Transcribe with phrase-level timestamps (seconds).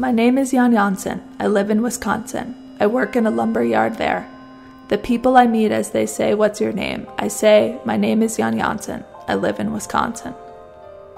[0.00, 1.20] My name is Jan Janssen.
[1.38, 2.54] I live in Wisconsin.
[2.80, 4.26] I work in a lumber yard there.
[4.88, 7.06] The people I meet as they say, What's your name?
[7.18, 9.04] I say, My name is Jan Janssen.
[9.28, 10.32] I live in Wisconsin.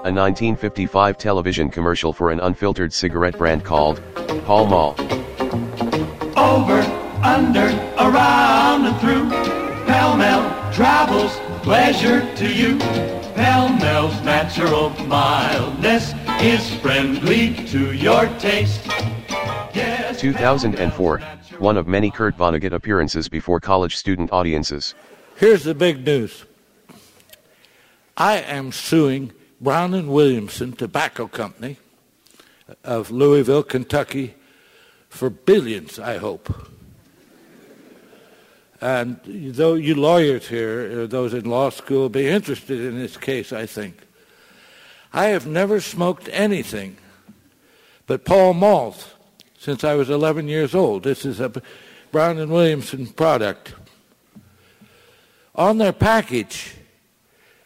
[0.03, 4.01] A 1955 television commercial for an unfiltered cigarette brand called
[4.43, 4.95] Pall Mall.
[6.35, 6.81] Over,
[7.23, 9.29] under, around, and through.
[9.85, 12.77] Pall Mall travels pleasure to you.
[13.33, 16.13] Pall Mall's natural mildness
[16.43, 18.85] is friendly to your taste.
[19.73, 21.19] Yes, 2004,
[21.59, 24.93] one of many Kurt Vonnegut appearances before college student audiences.
[25.37, 26.43] Here's the big news.
[28.17, 31.77] I am suing Brown and Williamson Tobacco Company
[32.83, 34.33] of Louisville, Kentucky
[35.07, 36.53] for billions, I hope.
[38.81, 43.53] And though you lawyers here, uh, those in law school, be interested in this case,
[43.53, 44.01] I think.
[45.13, 46.97] I have never smoked anything
[48.07, 49.13] but Pall Malls
[49.57, 51.03] since I was 11 years old.
[51.03, 51.51] This is a
[52.11, 53.73] Brown and Williamson product.
[55.55, 56.75] On their package,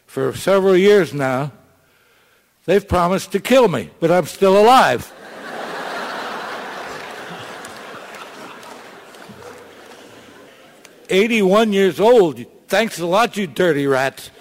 [0.05, 1.51] for several years now,
[2.65, 5.11] they've promised to kill me, but I'm still alive.
[11.09, 12.45] Eighty-one years old.
[12.67, 14.31] Thanks a lot, you dirty rats.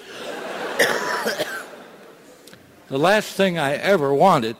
[2.88, 4.56] The last thing I ever wanted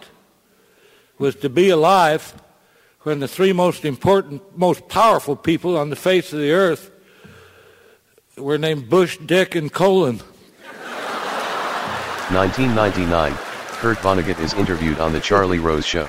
[1.19, 2.35] was to be alive
[3.03, 6.91] when the three most important, most powerful people on the face of the earth
[8.37, 10.21] were named Bush, Dick, and Colin.
[12.29, 13.33] 1999,
[13.79, 16.09] Kurt Vonnegut is interviewed on The Charlie Rose Show.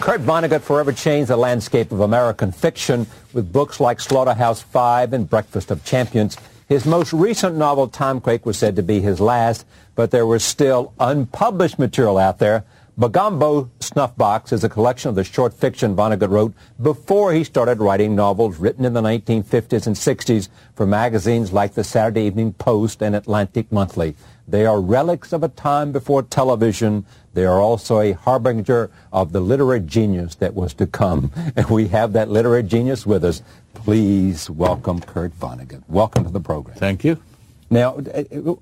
[0.00, 5.28] Kurt Vonnegut forever changed the landscape of American fiction with books like Slaughterhouse Five and
[5.28, 6.38] Breakfast of Champions.
[6.72, 10.94] His most recent novel, Timequake, was said to be his last, but there was still
[10.98, 12.64] unpublished material out there.
[12.98, 18.14] Bagombo Snuffbox is a collection of the short fiction Vonnegut wrote before he started writing
[18.14, 23.16] novels written in the 1950s and 60s for magazines like the Saturday Evening Post and
[23.16, 24.14] Atlantic Monthly.
[24.46, 27.06] They are relics of a time before television.
[27.32, 31.32] They are also a harbinger of the literary genius that was to come.
[31.56, 33.40] And we have that literary genius with us.
[33.72, 35.82] Please welcome Kurt Vonnegut.
[35.88, 36.76] Welcome to the program.
[36.76, 37.22] Thank you.
[37.70, 38.54] Now, uh,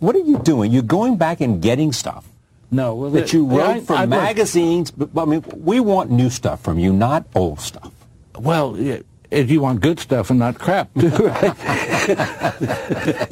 [0.00, 0.72] what are you doing?
[0.72, 2.24] You're going back and getting stuff
[2.72, 4.90] No, well, that you yeah, wrote I- for I wrote- magazines.
[4.90, 7.92] But, I mean, we want new stuff from you, not old stuff.
[8.38, 8.74] Well,
[9.30, 11.54] if you want good stuff and not crap, too, right?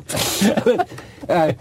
[0.65, 0.89] But,
[1.29, 1.53] uh,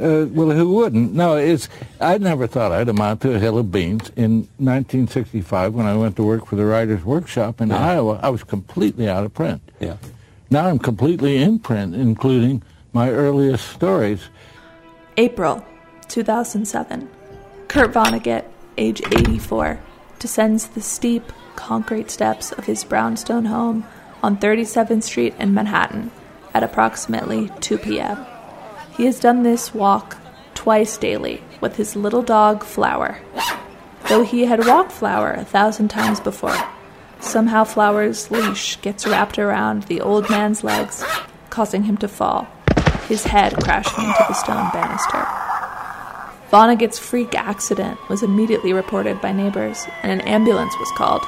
[0.00, 1.12] uh, well, who wouldn't?
[1.12, 1.68] No, it's.
[2.00, 4.10] I never thought I'd amount to a hill of beans.
[4.16, 8.44] In 1965, when I went to work for the Writers' Workshop in Iowa, I was
[8.44, 9.60] completely out of print.
[9.80, 9.96] Yeah.
[10.50, 14.22] Now I'm completely in print, including my earliest stories.
[15.16, 15.62] April
[16.08, 17.08] 2007.
[17.68, 18.44] Kurt Vonnegut,
[18.76, 19.78] age 84,
[20.18, 23.84] descends the steep concrete steps of his brownstone home
[24.22, 26.10] on 37th Street in Manhattan
[26.54, 28.26] at approximately 2 p.m.
[28.96, 30.16] He has done this walk
[30.54, 33.20] twice daily with his little dog Flower.
[34.08, 36.56] Though he had walked Flower a thousand times before,
[37.20, 41.04] somehow Flower's leash gets wrapped around the old man's legs,
[41.50, 42.48] causing him to fall,
[43.06, 45.47] his head crashing into the stone banister.
[46.50, 51.22] Vonnegut's freak accident was immediately reported by neighbors, and an ambulance was called.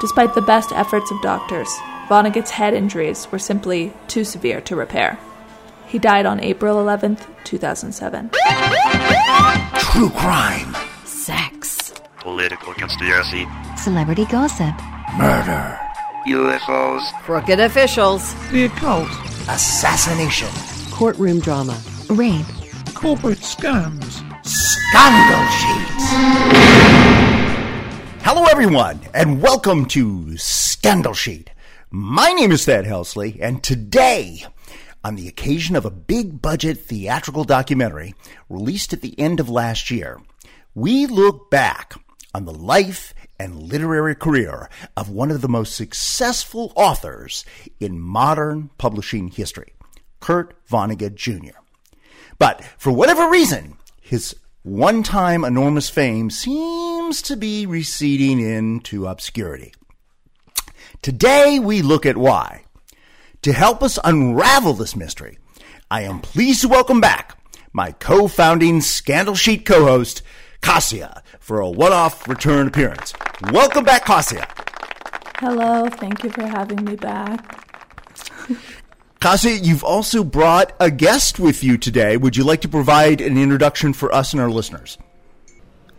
[0.00, 1.68] Despite the best efforts of doctors,
[2.08, 5.16] Vonnegut's head injuries were simply too severe to repair.
[5.86, 8.30] He died on April 11th, 2007.
[9.78, 10.76] True crime.
[11.04, 11.94] Sex.
[12.18, 13.46] Political conspiracy.
[13.76, 14.74] Celebrity gossip.
[15.16, 15.78] Murder.
[16.26, 17.12] UFOs.
[17.22, 18.34] Crooked officials.
[18.50, 19.08] The occult.
[19.48, 20.48] Assassination.
[20.90, 21.80] Courtroom drama.
[22.10, 22.44] Rape.
[22.94, 24.27] Corporate scams.
[24.48, 25.88] Scandal Sheet.
[28.22, 31.50] Hello, everyone, and welcome to Scandal Sheet.
[31.90, 34.46] My name is Thad Helsley, and today,
[35.04, 38.14] on the occasion of a big budget theatrical documentary
[38.48, 40.18] released at the end of last year,
[40.74, 41.92] we look back
[42.34, 47.44] on the life and literary career of one of the most successful authors
[47.80, 49.74] in modern publishing history,
[50.20, 51.58] Kurt Vonnegut Jr.
[52.38, 53.77] But for whatever reason,
[54.08, 59.74] his one time enormous fame seems to be receding into obscurity.
[61.02, 62.64] Today we look at why.
[63.42, 65.38] To help us unravel this mystery,
[65.90, 67.38] I am pleased to welcome back
[67.74, 70.22] my co founding Scandal Sheet co host,
[70.62, 73.12] Kassia, for a one off return appearance.
[73.52, 74.46] Welcome back, Kassia.
[75.36, 77.62] Hello, thank you for having me back.
[79.20, 82.16] Kassia, you've also brought a guest with you today.
[82.16, 84.96] Would you like to provide an introduction for us and our listeners?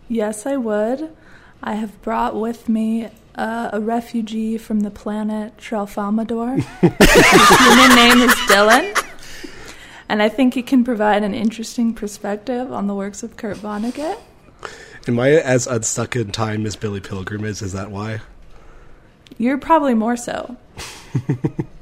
[0.08, 1.14] Yes, I would.
[1.62, 6.56] I have brought with me uh, a refugee from the planet Tralfamadore.
[6.80, 9.06] His human name is Dylan.
[10.08, 14.18] And I think he can provide an interesting perspective on the works of Kurt Vonnegut.
[15.06, 17.60] Am I as unstuck in time as Billy Pilgrim is?
[17.60, 18.22] Is that why?
[19.36, 20.56] You're probably more so.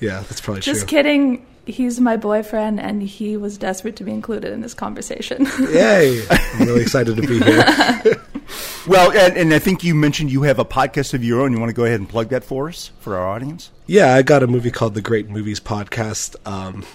[0.00, 0.72] Yeah, that's probably true.
[0.72, 0.98] Just true.
[0.98, 1.46] kidding.
[1.66, 5.46] He's my boyfriend, and he was desperate to be included in this conversation.
[5.60, 6.24] Yay!
[6.30, 8.24] I'm really excited to be here.
[8.86, 11.52] Well, and, and I think you mentioned you have a podcast of your own.
[11.52, 13.70] You want to go ahead and plug that for us, for our audience?
[13.86, 16.36] Yeah, I got a movie called The Great Movies Podcast.
[16.50, 16.86] Um,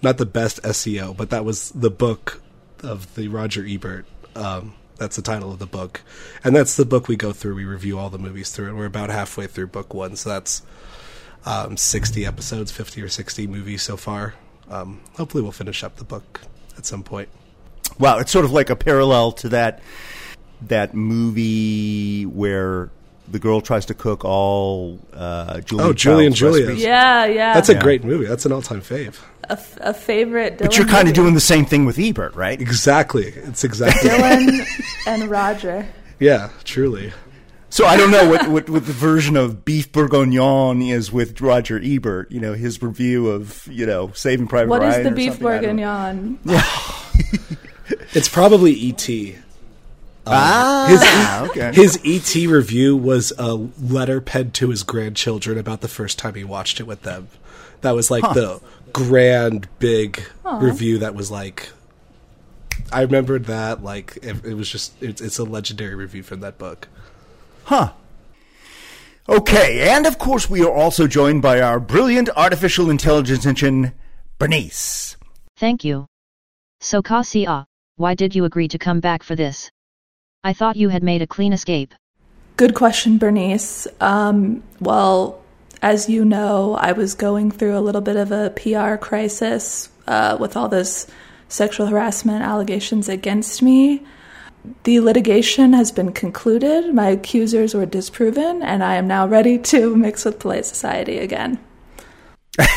[0.00, 2.40] not the best SEO, but that was the book
[2.82, 4.06] of the Roger Ebert.
[4.34, 6.00] Um, that's the title of the book,
[6.42, 7.54] and that's the book we go through.
[7.54, 10.16] We review all the movies through, and we're about halfway through book one.
[10.16, 10.62] So that's
[11.46, 14.34] um, sixty episodes, fifty or sixty movies so far.
[14.70, 16.40] Um, hopefully, we'll finish up the book
[16.78, 17.28] at some point.
[17.98, 19.80] Wow, it's sort of like a parallel to that
[20.62, 22.90] that movie where
[23.28, 26.64] the girl tries to cook all uh, Julia Oh, Julie and Julia.
[26.66, 26.82] recipes.
[26.84, 27.54] yeah, yeah.
[27.54, 27.82] That's a Yeah.
[27.82, 28.26] great movie.
[28.26, 29.16] That's an all-time fave.
[29.44, 30.54] a, f- a favorite.
[30.58, 31.10] Dylan But you're kind movie.
[31.10, 32.60] of doing the same thing with Ebert, right?
[32.60, 33.26] Exactly.
[33.28, 34.10] It's exactly.
[34.10, 34.66] Dylan
[35.06, 35.86] and Roger.
[36.18, 37.12] yeah, truly.
[37.72, 41.80] So I don't know what, what, what the version of Beef Bourguignon is with Roger
[41.82, 42.30] Ebert.
[42.32, 45.00] You know, his review of you know Saving Private What Ryan.
[45.00, 45.46] is the beef something.
[45.48, 46.38] I don't know.
[46.44, 47.56] bourguignon?
[48.12, 49.36] It's probably E E.T.
[50.26, 51.72] Ah, His e- okay.
[51.72, 56.44] his ET review was a letter penned to his grandchildren about the first time he
[56.44, 57.28] watched it with them.
[57.80, 58.60] That was like the
[58.92, 60.98] grand big review.
[60.98, 61.70] That was like,
[62.92, 63.82] I remembered that.
[63.82, 66.88] Like it, it was just it's, it's a legendary review from that book.
[67.64, 67.92] Huh.
[69.28, 73.92] Okay, and of course we are also joined by our brilliant artificial intelligence engine,
[74.38, 75.16] Bernice.
[75.56, 76.06] Thank you.
[76.80, 77.66] So Kassia,
[77.96, 79.70] why did you agree to come back for this?
[80.42, 81.94] I thought you had made a clean escape.
[82.56, 83.86] Good question, Bernice.
[84.00, 85.42] Um, well,
[85.82, 90.36] as you know, I was going through a little bit of a PR crisis uh,
[90.40, 91.06] with all this
[91.48, 94.02] sexual harassment allegations against me.
[94.84, 99.96] The litigation has been concluded, my accusers were disproven, and I am now ready to
[99.96, 101.58] mix with polite society again.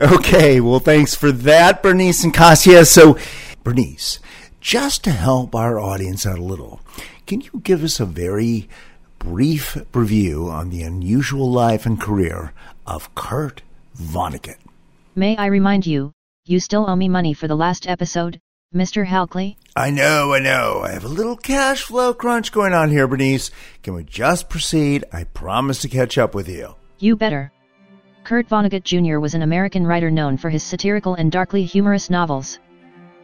[0.00, 2.84] Okay, well, thanks for that, Bernice and Kassia.
[2.84, 3.16] So,
[3.62, 4.18] Bernice,
[4.60, 6.80] just to help our audience out a little,
[7.28, 8.68] can you give us a very
[9.20, 12.52] brief review on the unusual life and career
[12.88, 13.62] of Kurt
[13.96, 14.56] Vonnegut?
[15.14, 16.10] May I remind you,
[16.44, 18.40] you still owe me money for the last episode,
[18.74, 19.06] Mr.
[19.06, 19.56] Halkley?
[19.76, 20.82] I know, I know.
[20.84, 23.50] I have a little cash flow crunch going on here, Bernice.
[23.82, 25.04] Can we just proceed?
[25.12, 26.74] I promise to catch up with you.
[26.98, 27.52] You better.
[28.24, 29.18] Kurt Vonnegut Jr.
[29.18, 32.58] was an American writer known for his satirical and darkly humorous novels.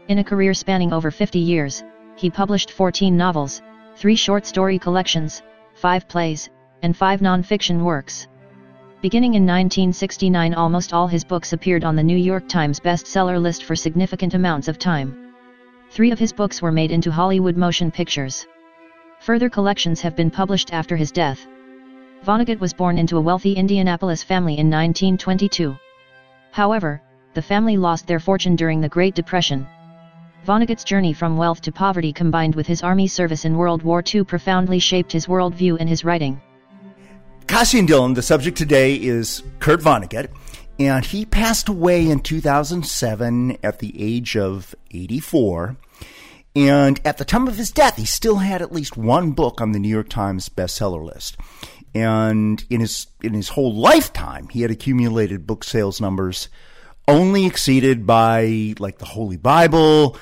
[0.09, 1.83] In a career spanning over 50 years,
[2.17, 3.63] he published 14 novels,
[3.97, 5.43] 3 short story collections,
[5.75, 6.51] 5 plays,
[6.83, 8.29] and 5 non-fiction works.
[9.01, 13.65] Beginning in 1969 almost all his books appeared on the New York Times bestseller list
[13.65, 15.30] for significant amounts of time.
[15.93, 18.47] Three of his books were made into Hollywood motion pictures.
[19.23, 21.45] Further collections have been published after his death.
[22.25, 25.77] Vonnegut was born into a wealthy Indianapolis family in 1922.
[26.53, 27.03] However,
[27.35, 29.67] the family lost their fortune during the Great Depression.
[30.47, 34.23] Vonnegut's journey from wealth to poverty combined with his army service in World War II
[34.23, 36.41] profoundly shaped his worldview and his writing.
[37.49, 40.29] Cassie and Dylan, the subject today is Kurt Vonnegut,
[40.81, 45.77] and he passed away in 2007 at the age of 84.
[46.57, 49.73] And at the time of his death, he still had at least one book on
[49.73, 51.37] the New York Times bestseller list.
[51.95, 56.49] And in his in his whole lifetime, he had accumulated book sales numbers
[57.07, 60.17] only exceeded by like the Holy Bible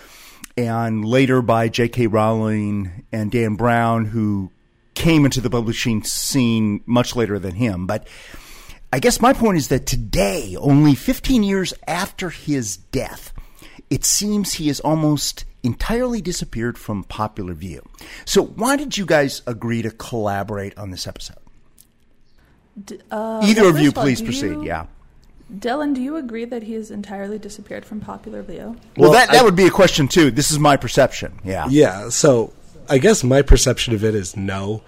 [0.56, 2.08] and later by J.K.
[2.08, 4.50] Rowling and Dan Brown, who
[4.94, 7.86] came into the publishing scene much later than him.
[7.86, 8.08] But
[8.92, 13.32] I guess my point is that today, only 15 years after his death,
[13.90, 17.82] it seems he has almost entirely disappeared from popular view.
[18.24, 21.36] So, why did you guys agree to collaborate on this episode?
[22.82, 24.46] D- uh, Either well, of you, first all, please proceed.
[24.52, 24.86] you- Yeah.
[25.52, 28.76] Dylan, do you agree that he has entirely disappeared from popular view?
[28.96, 30.30] Well, Well, that, that I- would be a question too.
[30.30, 31.40] This is my perception.
[31.44, 31.66] Yeah.
[31.70, 32.52] Yeah, so
[32.88, 34.82] I guess my perception of it is no.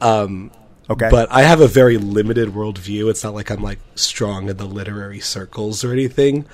[0.00, 0.50] Um,
[0.92, 1.08] Okay.
[1.10, 3.10] But I have a very limited worldview.
[3.10, 6.46] It's not like I'm like strong in the literary circles or anything.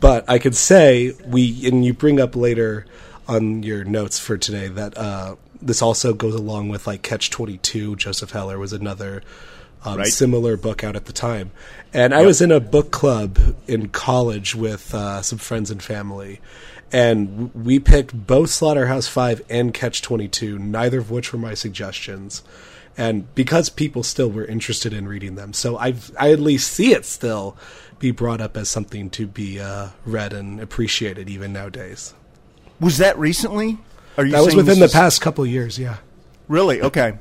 [0.00, 2.86] But I could say we, and you bring up later
[3.26, 7.58] on your notes for today that uh, this also goes along with like Catch Twenty
[7.58, 7.96] Two.
[7.96, 9.22] Joseph Heller was another
[9.84, 10.06] um, Right.
[10.06, 11.50] similar book out at the time.
[11.92, 16.40] And I was in a book club in college with uh, some friends and family,
[16.92, 21.54] and we picked both Slaughterhouse Five and Catch Twenty Two, neither of which were my
[21.54, 22.42] suggestions.
[22.98, 26.92] And because people still were interested in reading them, so I I at least see
[26.92, 27.56] it still
[28.00, 32.12] be brought up as something to be uh, read and appreciated even nowadays.
[32.80, 33.78] Was that recently?
[34.16, 35.98] Are you That was within the is- past couple of years, yeah.
[36.48, 36.82] Really?
[36.82, 37.18] Okay.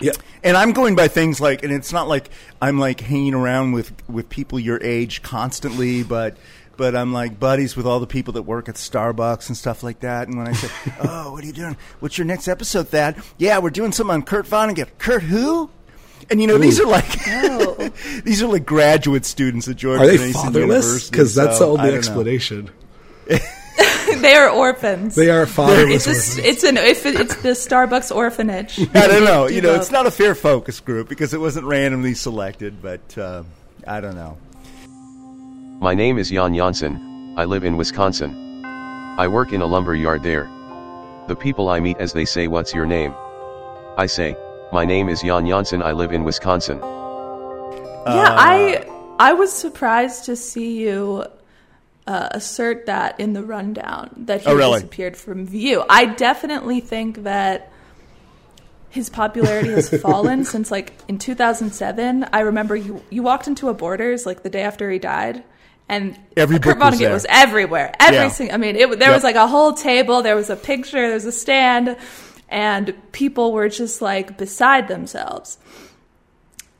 [0.00, 0.12] Yeah.
[0.44, 2.30] And I'm going by things like, and it's not like
[2.62, 6.36] I'm like hanging around with with people your age constantly, but
[6.78, 10.00] but I'm like buddies with all the people that work at Starbucks and stuff like
[10.00, 10.28] that.
[10.28, 10.70] And when I say,
[11.00, 11.76] "Oh, what are you doing?
[12.00, 14.88] What's your next episode, Thad?" Yeah, we're doing something on Kurt Vonnegut.
[14.96, 15.68] Kurt who?
[16.30, 17.08] And you know, these are like
[18.24, 21.10] these are like graduate students at George Are they Mason fatherless?
[21.10, 22.70] Because that's so the only explanation.
[23.26, 25.14] they are orphans.
[25.14, 28.78] They are fatherless It's a, it's an if it, it's the Starbucks orphanage.
[28.94, 29.48] I don't know.
[29.48, 29.82] Do You know, both.
[29.82, 33.42] it's not a fair focus group because it wasn't randomly selected, but uh,
[33.86, 34.38] I don't know.
[35.80, 38.64] My name is Jan Janssen, I live in Wisconsin.
[38.64, 40.48] I work in a lumber yard there.
[41.28, 43.14] The people I meet as they say what's your name?
[43.96, 44.36] I say,
[44.72, 46.78] my name is Jan Janssen I live in Wisconsin.
[46.78, 48.86] Yeah, I
[49.18, 51.24] I was surprised to see you
[52.06, 54.74] uh, assert that in the rundown that he Oh, really?
[54.80, 55.84] disappeared from view.
[55.88, 57.70] I definitely think that
[58.88, 62.26] his popularity has fallen since like in 2007.
[62.32, 65.44] I remember you you walked into a Borders like the day after he died.
[65.88, 67.12] And Every Kurt book was Vonnegut there.
[67.14, 67.94] was everywhere.
[67.98, 68.28] Every Yeah.
[68.28, 69.14] single, I mean, it, there Yep.
[69.14, 71.96] was like a whole table, there was a picture, there was a stand,
[72.50, 75.56] and people were just like beside themselves.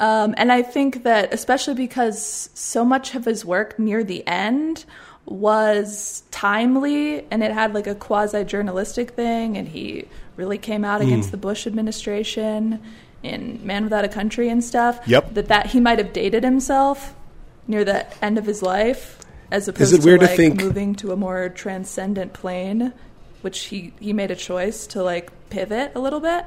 [0.01, 4.85] Um, and I think that, especially because so much of his work near the end
[5.27, 10.05] was timely and it had like a quasi journalistic thing, and he
[10.37, 11.33] really came out against Mm.
[11.33, 12.81] the Bush administration
[13.23, 15.01] in Man Without a Country and stuff.
[15.07, 15.35] Yep.
[15.35, 17.15] That, that he might have dated himself
[17.69, 19.19] near the end of his life,
[19.51, 22.93] as opposed it weird to to like think- moving to a more transcendent plane,
[23.43, 26.45] which he, he made a choice to like pivot a little bit.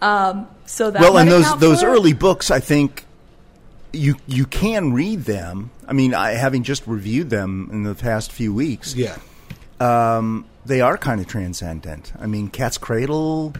[0.00, 1.86] Um, so that well, might and those those it.
[1.86, 3.04] early books, I think
[3.92, 5.70] you you can read them.
[5.86, 8.94] I mean, I having just reviewed them in the past few weeks.
[8.94, 9.16] Yeah.
[9.78, 12.12] Um, they are kind of transcendent.
[12.18, 13.54] I mean, Cat's Cradle.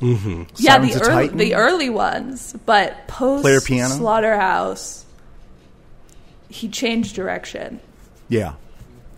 [0.00, 0.44] Mm-hmm.
[0.56, 3.94] yeah, the early, the early ones, but post Player Piano?
[3.94, 5.04] Slaughterhouse,
[6.48, 7.80] he changed direction
[8.28, 8.54] Yeah.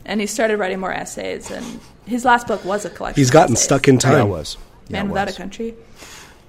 [0.05, 1.51] and he started writing more essays.
[1.51, 3.21] And his last book was a collection.
[3.21, 4.13] He's gotten essays, stuck in time.
[4.15, 4.57] Yeah, it was.
[4.89, 5.35] Yeah, Man it Without was.
[5.37, 5.75] a Country.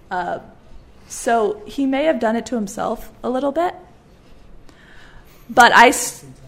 [0.10, 0.40] Uh,
[1.08, 3.76] so he may have done it to himself a little bit,
[5.50, 5.94] but I,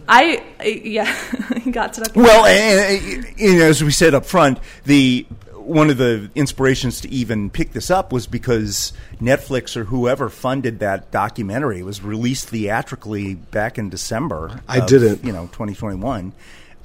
[0.08, 1.06] I yeah,
[1.64, 2.16] he got stuck.
[2.16, 2.52] in Well, time.
[2.52, 5.26] and, and, you know, as we said up front, the
[5.66, 10.80] one of the inspirations to even pick this up was because Netflix or whoever funded
[10.80, 14.62] that documentary It was released theatrically back in December.
[14.68, 15.24] I of, didn't.
[15.24, 16.34] You know, 2021.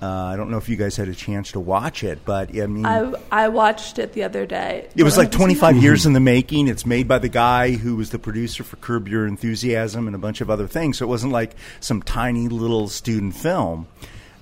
[0.01, 2.67] Uh, I don't know if you guys had a chance to watch it, but I
[2.67, 4.89] mean, I I watched it the other day.
[4.95, 6.69] it was like have you seen 25 years in the making.
[6.69, 10.19] It's made by the guy who was the producer for Curb Your Enthusiasm and a
[10.19, 10.99] bunch of other things.
[10.99, 13.89] So it wasn't like some tiny little student film.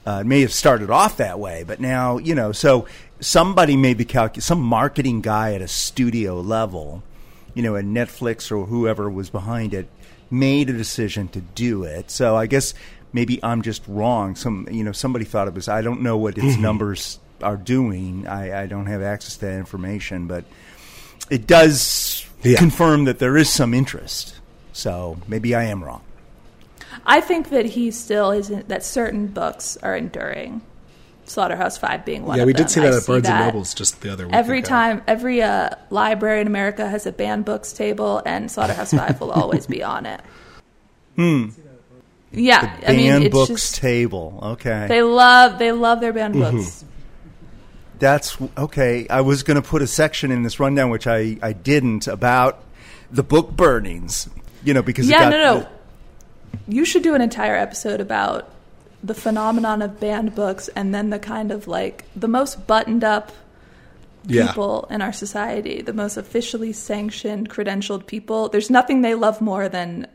[0.06, 2.86] Uh, it may have started off that way, but now, you know, so
[3.18, 7.02] somebody made the some marketing guy at a studio level,
[7.54, 9.88] you know, at Netflix or whoever was behind it,
[10.30, 12.10] made a decision to do it.
[12.10, 12.72] So I guess
[13.12, 14.36] maybe I'm just wrong.
[14.36, 16.60] Some, you know, somebody thought it was, I don't know what its Mhm.
[16.60, 18.26] numbers are doing.
[18.28, 20.44] I, I don't have access to that information, but
[21.30, 22.58] it does Yeah.
[22.58, 24.34] confirm that there is some interest.
[24.72, 26.02] So maybe I am wrong.
[27.04, 28.68] I think that he still isn't.
[28.68, 30.62] That certain books are enduring.
[31.24, 32.36] Slaughterhouse Five being one.
[32.36, 32.62] Yeah, of we them.
[32.64, 34.34] did see I that at Barnes and Nobles just the other week.
[34.34, 34.68] Every ago.
[34.68, 39.32] time, every uh, library in America has a banned books table, and Slaughterhouse Five will
[39.32, 40.20] always be on it.
[41.16, 41.48] Hmm.
[42.32, 44.38] Yeah, The I mean, banned it's books just table.
[44.42, 44.86] Okay.
[44.88, 46.56] they love they love their banned Mm-hmm.
[46.58, 46.84] books.
[47.98, 49.06] That's okay.
[49.08, 52.62] I was going to put a section in this rundown, which I, I didn't, about
[53.10, 54.28] the book burnings.
[54.64, 55.68] You know, because it Yeah, got no, no.
[56.68, 58.50] You should do an entire episode about
[59.02, 63.32] the phenomenon of banned books, and then the kind of like the most buttoned up
[64.26, 64.48] Yeah.
[64.48, 68.48] people in our society, the most officially sanctioned, credentialed people.
[68.48, 70.08] There's nothing they love more than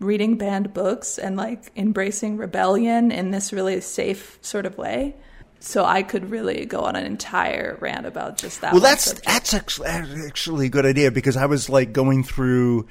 [0.00, 5.14] reading banned books and like embracing rebellion in this really safe sort of way.
[5.60, 8.72] So I could really go on an entire rant about just that.
[8.72, 9.26] well, that's subject.
[9.26, 12.86] that's actually, actually a good idea because I was like going through,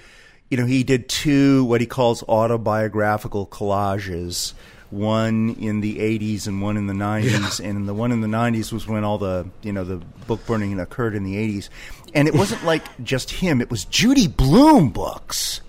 [0.50, 4.54] you know, he did two what he calls autobiographical collages
[4.90, 7.64] one in the 80s and one in the 90s.
[7.64, 10.80] And the one in the 90s was when all the, you know, the book burning
[10.80, 11.70] occurred in the 80s.
[12.14, 15.62] And it wasn't like just him, it was Judy Blume books.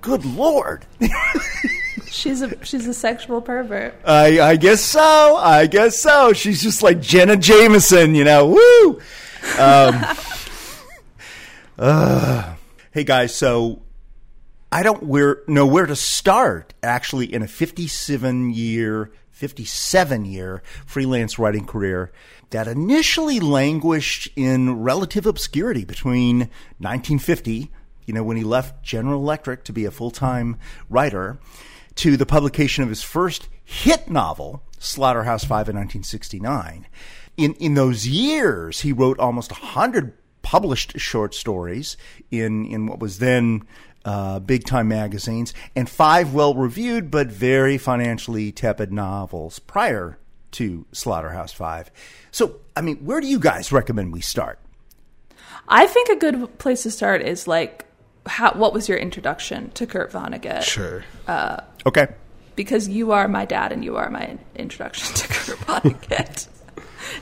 [0.00, 0.86] Good Lord.
[2.10, 3.94] She's a she's a sexual pervert.
[4.04, 5.36] I, I guess so.
[5.36, 6.32] I guess so.
[6.32, 8.46] She's just like Jenna Jameson, you know.
[8.46, 9.00] Woo!
[9.58, 10.04] Um,
[11.78, 12.54] uh,
[12.90, 13.82] hey guys, so
[14.72, 21.38] I don't where, know where to start actually in a 57 year, 57 year freelance
[21.38, 22.10] writing career
[22.50, 26.38] that initially languished in relative obscurity between
[26.78, 27.70] 1950,
[28.06, 30.56] you know, when he left General Electric to be a full time
[30.88, 31.38] writer,
[31.96, 36.86] to the publication of his first hit novel, Slaughterhouse Five in 1969.
[37.36, 40.17] In, in those years, he wrote almost 100
[40.48, 41.98] published short stories
[42.30, 43.62] in, in what was then
[44.06, 50.16] uh, big time magazines, and five well reviewed but very financially tepid novels prior
[50.52, 51.90] to Slaughterhouse Five.
[52.30, 54.58] So, I mean, where do you guys recommend we start?
[55.68, 57.84] I think a good place to start is like,
[58.24, 60.62] how, what was your introduction to Kurt Vonnegut?
[60.62, 61.04] Sure.
[61.26, 62.08] Uh, Okay.
[62.56, 66.48] because you are my dad and you are my introduction to Kurt Vonnegut.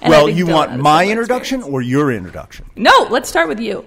[0.00, 2.66] And well, you want my introduction or your introduction?
[2.76, 3.84] No, let's start with you.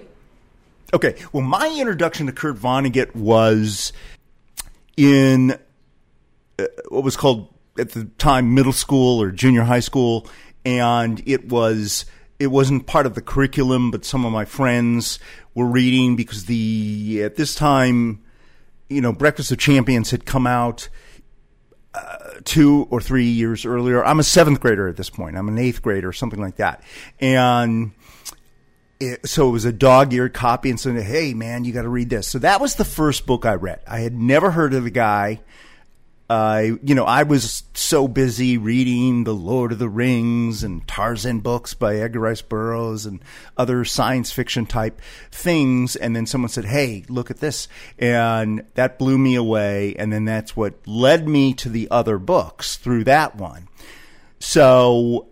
[0.94, 1.16] Okay.
[1.32, 3.94] Well, my introduction to Kurt Vonnegut was
[4.98, 5.58] in
[6.58, 10.28] uh, what was called at the time middle school or junior high school,
[10.66, 12.06] and it was
[12.40, 15.20] it wasn't part of the curriculum, but some of my friends
[15.54, 18.24] were reading because the at this time,
[18.90, 20.90] you know, Breakfast of Champions had come out
[22.44, 24.04] two or three years earlier.
[24.04, 25.38] I'm a seventh grader at this point.
[25.38, 26.84] I'm an eighth grader, something like that,
[27.20, 27.92] and
[29.00, 32.10] it, so it was a dog-eared copy and said, "Hey, man, you got to read
[32.10, 33.82] this." So that was the first book I read.
[33.88, 35.42] I had never heard of the guy.
[36.30, 41.40] I, you know, I was so busy reading the Lord of the Rings and Tarzan
[41.40, 43.20] books by Edgar Rice Burroughs and
[43.58, 45.96] other science fiction type things.
[45.96, 47.68] And then someone said, Hey, look at this.
[47.98, 49.96] And that blew me away.
[49.98, 53.68] And then that's what led me to the other books through that one.
[54.38, 55.30] So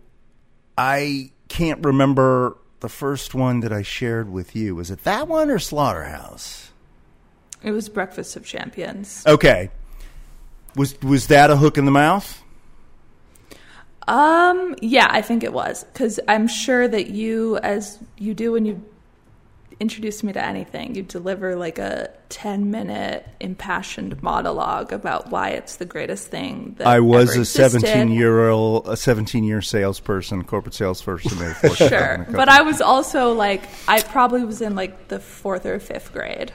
[0.77, 4.76] I can't remember the first one that I shared with you.
[4.76, 6.71] Was it that one or Slaughterhouse?
[7.62, 9.24] It was Breakfast of Champions.
[9.26, 9.69] Okay.
[10.78, 12.42] Was was that a hook in the mouth?
[14.08, 18.66] Um, yeah, I think it was because I'm sure that you, as you do when
[18.66, 18.82] you
[19.80, 25.76] introduce me to anything, you deliver like a 10 minute impassioned monologue about why it's
[25.76, 30.74] the greatest thing that I was a 17 year old, a 17 year salesperson, corporate
[30.74, 31.40] salesperson.
[31.42, 34.76] at Ford Truck and a Sure, but I was also like, I probably was in
[34.76, 36.52] like the fourth or fifth grade.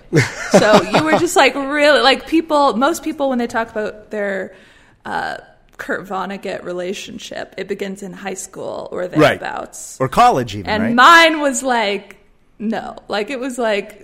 [0.51, 2.77] So you were just like really like people.
[2.77, 4.55] Most people when they talk about their
[5.05, 5.39] uh,
[5.79, 9.97] Kurt Vonnegut relationship, it begins in high school or right thereabouts.
[10.01, 10.95] or college even, And right?
[10.95, 12.17] mine was like,
[12.63, 14.03] no, like it was like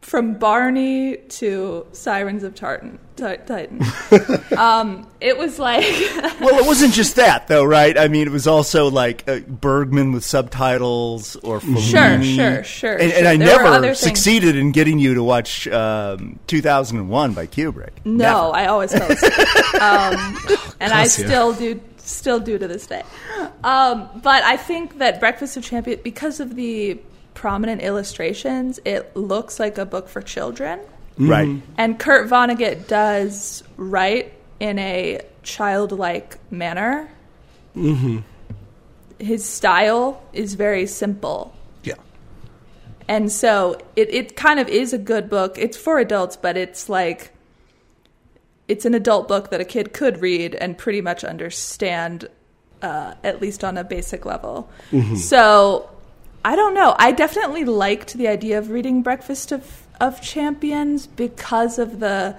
[0.00, 3.82] from Barney to Sirens of Tartan, Titan.
[4.56, 5.84] um, it was like,
[6.40, 7.98] well, it wasn't just that though, right?
[7.98, 12.36] I mean, it was also like uh, Bergman with subtitles or Fellini.
[12.36, 13.18] sure, sure, And, sure.
[13.18, 13.98] and I There never things.
[13.98, 17.90] succeeded in getting you to watch um, 2001 by Kubrick.
[18.06, 19.82] no, I always fell asleep.
[19.82, 20.38] um,
[20.80, 21.08] and I you.
[21.10, 23.02] still do, still do to this day.
[23.62, 26.98] Um, but I think that Breakfast of Champions, because of the
[27.38, 30.80] prominent illustrations, it looks like a book for children.
[31.16, 31.62] Right.
[31.76, 37.08] And Kurt Vonnegut does write in a childlike manner.
[37.76, 38.18] Mm-hmm.
[39.20, 41.54] His style is very simple.
[41.84, 41.94] Yeah.
[43.06, 45.58] And so it, it kind of is a good book.
[45.58, 47.32] It's for adults, but it's like
[48.66, 52.28] it's an adult book that a kid could read and pretty much understand,
[52.82, 54.68] uh, at least on a basic level.
[55.16, 55.88] So
[56.44, 56.94] I don't know.
[56.98, 62.36] I definitely liked the idea of reading Breakfast of, of Champions because of the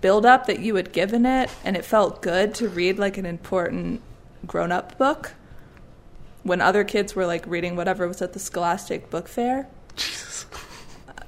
[0.00, 3.26] build up that you had given it, and it felt good to read like an
[3.26, 4.00] important
[4.46, 5.32] grown up book
[6.42, 9.66] when other kids were like reading whatever was at the Scholastic Book Fair.
[9.96, 10.46] Jesus.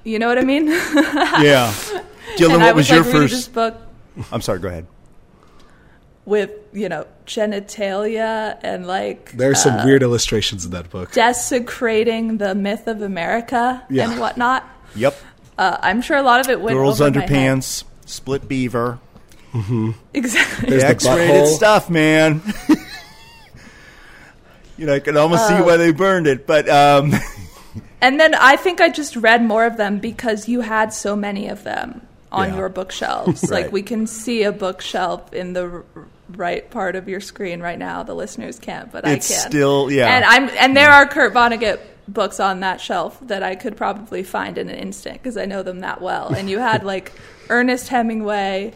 [0.05, 0.69] You know what I mean?
[0.69, 1.73] Yeah.
[2.37, 3.35] Dylan, and I what was, was your like reading first?
[3.35, 3.77] this book
[4.33, 4.59] I'm sorry.
[4.59, 4.87] Go ahead.
[6.29, 11.13] With you know genitalia and like There are some uh, weird illustrations in that book.
[11.13, 14.11] desecrating the myth of America Yeah.
[14.11, 14.65] and whatnot.
[14.95, 15.17] Yep.
[15.57, 17.31] Uh, I'm sure a lot of it went Girls over my head.
[17.31, 18.99] underpants, split beaver.
[20.15, 20.71] Exactly.
[20.71, 21.57] There's the X-rated butthole.
[21.57, 22.43] stuff, man.
[24.77, 25.57] you know, I can almost Oh.
[25.57, 27.13] see why they burned it, but um,
[28.01, 31.49] And then I think I just read more of them because you had so many
[31.49, 32.03] of them.
[32.31, 32.57] on Yeah.
[32.59, 33.43] your bookshelves.
[33.51, 33.65] Right.
[33.65, 37.79] Like we can see a bookshelf in the r- right part of your screen right
[37.79, 38.03] now.
[38.03, 39.47] The listeners can't, but It's I can.
[39.47, 40.07] It's still- yeah.
[40.17, 44.23] And I'm and there are Kurt Vonnegut books on that shelf that I could probably
[44.23, 46.29] find in an instant because I know them that well.
[46.35, 47.13] And you had like
[47.49, 48.75] Ernest Hemingway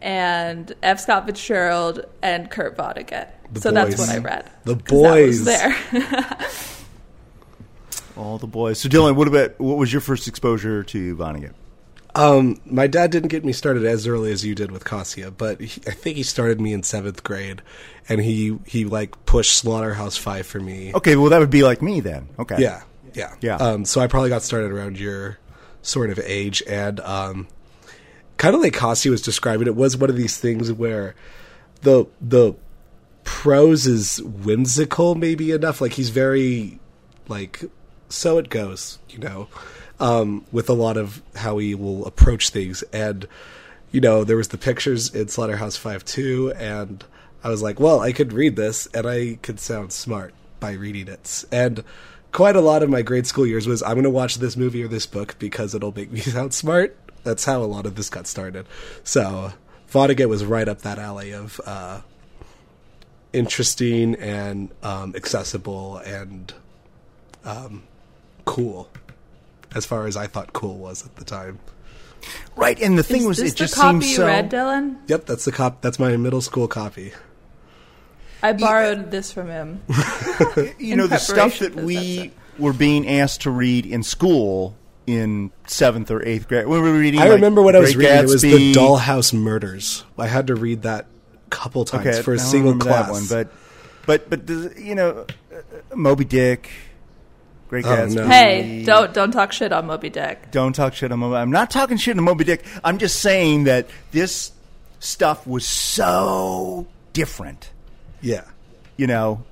[0.00, 0.98] and F.
[1.00, 3.28] Scott Fitzgerald and Kurt Vonnegut.
[3.52, 4.50] The so that's what I read.
[4.64, 5.44] The 'Cause that was boys.
[5.44, 6.38] there.
[8.16, 8.78] All the boys.
[8.80, 11.52] So Dylan, what about what was your first exposure to Vonnegut?
[12.14, 15.60] Um, my dad didn't get me started as early as you did with Kassia, but
[15.60, 17.62] he, I think he started me in seventh grade,
[18.08, 20.92] and he he like pushed Slaughterhouse Five for me.
[20.94, 22.28] Okay, well that would be like me then.
[22.38, 22.56] Okay.
[22.58, 22.82] Yeah,
[23.14, 23.56] yeah, Yeah.
[23.56, 25.38] Um, so I probably got started around your
[25.80, 27.48] sort of age, and um,
[28.36, 31.14] kind of like Kassia was describing, it was one of these things where
[31.80, 32.54] the the
[33.24, 35.80] prose is whimsical, maybe enough.
[35.80, 36.78] Like he's very
[37.28, 37.64] like
[38.08, 39.48] so it goes, you know,
[40.02, 42.82] um, with a lot of how he will approach things.
[42.92, 43.26] And
[43.92, 47.04] you know, there was the pictures in Slaughterhouse Five too, and
[47.44, 51.08] I was like, well, I could read this, and I could sound smart by reading
[51.08, 51.44] it.
[51.52, 51.84] And
[52.32, 54.82] quite a lot of my grade school years was I'm going to watch this movie
[54.82, 56.96] or this book because it'll make me sound smart.
[57.22, 58.66] That's how a lot of this got started.
[59.04, 59.52] So
[59.90, 62.00] Vonnegut was right up that alley of uh,
[63.32, 66.52] interesting and um, accessible and
[67.44, 67.84] um,
[68.44, 68.88] cool,
[69.74, 71.58] as far as I thought cool was at the time.
[72.54, 74.26] Right, and the thing Is was, this it just the copy seems you so.
[74.26, 74.96] read, Dylan?
[75.08, 75.80] Yep, that's the cop.
[75.80, 77.12] That's my middle school copy.
[78.42, 79.82] I borrowed this from him.
[80.78, 86.10] you know, the stuff that we were being asked to read in school in seventh
[86.10, 86.66] or eighth grade.
[86.66, 87.20] We were reading.
[87.20, 88.24] I like, remember what I was Great reading.
[88.24, 90.04] It was the Dollhouse Murders.
[90.18, 93.06] I had to read that a couple times Okay, for a I don't single class.
[93.06, 93.26] that one,
[94.06, 96.70] but but but you know, uh, Moby Dick,
[97.72, 98.26] Great Oh, no.
[98.26, 100.50] Hey, don't don't talk shit on Moby Dick.
[100.50, 101.36] Don't talk shit on Moby.
[101.36, 102.66] I'm not talking shit on Moby Dick.
[102.84, 104.52] I'm just saying that this
[104.98, 107.70] stuff was so different.
[108.20, 108.44] yeah,
[108.98, 109.42] You know,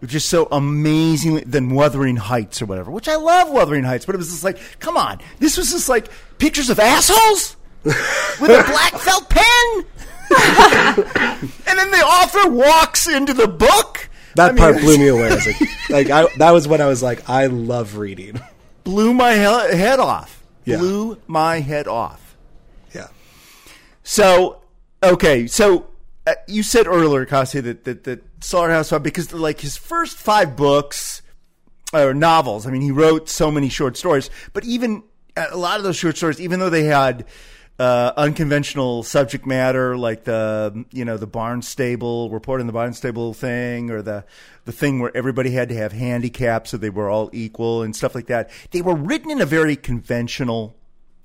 [0.00, 2.90] it was just so amazingly than Wuthering Heights or whatever.
[2.90, 5.90] Which I love Wuthering Heights, but it was just like, come on, this was just
[5.90, 7.94] like pictures of assholes with
[8.50, 9.84] a black felt pen.
[11.68, 14.08] and then the author walks into the book.
[14.36, 15.28] That I mean, part blew me away.
[15.28, 15.52] As a,
[15.90, 18.40] like I, that was when I was like, I love reading.
[18.84, 20.42] blew my he- head off.
[20.64, 20.78] Yeah.
[20.78, 22.36] Blew my head off.
[22.94, 23.08] Yeah,
[24.02, 24.62] So
[25.02, 25.86] okay, so
[26.26, 30.56] uh, you said earlier, Kasi, that that, that Slaughterhouse Five because like his first five
[30.56, 31.22] books
[31.92, 32.66] or novels.
[32.66, 35.02] I mean, he wrote so many short stories, but even
[35.36, 37.26] uh, a lot of those short stories, even though they had
[37.78, 43.90] uh, unconventional subject matter, like the you know the Barnstable report in the Barnstable thing,
[43.90, 44.24] or the
[44.64, 48.14] the thing where everybody had to have handicaps so they were all equal and stuff
[48.14, 48.50] like that.
[48.70, 50.76] They were written in a very conventional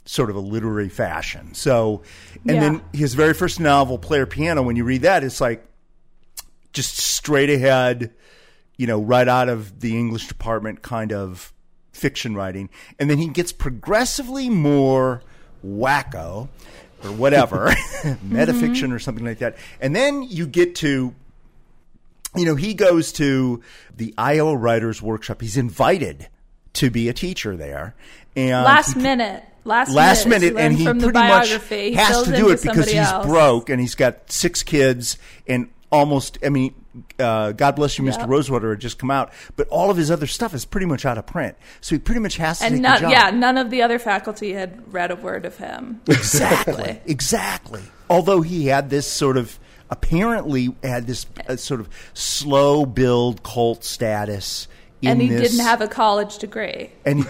[0.06, 1.54] sort of a literary fashion.
[1.54, 2.02] So,
[2.48, 2.60] and Yeah.
[2.62, 5.66] then his very first novel, Player Piano, when you read that, it's like
[6.74, 8.14] just straight ahead,
[8.78, 11.54] you know, right out of the English department kind of
[11.92, 12.70] fiction writing.
[13.00, 15.22] And then he gets progressively more
[15.66, 16.48] wacko
[17.04, 17.68] or whatever,
[18.28, 19.58] metafiction or something like that.
[19.80, 21.14] And then you get to
[22.36, 23.62] you know, he goes to
[23.96, 25.42] the Iowa Writers Workshop.
[25.42, 26.28] He's invited
[26.74, 27.96] to be a teacher there.
[28.36, 29.44] And Last he- minute.
[29.64, 32.86] Last, last minute, minute, and he from the pretty much has to do it because
[32.86, 33.26] he's else.
[33.26, 36.38] broke and he's got six kids and almost.
[36.42, 36.74] I mean,
[37.20, 38.20] uh, God bless you, Mr.
[38.20, 38.30] Yep.
[38.30, 41.18] Rosewater had just come out, but all of his other stuff is pretty much out
[41.18, 41.56] of print.
[41.82, 43.12] So he pretty much has to And take none, the job.
[43.12, 46.02] yeah, none of the other faculty had read a word of him.
[46.08, 47.00] Exactly.
[47.06, 47.82] exactly.
[48.10, 53.84] Although he had this sort of apparently had this uh, sort of slow build cult
[53.84, 54.68] status.
[55.02, 56.92] In and he this, didn't have a college degree.
[57.06, 57.26] and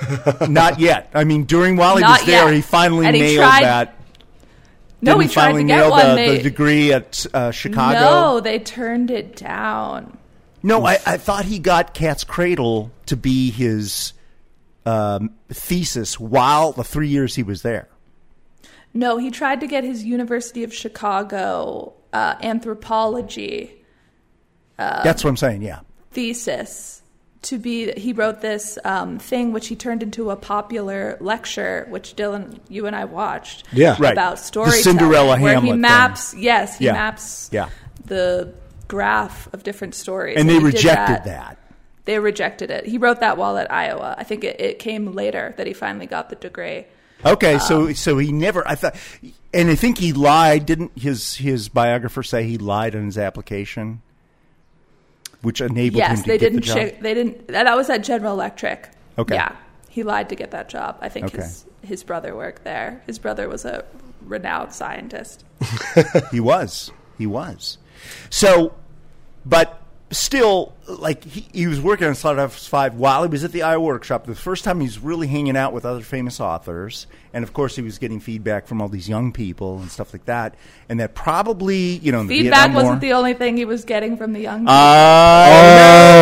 [0.50, 1.10] not yet.
[1.14, 2.54] I mean, during while he Not was there, yet.
[2.54, 3.94] he finally And he nailed tried- that.
[5.08, 6.10] No, Didn't he tried finally to get nail one.
[6.10, 8.00] the, They- the degree at uh, Chicago.
[8.00, 10.18] No, they turned it down.
[10.64, 14.14] No, I, I thought he got Cat's Cradle to be his
[14.86, 17.88] um, thesis while the three years he was there.
[18.94, 23.74] No, he tried to get his University of Chicago uh, anthropology
[24.80, 25.62] Uh, That's what I'm saying.
[25.62, 25.80] Yeah.
[26.12, 27.02] thesis
[27.44, 27.92] to be.
[27.94, 32.86] He wrote this um, thing, which he turned into a popular lecture, which Dylan, you
[32.88, 33.66] and I watched.
[33.72, 33.96] Yeah.
[34.00, 34.14] Right.
[34.14, 35.82] About The storytelling, Cinderella where Hamlet he thing.
[35.82, 36.34] maps.
[36.34, 36.94] Yes, he Yeah.
[36.94, 37.50] maps.
[37.52, 37.70] Yeah.
[38.06, 38.54] The
[38.88, 41.58] graph of different stories, And they he did rejected that.
[42.06, 42.86] They rejected it.
[42.86, 44.16] He wrote that while at Iowa.
[44.18, 46.86] I think it, it came later that he finally got the degree.
[47.26, 48.66] Okay, Um, so so he never.
[48.68, 48.96] I thought,
[49.54, 50.66] and I think he lied.
[50.66, 54.02] Didn't his his biographer say he lied on his application,
[55.42, 56.60] which enabled him yes, to they get didn't.
[56.62, 56.76] the job?
[56.76, 57.48] Check, they didn't.
[57.48, 58.90] That was at General Electric.
[59.18, 59.36] Okay.
[59.36, 59.56] Yeah,
[59.90, 60.98] he lied to get that job.
[61.02, 61.38] I think Okay.
[61.38, 63.02] his his brother worked there.
[63.06, 63.86] His brother was a
[64.22, 65.46] renowned scientist.
[66.32, 66.92] he was.
[67.18, 67.78] He was.
[68.30, 68.76] So,
[69.46, 69.77] but
[70.12, 73.84] still, like he, he was working on Slaughterhouse Five while he was at the Iowa
[73.84, 74.26] workshop.
[74.26, 77.76] The first time he was really hanging out with other famous authors, and of course
[77.76, 80.56] he was getting feedback from all these young people and stuff like that.
[80.90, 83.86] And that probably, you know, in the Feedback wasn't War- the only thing he was
[83.86, 84.66] getting from the young.
[84.68, 85.50] I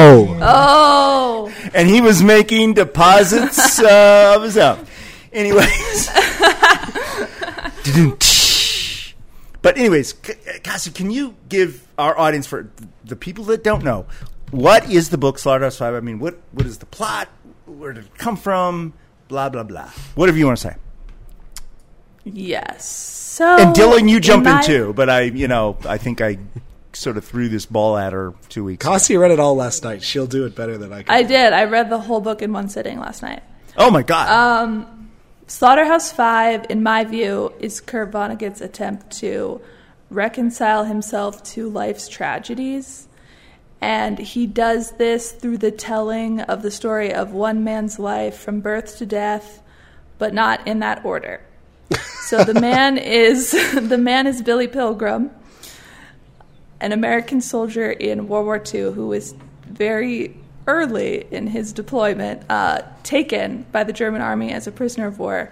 [0.10, 0.40] know.
[0.42, 4.86] oh, and he was making deposits uh, of his own.
[5.32, 6.10] Anyways.
[9.66, 12.70] but anyways, C- Casa, can you give our audience, for
[13.04, 14.06] the people that don't know,
[14.52, 15.96] what is the book Slaughterhouse Five?
[15.96, 17.30] I mean, what what is the plot?
[17.66, 18.94] Where did it come from?
[19.28, 19.90] Blah blah blah.
[20.14, 20.76] Whatever you want to say.
[22.24, 22.86] yes.
[22.86, 24.94] So and Dylan, you jump in my- too.
[24.94, 26.38] But I, you know, I think I
[26.94, 28.86] sort of threw this ball at her two weeks.
[28.86, 28.94] ago.
[28.94, 30.02] Cassie read it all last night.
[30.04, 31.14] She'll do it better than I can.
[31.14, 31.54] I did.
[31.54, 33.42] I read the whole book in one sitting last night.
[33.78, 34.30] Oh my god!
[34.30, 34.95] Um,
[35.48, 39.62] Slaughterhouse Five, in my view, is Kurt Vonnegut's attempt to
[40.10, 43.08] reconcile himself to life's tragedies.
[43.80, 48.60] And he does this through the telling of the story of one man's life from
[48.60, 49.62] birth to death,
[50.18, 51.42] but not in that order.
[52.26, 55.30] So the man is the man is Billy Pilgrim,
[56.80, 59.36] an American soldier in World War II who was
[59.70, 60.36] very
[60.68, 65.52] early in his deployment uh, taken by the German army as a prisoner of war.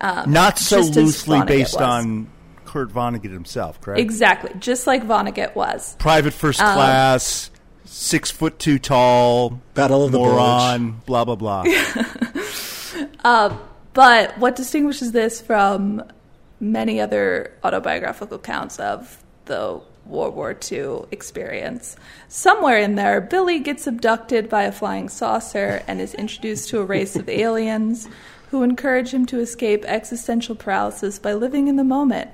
[0.00, 1.82] Um, Not so loosely based was.
[1.82, 2.30] on
[2.64, 4.00] Kurt Vonnegut himself, correct?
[4.00, 5.94] Exactly, just like Vonnegut was.
[5.98, 7.50] Private first Um, class,
[7.84, 11.64] six foot two tall, Battle of the moron, blah blah blah.
[13.24, 13.56] Uh,
[13.94, 16.02] but what distinguishes this from
[16.60, 21.96] many other autobiographical accounts of the World War II experience?
[22.28, 26.84] Somewhere in there, Billy gets abducted by a flying saucer and is introduced to a
[26.84, 28.08] race of aliens
[28.50, 32.30] who encourage him to escape existential paralysis by living in the moment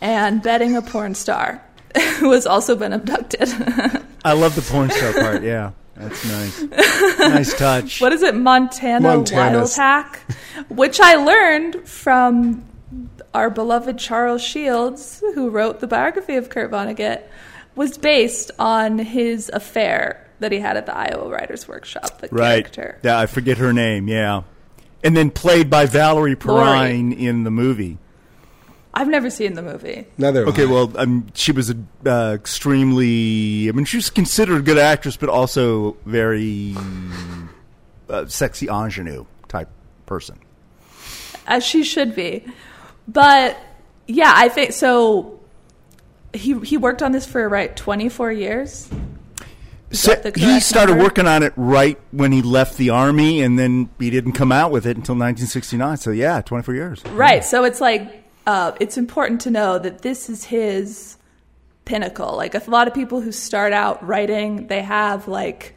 [0.00, 1.62] and betting a porn star
[2.18, 3.48] who has also been abducted.
[4.24, 5.42] I love the porn star part.
[5.42, 6.62] Yeah, that's nice.
[7.18, 8.00] nice touch.
[8.00, 9.76] what is it, Montana Montana's.
[9.76, 10.16] Wildhack?
[10.68, 12.64] Which I learned from
[13.34, 17.22] our beloved Charles Shields, who wrote the biography of Kurt Vonnegut,
[17.74, 22.20] was based on his affair that he had at the Iowa Writers Workshop.
[22.20, 22.64] The Right.
[22.64, 22.98] character.
[23.02, 24.08] Yeah, I forget her name.
[24.08, 24.42] Yeah,
[25.02, 27.98] and then played by Valerie Perrine in the movie.
[28.96, 30.06] I've never seen the movie.
[30.18, 30.46] Neither.
[30.46, 33.68] Okay, well, um, she was a, uh, extremely.
[33.68, 36.76] I mean, she was considered a good actress, but also very
[38.08, 39.68] uh, sexy ingenue type
[40.06, 40.38] person.
[41.48, 42.44] as she should be.
[43.06, 43.58] But
[44.06, 45.40] yeah, I think so.
[46.32, 48.90] He he worked on this for right twenty four years.
[49.94, 51.04] So he started number?
[51.04, 54.72] working on it right when he left the army, and then he didn't come out
[54.72, 55.98] with it until 1969.
[55.98, 57.04] So yeah, 24 years.
[57.06, 57.44] Right.
[57.44, 61.16] So it's like uh, it's important to know that this is his
[61.84, 62.36] pinnacle.
[62.36, 65.74] Like a lot of people who start out writing, they have like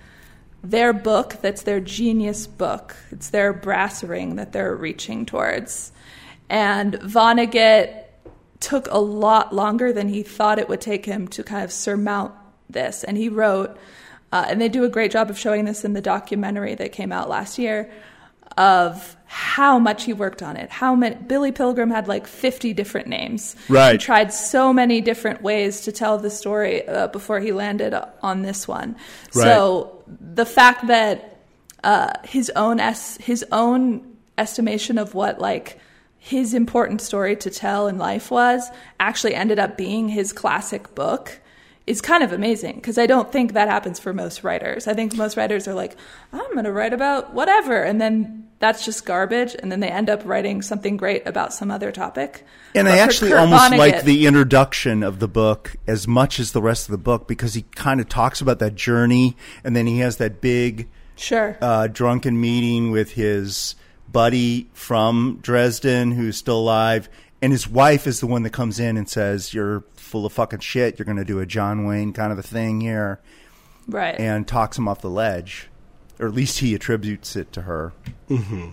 [0.64, 2.96] their book that's their genius book.
[3.12, 5.92] It's their brass ring that they're reaching towards.
[6.50, 8.04] And Vonnegut
[8.60, 12.34] took a lot longer than he thought it would take him to kind of surmount
[12.70, 13.04] this.
[13.04, 13.78] And he wrote,
[14.32, 17.12] uh, and they do a great job of showing this in the documentary that came
[17.12, 17.92] out last year
[18.58, 20.70] of how much he worked on it.
[20.70, 23.56] How many Billy Pilgrim had like 50 different names.
[23.70, 23.94] Right.
[23.94, 28.42] He tried so many different ways to tell the story uh, before he landed on
[28.42, 28.96] this one.
[29.36, 29.44] Right.
[29.44, 31.42] So the fact that
[31.84, 35.80] uh, his own es- his own estimation of what like
[36.18, 41.40] his important story to tell in life was actually ended up being his classic book
[41.88, 44.88] is kind of amazing because I don't think that happens for most writers.
[44.88, 45.96] I think most writers are like,
[46.34, 50.10] I'm going to write about whatever, and then that's just garbage, and then they end
[50.10, 52.44] up writing something great about some other topic.
[52.76, 56.40] And But I actually Kurt almost Vonnegut- like the introduction of the book as much
[56.40, 59.76] as the rest of the book because he kind of talks about that journey, and
[59.76, 61.58] then he has that big sure.
[61.62, 63.76] uh, drunken meeting with his
[64.12, 67.10] buddy from Dresden who's still alive.
[67.42, 70.60] And his wife is the one that comes in and says, You're full of fucking
[70.60, 70.98] shit.
[70.98, 73.20] You're going to do a John Wayne kind of a thing here.
[73.88, 74.20] right.
[74.20, 75.68] And talks him off the ledge.
[76.20, 77.94] Or at least he attributes it to her.
[78.28, 78.70] Mm-hmm.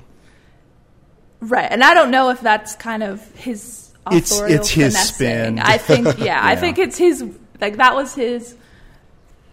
[1.41, 5.15] Right, and I don't know if that's kind of his It's- authorial it's his finessing.
[5.15, 5.59] spin.
[5.59, 7.23] I think, yeah, I think it's his.
[7.61, 8.57] Like that was his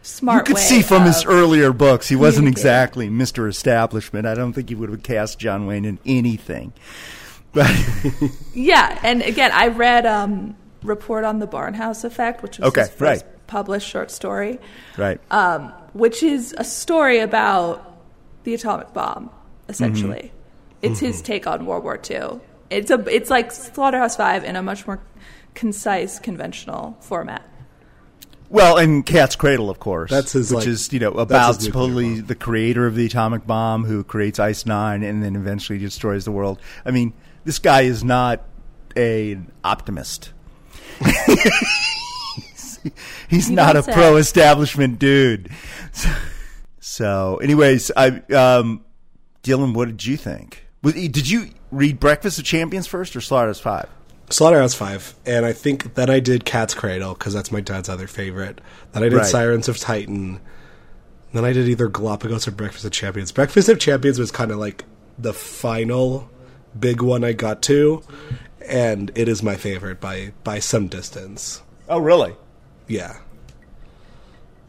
[0.02, 0.48] smart.
[0.48, 3.48] you could see from his earlier books, he wasn't exactly Mr.
[3.50, 4.26] Establishment.
[4.26, 6.74] I don't think he would have cast John Wayne in anything.
[7.54, 7.70] But
[8.54, 12.90] Yeah, and again, I read um, "Report on the Barnhouse Effect," which was Okay, his
[12.92, 13.48] first right.
[13.48, 14.60] published short story,
[14.98, 15.20] right.
[15.32, 17.98] um, which is a story about
[18.44, 19.30] the atomic bomb.
[19.70, 20.32] Essentially,
[20.82, 20.92] Mm-hmm.
[20.94, 22.40] it's his take on World War II.
[22.70, 25.02] It's a it's like Slaughterhouse Five in a much more
[25.54, 27.46] concise, conventional format.
[28.52, 30.12] Well, and Cat's Cradle, of course.
[30.12, 32.26] That's his, which like- is you know about supposedly bomb.
[32.26, 36.32] the creator of the atomic bomb who creates Ice Nine and then eventually destroys the
[36.34, 36.60] world.
[36.86, 37.14] I mean,
[37.46, 38.42] this guy is not
[38.96, 40.34] a, an optimist.
[41.00, 42.80] he's
[43.30, 45.50] he's He not a pro-establishment dude.
[45.94, 46.10] So,
[46.82, 48.84] so anyways, I um,
[49.44, 50.68] Dylan, what did you think?
[50.84, 53.88] Did you read Breakfast of Champions first or Slaughterhouse Five?
[54.32, 58.08] Slaughterhouse Five, and I think then I did Cat's Cradle because that's my dad's other
[58.08, 58.62] favorite.
[58.91, 59.26] Then I did Right.
[59.26, 60.39] Sirens of Titan.
[61.34, 63.32] Then I did either Galapagos or Breakfast of Champions.
[63.32, 64.84] Breakfast of Champions was kind of like
[65.17, 66.30] the final
[66.78, 68.02] big one I got to,
[68.65, 71.62] and it is my favorite by by some distance.
[71.88, 72.36] Oh, really?
[72.88, 73.17] Yeah,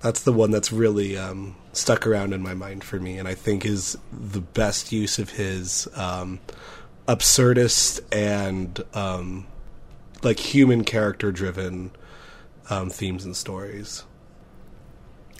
[0.00, 3.34] that's the one that's really um, stuck around in my mind for me, and I
[3.34, 6.38] think is the best use of his um,
[7.08, 9.46] absurdist and um,
[10.22, 11.90] like human character driven
[12.70, 14.04] um, themes and stories.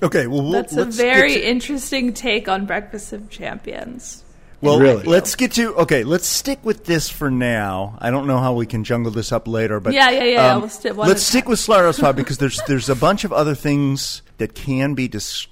[0.03, 4.25] Okay, well, we'll That's a very to- interesting take on Breakfast of Champions.
[4.61, 5.03] Well, Really?
[5.05, 6.05] let's get to okay.
[6.05, 7.99] Let's stick with this for now.
[8.01, 10.61] I don't know how we can jungle this up later, but Yeah, yeah, yeah, um,
[10.61, 11.51] we'll sti- one let's stick time.
[11.51, 15.47] with Slaughterhouse Five because there's there's a bunch of other things that can be des-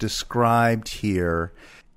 [0.00, 1.52] described here.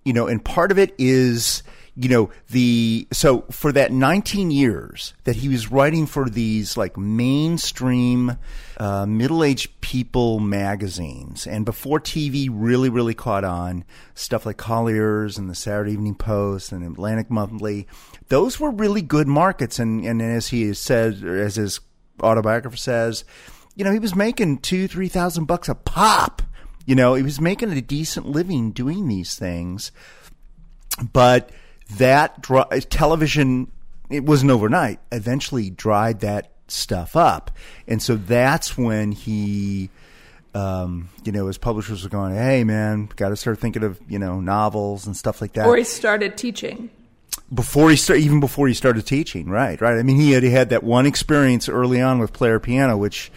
[0.05, 1.63] You know, and part of it is
[1.95, 6.97] you know the so for that 19 years that he was writing for these like
[6.97, 8.37] mainstream
[8.77, 13.83] uh, middle-aged people magazines and before tv really really caught on
[14.15, 17.85] stuff like collier's and the saturday evening post and atlantic monthly
[18.31, 19.77] those were really good markets.
[19.77, 21.81] And, and as he said as his
[22.21, 23.25] autobiographer says
[23.75, 26.41] you know he was making two three thousand bucks a pop.
[26.85, 29.91] You know he was making a decent living doing these things.
[31.13, 31.51] But
[31.97, 33.71] that dri- television
[34.09, 37.51] it wasn't overnight eventually dried that stuff up
[37.87, 39.89] and so that's when he
[40.53, 44.19] um, you know his publishers were going hey man got to start thinking of you
[44.19, 46.89] know novels and stuff like that Or he started teaching.
[47.53, 49.79] before he start, even before he started teaching, right?
[49.79, 49.97] Right.
[49.97, 53.31] I mean, he had he had that one experience early on with player piano, which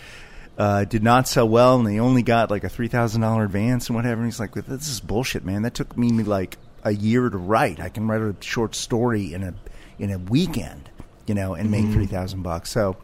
[0.59, 3.89] uh, did not sell well, and he only got like a three thousand dollar advance
[3.89, 4.21] and whatever.
[4.23, 5.63] And he's like, "This is bullshit, man.
[5.63, 7.81] That took me like a year to write.
[7.81, 9.55] I can write a short story in a
[9.99, 10.91] in a weekend,
[11.27, 11.95] you know, and make mm-hmm.
[11.95, 12.97] three thousand bucks." So,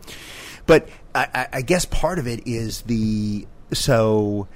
[0.67, 4.49] but I, I, I guess part of it is the so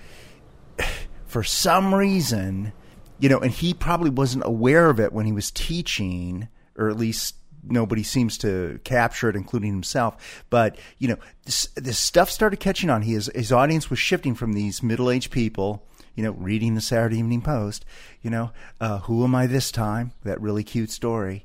[1.27, 2.73] for some reason,
[3.19, 6.97] you know, and he probably wasn't aware of it when he was teaching, or at
[6.97, 10.45] least nobody seems to capture it, including himself.
[10.51, 13.03] But you know, this, this stuff started catching on.
[13.03, 17.19] His his audience was shifting from these middle aged people, you know, reading the Saturday
[17.19, 17.85] Evening Post.
[18.23, 18.51] You know,
[18.81, 20.13] uh, who am I this time?
[20.25, 21.45] That really cute story.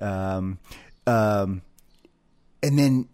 [0.00, 0.58] Um,
[1.06, 1.62] um,
[2.62, 3.08] and then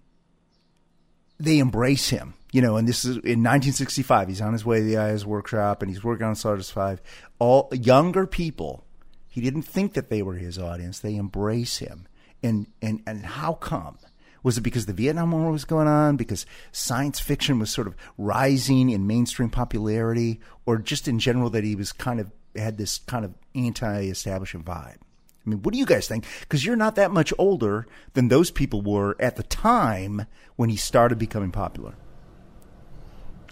[1.39, 2.35] they embrace him.
[2.53, 4.29] You know, and this is in 1965.
[4.29, 7.03] He's on his way to the IS workshop, and he's working on Sardis Five.
[7.39, 8.85] All younger people,
[9.29, 11.01] he didn't think that they were his audience.
[11.01, 12.07] They embrace him,
[12.43, 13.99] and and and how come?
[14.47, 16.17] Was it because the Vietnam War was going on?
[16.17, 21.65] Because science fiction was sort of rising in mainstream popularity, or just in general that
[21.65, 24.99] he was kind of had this kind of anti-establishment vibe?
[24.99, 26.27] I mean, what do you guys think?
[26.43, 30.77] Because you're not that much older than those people were at the time when he
[30.77, 31.95] started becoming popular.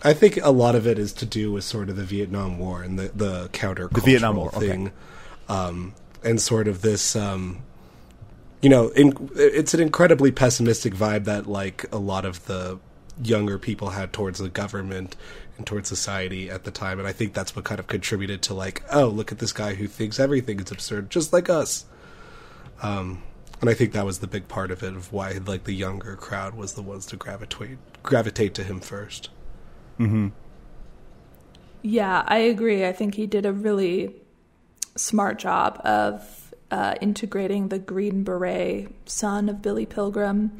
[0.04, 2.84] I think a lot of it is to do with sort of the Vietnam War
[2.84, 4.68] and the the counter Vietnam War, okay.
[4.68, 4.92] thing,
[5.48, 7.16] um, and sort of this.
[7.16, 7.64] Um,
[8.64, 12.78] you know, in, it's an incredibly pessimistic vibe that like a lot of the
[13.22, 15.16] younger people had towards the government
[15.58, 18.54] and towards society at the time, and I think that's what kind of contributed to
[18.54, 21.84] like, oh, look at this guy who thinks everything is absurd, just like us.
[22.80, 23.22] Um,
[23.60, 26.16] and I think that was the big part of it of why like the younger
[26.16, 29.28] crowd was the ones to gravitate gravitate to him first.
[30.00, 30.28] Mm-hmm.
[31.82, 32.86] Yeah, I agree.
[32.86, 34.14] I think he did a really
[34.96, 40.50] smart job of uh, integrating the Green Beret son of Billy Pilgrim,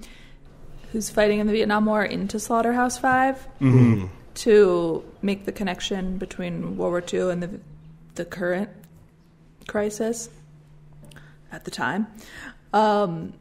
[0.93, 4.09] who's fighting in the Vietnam War, into Slaughterhouse 5 Mhm.
[4.35, 7.51] to make the connection between World War II and the
[8.15, 8.69] the current
[9.67, 10.29] crisis
[11.51, 12.07] at the time.
[12.73, 13.33] Um,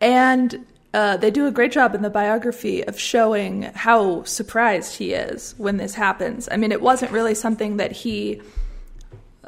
[0.00, 5.12] and uh, they do a great job in the biography of showing how surprised he
[5.14, 6.48] is when this happens.
[6.52, 8.40] I mean, it wasn't really something that he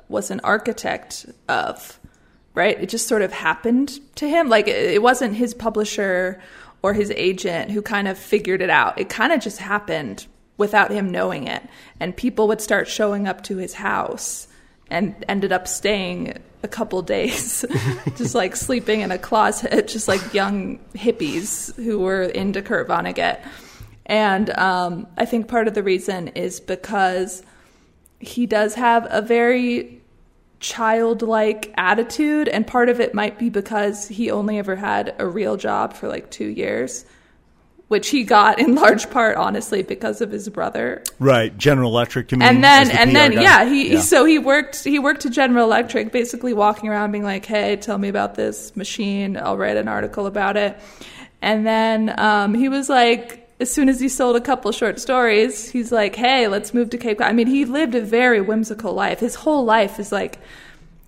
[0.09, 2.00] was an architect of,
[2.55, 2.81] right?
[2.81, 4.49] It just sort of happened to him.
[4.49, 6.41] Like, it wasn't his publisher
[6.83, 8.99] or his agent who kind of figured it out.
[8.99, 10.27] It kind of just happened
[10.57, 11.63] without him knowing it.
[12.01, 14.49] And people would start showing up to his house
[14.91, 17.65] and ended up staying a couple days,
[18.17, 23.41] just like sleeping in a closet, just like young hippies who were into Kurt Vonnegut.
[24.07, 27.43] And um, I think part of the reason is because
[28.19, 30.00] he does have a very
[30.61, 35.57] childlike attitude, and part of it might be because he only ever had a real
[35.57, 37.05] job for like two years,
[37.89, 41.03] which he got in large part, honestly, because of his brother.
[41.19, 42.31] Right, General Electric.
[42.31, 43.43] You And then, the and PR then, guy?
[43.43, 44.85] yeah, he so he worked.
[44.85, 48.77] He worked to General Electric, basically walking around being like, "Hey, tell me about this
[48.77, 49.37] machine.
[49.37, 50.79] I'll write an article about it."
[51.43, 55.71] And then um, he was like, as soon as he sold a couple short stories,
[55.71, 58.95] he's like, "Hey, let's move to Cape Cod." I mean, he lived a very whimsical
[58.95, 59.21] life.
[59.21, 60.39] His whole life is like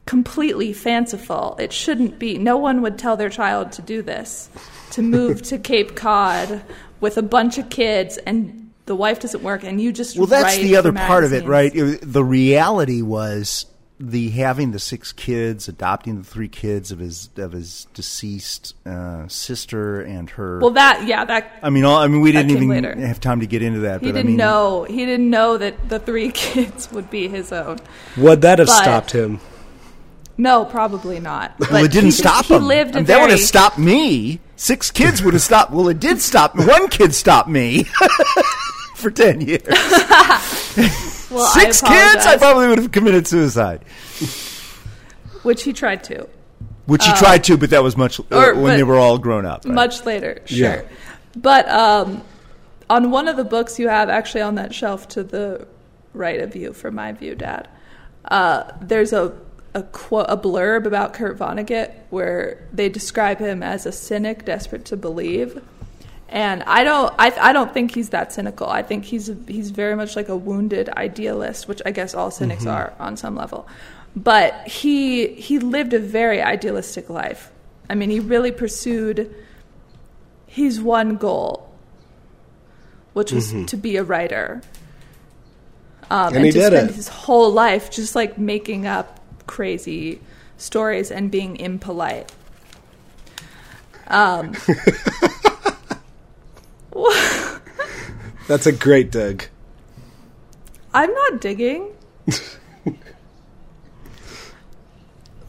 [0.07, 1.57] completely fanciful.
[1.59, 2.39] It shouldn't be.
[2.39, 4.51] No one would tell their child to do this,
[4.91, 6.63] to move to Cape Cod
[7.01, 10.57] with a bunch of kids and the wife doesn't work and you just Well, that's
[10.57, 11.73] the other part of it, right?
[11.75, 13.67] The reality was
[14.05, 19.29] the having the six kids, adopting the three kids of his of his deceased uh,
[19.29, 20.59] sister and her.
[20.59, 22.95] Well, that yeah, that I mean, all, I mean, we didn't even later.
[23.07, 24.01] have time to get into that.
[24.01, 24.83] he but didn't I mean, know.
[24.85, 27.79] He didn't know that the three kids would be his own.
[28.17, 29.39] Would that have But- stopped him?
[30.39, 31.53] No, probably not.
[31.61, 32.65] Well, it didn't he, stop he him.
[32.65, 34.41] lived a And that would have stopped me.
[34.57, 35.71] Six kids would have stopped.
[35.73, 36.57] Well, it did stop.
[36.57, 37.85] One kid stopped me
[39.03, 39.63] for ten years.
[41.31, 43.83] Well, Six I kids, I probably would have committed suicide.
[45.43, 46.29] which he tried to.
[46.85, 49.17] Which he Uh, tried to, but that was much uh, or- when they were all
[49.17, 49.65] grown up.
[49.65, 49.73] right?
[49.75, 50.57] Much later, sure.
[50.59, 50.83] Yeah.
[51.35, 52.23] But um,
[52.91, 55.67] on one of the books you have actually on that shelf to the
[56.13, 57.67] right of you, from my view, Dad,
[58.27, 59.33] uh, there's a
[59.75, 64.85] a, quote, a blurb about Kurt Vonnegut where they describe him as a cynic desperate
[64.87, 65.63] to believe.
[66.33, 68.67] And I don't, I, I don't think he's that cynical.
[68.67, 72.65] I think he's he's very much like a wounded idealist, which I guess all cynics
[72.65, 72.73] Mhm.
[72.73, 73.69] are on some level.
[74.17, 77.51] But he he lived a very idealistic life.
[77.91, 79.35] I mean, he really pursued
[80.47, 81.69] his one goal,
[83.13, 83.67] which was Mhm.
[83.67, 84.63] to be a writer.
[86.11, 86.95] Um, And and, he to did spend it.
[86.97, 90.21] his whole life just like making up crazy
[90.57, 92.33] stories and being impolite.
[94.09, 94.53] Um,
[98.49, 99.49] That's a great dig.
[100.95, 101.89] I'm not digging.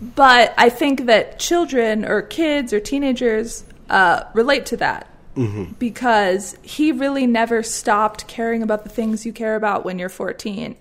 [0.02, 5.72] but I think that children or kids or teenagers uh, relate to that Mm-hmm.
[5.80, 10.76] because he really never stopped caring about the things you care about when you're 14.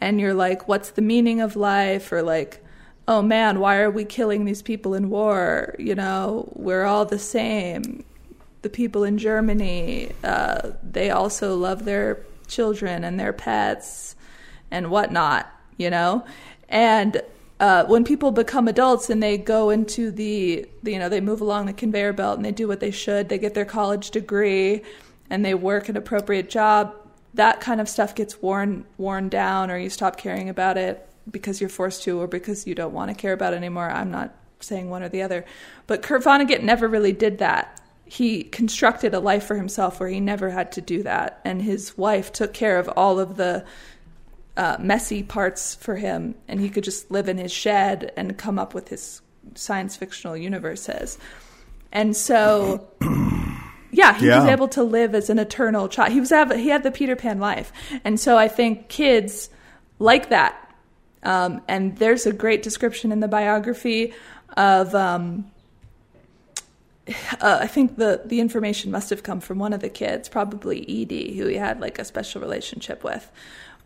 [0.00, 2.10] And you're like, what's the meaning of life?
[2.10, 2.60] Or like,
[3.06, 5.76] oh man, why are we killing these people in war?
[5.78, 8.04] You know, we're all the same.
[8.64, 14.16] The people in Germany, uh, they also love their children and their pets
[14.70, 16.24] and whatnot, you know?
[16.70, 17.20] And
[17.60, 21.66] uh, when people become adults and they go into the, you know, they move along
[21.66, 24.80] the conveyor belt and they do what they should, they get their college degree
[25.28, 26.94] and they work an appropriate job,
[27.34, 31.60] that kind of stuff gets worn worn down or you stop caring about it because
[31.60, 33.90] you're forced to or because you don't want to care about it anymore.
[33.90, 35.44] I'm not saying one or the other.
[35.86, 37.78] But Kurt Vonnegut never really did that.
[38.14, 41.40] He constructed a life for himself where he never had to do that.
[41.44, 43.64] And his wife took care of all of the
[44.56, 48.56] uh, messy parts for him, and he could just live in his shed and come
[48.56, 49.20] up with his
[49.56, 51.18] science fictional universes.
[51.90, 52.86] And so,
[53.90, 56.12] yeah, he was able to live as an eternal child.
[56.12, 57.72] He was have, he had the Peter Pan life,
[58.04, 59.50] and so I think kids
[59.98, 60.72] like that.
[61.24, 64.14] Um, and there's a great description in the biography
[64.56, 64.94] of.
[64.94, 65.50] Um,
[67.40, 70.82] uh, I think the the information must have come from one of the kids, probably
[70.82, 73.30] Edie, who he had like a special relationship with,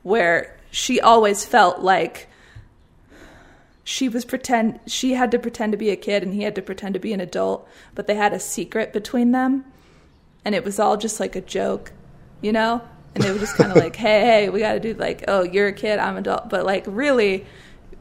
[0.03, 2.29] where she always felt like
[3.83, 6.63] she was pretend she had to pretend to be a kid and he had to
[6.63, 9.65] pretend to be an adult, but they had a secret between them,
[10.45, 11.93] and it was all just like a joke,
[12.41, 12.83] you know.
[13.15, 15.43] And they were just kind of like, "Hey, hey, we got to do like, oh,
[15.43, 17.47] you're a kid, I'm adult," but like really,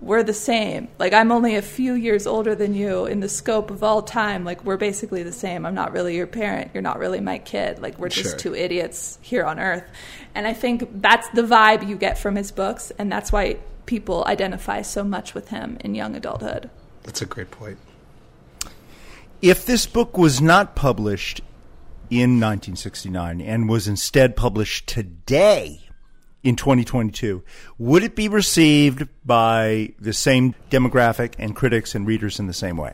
[0.02, 0.90] we're the same.
[1.00, 4.44] Like I'm only a few years older than you in the scope of all time.
[4.44, 5.66] Like we're basically the same.
[5.66, 6.72] I'm not really your parent.
[6.74, 7.80] You're not really my kid.
[7.80, 8.40] Like we're just Sure.
[8.40, 9.84] two idiots here on earth.
[10.36, 14.24] And I think that's the vibe you get from his books and that's why people
[14.28, 16.70] identify so much with him in young adulthood.
[17.04, 17.80] That's a great point.
[19.42, 21.42] If this book was not published
[22.10, 25.87] in 1969 and was instead published today
[26.44, 27.44] in 2022,
[27.78, 32.78] would it be received by the same demographic and critics and readers in the same
[32.78, 32.94] way?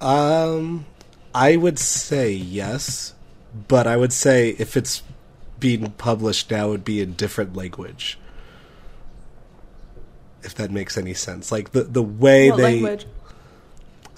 [0.00, 0.86] Um,
[1.34, 3.14] I would say yes,
[3.68, 5.02] but I would say if it's
[5.58, 8.18] being published now, it would be in different language.
[10.42, 11.50] If that makes any sense.
[11.50, 13.06] Like the the way What they, language?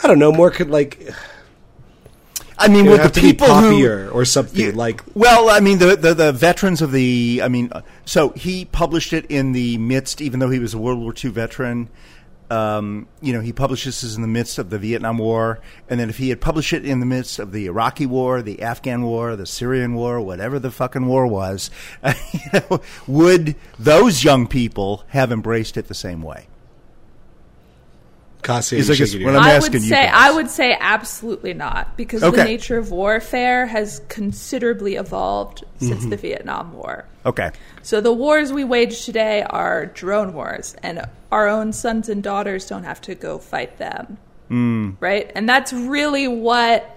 [0.03, 1.11] I don't know, more could like.
[2.59, 5.03] I mean, with the people who or something like.
[5.15, 7.41] Well, I mean, the, the the veterans of the.
[7.43, 7.71] I mean,
[8.05, 11.31] so he published it in the midst, even though he was a World War II
[11.31, 11.89] veteran.
[12.51, 16.09] Um, you know, he published this in the midst of the Vietnam War, and then
[16.09, 19.37] if he had published it in the midst of the Iraqi War, the Afghan War,
[19.37, 21.71] the Syrian War, whatever the fucking war was,
[22.33, 26.47] you know, would those young people have embraced it the same way?
[28.43, 29.53] Cassie, Is you I what I'm head.
[29.53, 30.13] I asking would you say guys.
[30.15, 32.37] I would say absolutely not because Okay.
[32.37, 36.11] the nature of warfare has considerably evolved since Mm-hmm.
[36.11, 37.05] the Vietnam War.
[37.27, 37.51] Okay.
[37.83, 42.67] So the wars we wage today are drone wars, and our own sons and daughters
[42.67, 44.19] don't have to go fight them,
[44.51, 44.97] Mm.
[45.01, 45.31] right?
[45.35, 46.89] And that's really what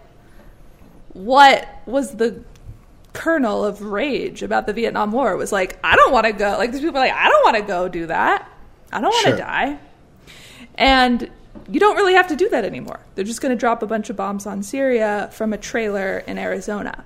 [1.13, 2.41] what was the
[3.13, 5.33] kernel of rage about the Vietnam War.
[5.33, 6.55] It was like I don't want to go.
[6.57, 8.47] Like these people are like I don't want to go do that.
[8.93, 9.37] I don't want to Sure.
[9.37, 9.79] die.
[10.75, 11.29] And
[11.69, 12.99] you don't really have to do that anymore.
[13.15, 16.37] They're just going to drop a bunch of bombs on Syria from a trailer in
[16.37, 17.05] Arizona.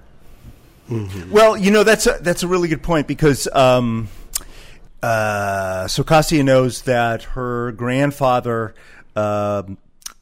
[1.31, 4.07] Well, you know that's a, that's a really good point because um,
[5.01, 8.75] uh, so Kassia knows that her grandfather
[9.15, 9.77] um,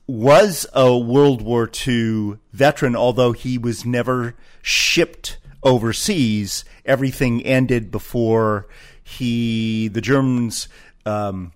[0.08, 6.64] was a World War II veteran, although he was never shipped overseas.
[6.86, 8.68] Everything ended before
[9.04, 10.68] he the Germans
[11.06, 11.52] um,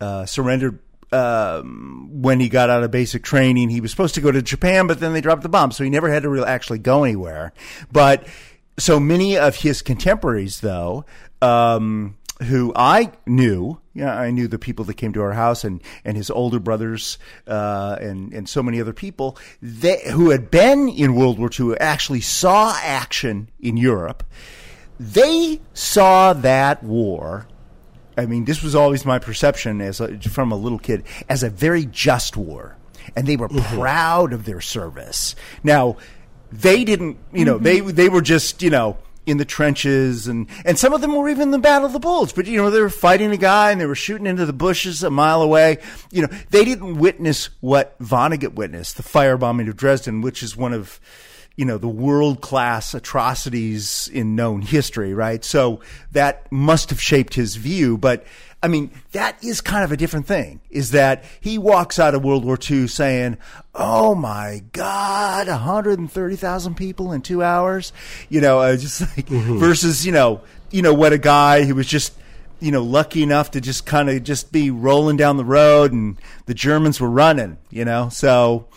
[0.00, 0.78] uh, surrendered.
[1.12, 4.86] Um, when he got out of basic training, he was supposed to go to Japan,
[4.86, 7.52] but then they dropped the bomb, so he never had to really actually go anywhere.
[7.90, 8.26] But
[8.78, 11.04] so many of his contemporaries, though,
[11.40, 15.82] um, who I knew, yeah, I knew the people that came to our house and,
[16.04, 20.88] and his older brothers, uh, and, and so many other people they, who had been
[20.88, 24.24] in World War II actually saw action in Europe.
[24.98, 27.46] They saw that war
[28.16, 31.50] I mean, this was always my perception as a, from a little kid as a
[31.50, 32.76] very just war,
[33.16, 33.78] and they were mm-hmm.
[33.78, 35.34] proud of their service.
[35.62, 35.96] Now,
[36.50, 37.90] they didn't, you know, they mm-hmm.
[37.90, 41.42] they were just, you know, in the trenches, and and some of them were even
[41.42, 42.34] in the Battle of the Bulge.
[42.34, 45.02] But you know, they were fighting a guy, and they were shooting into the bushes
[45.02, 45.78] a mile away.
[46.10, 50.72] You know, they didn't witness what Vonnegut witnessed, the firebombing of Dresden, which is one
[50.72, 51.00] of
[51.56, 55.44] you know the world class atrocities in known history, right?
[55.44, 55.80] So
[56.12, 57.98] that must have shaped his view.
[57.98, 58.24] But
[58.62, 60.60] I mean, that is kind of a different thing.
[60.70, 63.36] Is that he walks out of World War II saying,
[63.74, 67.92] "Oh my God, 130,000 people in two hours,"
[68.28, 70.40] you know, uh, just like versus you know,
[70.70, 72.14] you know what a guy who was just
[72.62, 76.16] you know, lucky enough to just kind of just be rolling down the road and
[76.46, 78.08] the Germans were running, you know?
[78.08, 78.68] So,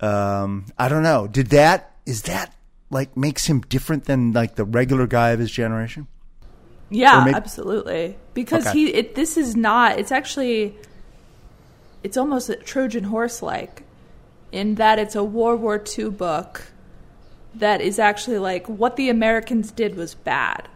[0.00, 1.26] um, I don't know.
[1.26, 2.54] Did that, is that
[2.90, 6.06] like makes him different than like the regular guy of his generation?
[6.90, 8.16] Yeah, maybe- absolutely.
[8.32, 8.78] Because Okay.
[8.78, 9.98] he, it, this is not.
[9.98, 10.74] It's actually,
[12.02, 13.82] it's almost a Trojan horse like,
[14.52, 16.72] in that it's a World War II book
[17.54, 20.66] that is actually like what the Americans did was bad,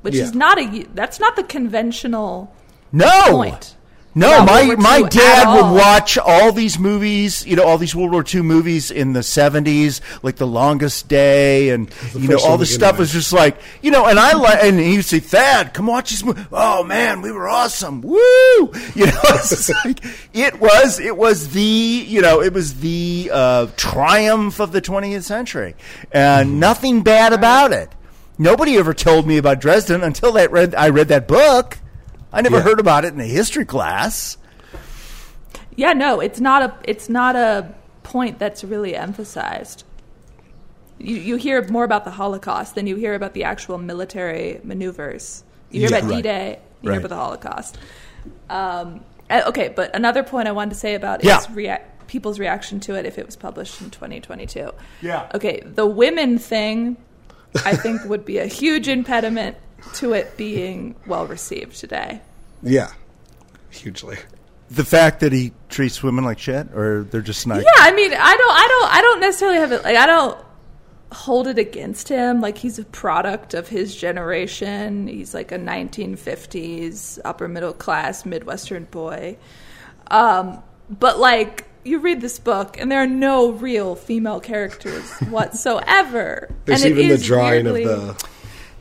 [0.00, 0.22] which Yeah.
[0.24, 0.86] is not a.
[0.94, 2.54] That's not the conventional
[2.90, 3.10] No.
[3.30, 3.76] point.
[4.16, 8.12] No, about my my dad would watch all these movies, you know, all these World
[8.12, 12.60] War II movies in the seventies, like The Longest Day, and you know, all one
[12.60, 15.74] this stuff was just like, you know, and I like, and he would say, "Thad,
[15.74, 18.18] come watch this movie." Oh man, we were awesome, woo!
[18.94, 19.98] You know, it's just like
[20.32, 25.24] it was, it was the, you know, it was the uh, triumph of the twentieth
[25.24, 25.74] century,
[26.12, 27.90] and nothing bad about it.
[28.38, 31.78] Nobody ever told me about Dresden until that read I read that book.
[32.34, 32.62] I never Yeah.
[32.62, 34.36] heard about it in a history class.
[35.76, 36.74] Yeah, no, it's not a.
[36.84, 37.72] It's not a
[38.02, 39.84] point that's really emphasized.
[40.98, 45.42] You you hear more about the Holocaust than you hear about the actual military maneuvers.
[45.70, 45.96] You hear Yeah.
[45.98, 46.16] about Right.
[46.16, 46.58] D-Day.
[46.82, 46.94] You Right.
[46.94, 47.78] hear about the Holocaust.
[48.50, 51.38] Um, uh, okay, but another point I wanted to say about Yeah.
[51.38, 54.70] is rea- people's reaction to it if it was published in 2022.
[55.00, 55.22] Yeah.
[55.34, 56.96] Okay, the women thing,
[57.64, 59.56] I think, would be a huge impediment
[59.94, 62.20] to it being well received today.
[62.62, 62.92] Yeah,
[63.70, 64.16] hugely.
[64.70, 67.58] The fact that he treats women like shit, or they're just not.
[67.58, 69.84] Yeah, I mean, I don't, I don't, I don't necessarily have it.
[69.84, 70.38] Like, I don't
[71.12, 72.40] hold it against him.
[72.40, 75.06] Like, he's a product of his generation.
[75.06, 79.36] He's like a 1950s upper middle class Midwestern boy.
[80.10, 86.50] Um, but like, you read this book, and there are no real female characters whatsoever.
[86.64, 88.28] There's and even the drawing weirdly- of the.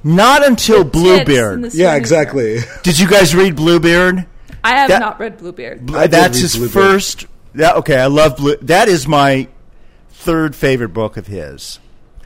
[0.03, 1.73] Not until tits Bluebeard.
[1.73, 2.59] Yeah, exactly.
[2.83, 4.25] Did you guys read Bluebeard?
[4.63, 5.89] I have That- not read Bluebeard.
[5.95, 6.71] I did That's read his Bluebeard.
[6.71, 7.25] first.
[7.55, 8.57] That, okay, I love Blue.
[8.61, 9.47] That is my
[10.11, 11.79] third favorite book of his.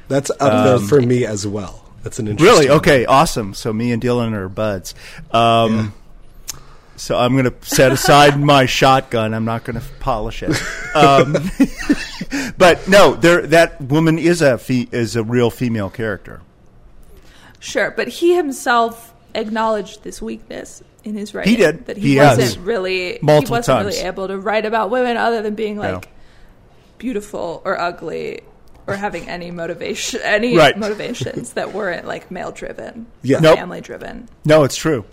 [0.07, 1.83] That's up there for me as well.
[2.03, 2.55] That's an interesting.
[2.57, 2.69] Um, Really?
[2.77, 3.53] Okay, awesome.
[3.53, 4.95] So me and Dylan are buds.
[5.31, 5.93] Um,
[6.95, 9.33] So I'm going to set aside my shotgun.
[9.35, 10.55] I'm not going to polish it.
[10.95, 11.35] Um,
[12.57, 16.41] but no, there that woman is a fe- is a real female character.
[17.59, 21.51] Sure, but he himself acknowledged this weakness in his writing.
[21.51, 21.85] He did.
[21.87, 22.57] That he, He wasn't has.
[22.57, 23.95] really Multiple he wasn't times.
[23.95, 26.09] really able to write about women other than being like
[26.97, 28.41] beautiful or ugly
[28.87, 30.77] or having any motivation any Right.
[30.77, 33.39] motivations that weren't like male driven Yeah.
[33.39, 33.57] Nope.
[33.57, 34.29] family driven.
[34.45, 35.05] No, it's true.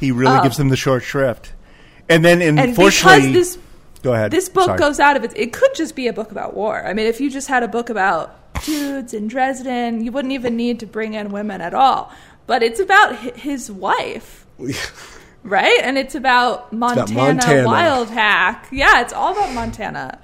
[0.00, 0.42] He really Oh.
[0.42, 1.52] gives them the short shrift.
[2.08, 3.58] And then, unfortunately, this
[4.02, 4.30] go ahead.
[4.30, 4.78] this book Sorry.
[4.78, 6.84] goes out of it it could just be a book about war.
[6.84, 8.34] I mean, if you just had a book about
[8.64, 12.12] dudes in Dresden, you wouldn't even need to bring in women at all.
[12.46, 14.46] But it's about his wife.
[15.42, 15.80] right?
[15.82, 17.68] And it's about Montana, Montana.
[17.68, 18.66] Wildhack.
[18.72, 20.18] Yeah, it's all about Montana.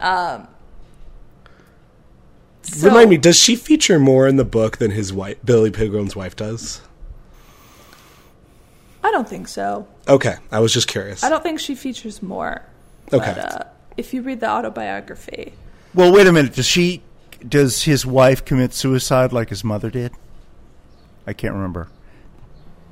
[0.00, 0.48] Um,
[2.62, 6.14] so- Remind me, does she feature more in the book than his wife, Billy Pilgrim's
[6.14, 6.80] wife, does?
[9.02, 9.86] I don't think so.
[10.06, 11.22] Okay, I was just curious.
[11.24, 12.62] I don't think she features more.
[13.12, 13.32] Okay.
[13.34, 13.64] But, uh,
[13.96, 15.54] if you read the autobiography,
[15.94, 16.54] Well, wait a minute.
[16.54, 17.02] Does she?
[17.46, 20.12] Does his wife commit suicide like his mother did?
[21.26, 21.88] I can't remember.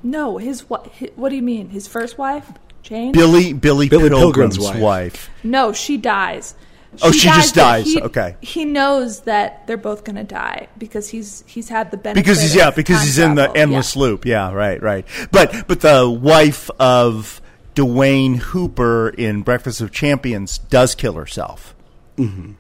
[0.03, 1.71] no, his, wi- hi What do you mean?
[1.71, 2.51] His first wife,
[2.83, 3.13] Jane?
[3.13, 4.81] Billy Billy, Billy Pilgrim's, Pilgrim's wife.
[4.81, 5.31] wife.
[5.43, 6.55] No, she dies.
[7.03, 7.85] Oh, she just dies.
[7.87, 8.37] he- Okay.
[8.41, 12.23] He knows that they're both going to die because he's he's had the benefit.
[12.25, 14.01] Because he's yeah, because time he's in the endless Yeah.
[14.03, 14.25] loop.
[14.25, 15.05] Yeah, right, right.
[15.33, 17.41] But but the wife of
[17.75, 21.75] Dwayne Hoover in Breakfast of Champions does kill herself,
[22.17, 22.53] Mm-hmm.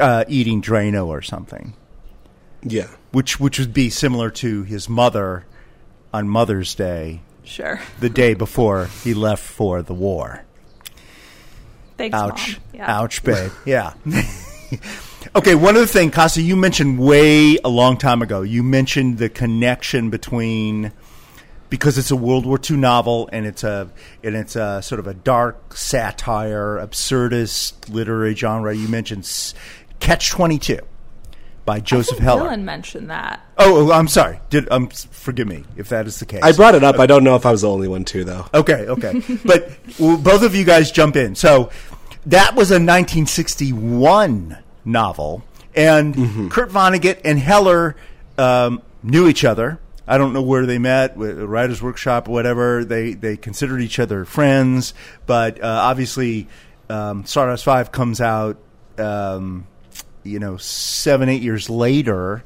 [0.00, 1.72] Uh, eating Drano or something,
[2.62, 2.88] Yeah.
[3.12, 5.46] which which would be similar to his mother
[6.12, 7.80] on Mother's Day, Sure.
[7.98, 10.44] the day before he left for the war.
[11.96, 12.52] Thanks, Ouch.
[12.52, 12.62] Mom.
[12.74, 13.00] Yeah.
[13.00, 13.50] Ouch, babe.
[13.64, 13.94] Yeah.
[15.36, 19.28] okay, one other thing, Kassia, you mentioned way a long time ago, you mentioned the
[19.28, 20.92] connection between
[21.70, 23.90] because it's a World War II novel and it's a
[24.22, 28.74] and it's a sort of a dark satire, absurdist literary genre.
[28.74, 29.54] You mentioned
[30.00, 30.80] Catch Twenty Two
[31.64, 32.50] by I Joseph think Heller.
[32.50, 33.40] Dylan mentioned that.
[33.56, 34.40] Oh, oh, I'm sorry.
[34.50, 36.42] Did um, forgive me if that is the case.
[36.42, 36.98] I brought it up.
[36.98, 38.46] I don't know if I was the only one too, though.
[38.52, 39.22] Okay, okay.
[39.44, 41.34] but well, both of you guys jump in.
[41.36, 41.70] So
[42.26, 45.44] that was a 1961 novel,
[45.74, 47.94] and Kurt Vonnegut and Heller
[48.36, 49.78] um, knew each other.
[50.10, 52.84] I don't know where they met, writer's workshop or whatever.
[52.84, 54.92] They they considered each other friends,
[55.24, 56.48] but uh, obviously,
[56.88, 58.58] um, Stardust Five comes out,
[58.98, 59.68] um,
[60.24, 62.42] you know, seven eight years later,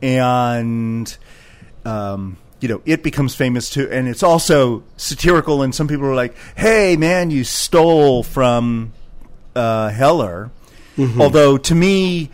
[0.00, 1.16] and
[1.84, 5.62] um, you know, it becomes famous too, and it's also satirical.
[5.62, 8.92] And some people are like, "Hey, man, you stole from
[9.56, 10.52] uh, Heller."
[11.20, 12.30] Although to me,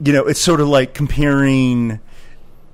[0.00, 1.98] you know, it's sort of like comparing,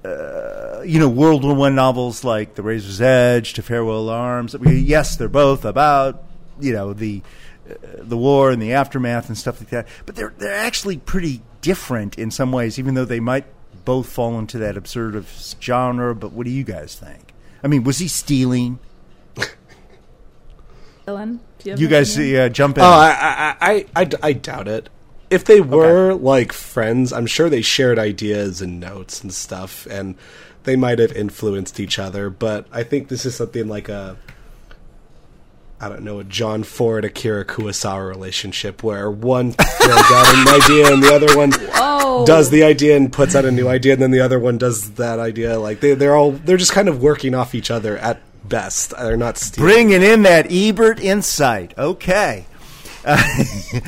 [0.05, 0.52] uh,
[0.85, 4.55] you know, World War One novels like The Razor's Edge to Farewell Arms.
[4.55, 6.23] I mean, yes, they're both about
[6.61, 7.23] you know the
[7.69, 11.43] uh, the war and the aftermath and stuff like that, but they're they're actually pretty
[11.61, 13.45] different in some ways, even though they might
[13.85, 15.29] both fall into that absurd of
[15.61, 16.15] genre.
[16.15, 17.33] But what do you guys think?
[17.65, 18.79] I mean, was he stealing?
[21.07, 22.41] Dylan, do you, have You guys opinion?
[22.41, 22.85] uh, jump in.
[22.85, 24.89] Oh, I, I, I, I, I doubt it.
[25.33, 30.15] If they were like friends, I'm sure they shared ideas and notes and stuff, and
[30.65, 32.31] they might have influenced each other.
[32.31, 34.17] But I think this is something like a,
[35.81, 40.93] I don't know, a John Ford Akira Kurosawa relationship where one throws out an idea
[40.93, 42.27] and the other one Whoa.
[42.27, 44.93] does the idea and puts out a new idea, and then the other one does
[44.93, 45.59] that idea.
[45.59, 48.91] Like they, they're all they're just kind of working off each other at best.
[48.91, 49.71] They're not stealing.
[49.71, 51.77] Bringing in that Ebert insight.
[51.79, 52.47] Okay.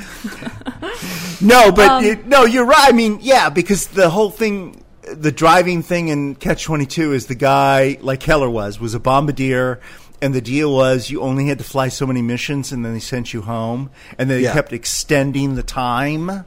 [1.40, 2.88] No, but it, no, you're right.
[2.88, 7.26] I mean, yeah, because the whole thing, the driving thing in Catch Twenty Two is
[7.26, 9.80] the guy like Heller was was a bombardier,
[10.22, 13.00] and the deal was you only had to fly so many missions, and then they
[13.00, 14.52] sent you home, and they Yeah.
[14.54, 16.44] kept extending the time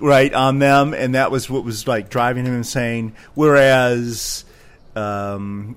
[0.00, 3.14] right on them, and that was what was like driving him insane.
[3.34, 4.44] Whereas
[4.94, 5.76] um,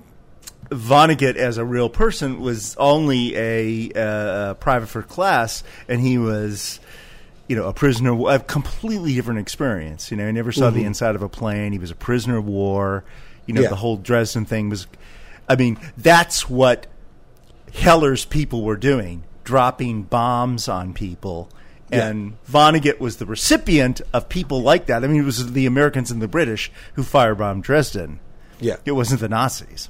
[0.70, 6.78] Vonnegut, as a real person, was only a, uh, private for class, and he was,
[7.48, 8.12] you know, a prisoner.
[8.12, 10.10] Of a completely different experience.
[10.10, 11.72] You know, he never saw the inside of a plane.
[11.72, 13.04] He was a prisoner of war.
[13.46, 13.68] You know, Yeah.
[13.68, 14.86] the whole Dresden thing was.
[15.48, 16.86] I mean, that's what
[17.72, 21.48] Heller's people were doing, dropping bombs on people.
[21.90, 22.08] Yeah.
[22.08, 25.02] And Vonnegut was the recipient of people like that.
[25.02, 28.20] I mean, it was the Americans and the British who firebombed Dresden.
[28.60, 28.76] Yeah.
[28.84, 29.88] It wasn't the Nazis.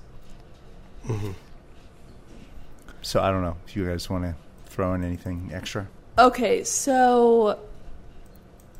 [3.03, 4.34] So I don't know if you guys want to
[4.66, 5.86] throw in anything extra.
[6.18, 7.59] Okay, so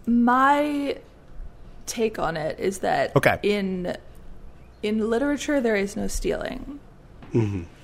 [0.07, 0.97] my
[1.87, 3.39] take on it is that Okay.
[3.43, 3.97] in
[4.83, 6.81] in literature there is no stealing.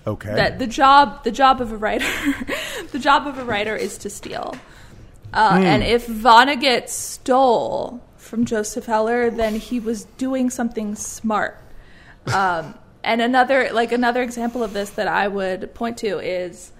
[0.06, 0.34] Okay.
[0.34, 2.06] That the job the job of a writer
[2.92, 4.56] the job of a writer is to steal.
[5.32, 5.64] Uh, Hmm.
[5.64, 11.58] And if Vonnegut stole from Joseph Heller, then he was doing something smart.
[12.32, 12.74] Um,
[13.04, 16.72] and another like another example of this that I would point to is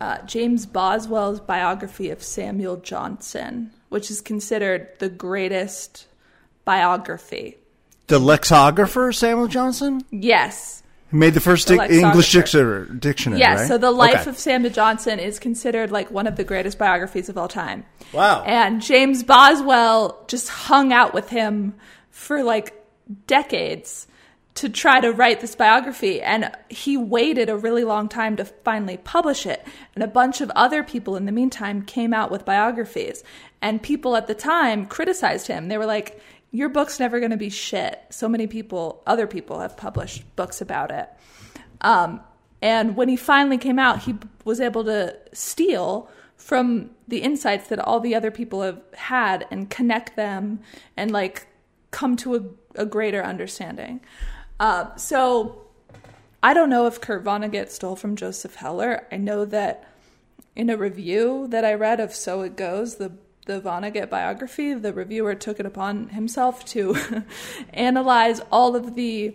[0.00, 6.06] uh, James Boswell's biography of Samuel Johnson, which is considered the greatest
[6.64, 7.56] biography.
[8.08, 10.82] the lexicographer Samuel Johnson Yes.
[11.10, 12.86] who made the first The dic- English dictionary.
[12.98, 13.68] dictionary Yes, right?
[13.68, 14.30] so the life Okay.
[14.30, 17.84] of Samuel Johnson is considered like one of the greatest biographies of all time.
[18.12, 18.44] Wow.
[18.44, 21.74] And James Boswell just hung out with him
[22.10, 22.74] for like
[23.26, 24.06] decades
[24.58, 28.96] to try to write this biography and he waited a really long time to finally
[28.96, 29.64] publish it.
[29.94, 33.22] And a bunch of other people in the meantime came out with biographies.
[33.62, 35.68] And people at the time criticized him.
[35.68, 38.02] They were like your book's never going to be shit.
[38.10, 41.08] So many people other people have published books about it.
[41.80, 42.20] Um,
[42.60, 47.78] and when he finally came out, he was able to steal from the insights that
[47.78, 50.60] all the other people have had and connect them
[50.96, 51.46] and like
[51.92, 54.00] come to a, a greater understanding.
[54.60, 55.62] Uh, so
[56.42, 59.06] I don't know if Kurt Vonnegut stole from Joseph Heller.
[59.10, 59.88] I know that
[60.56, 63.12] in a review that I read of So It Goes, the
[63.48, 67.24] the Vonnegut biography, the reviewer took it upon himself to
[67.72, 69.34] analyze all of the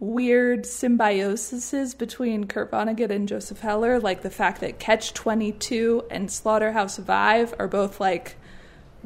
[0.00, 6.30] weird symbioses between Kurt Vonnegut and Joseph Heller, like the fact that Catch 22 and
[6.30, 8.36] Slaughterhouse Five are both like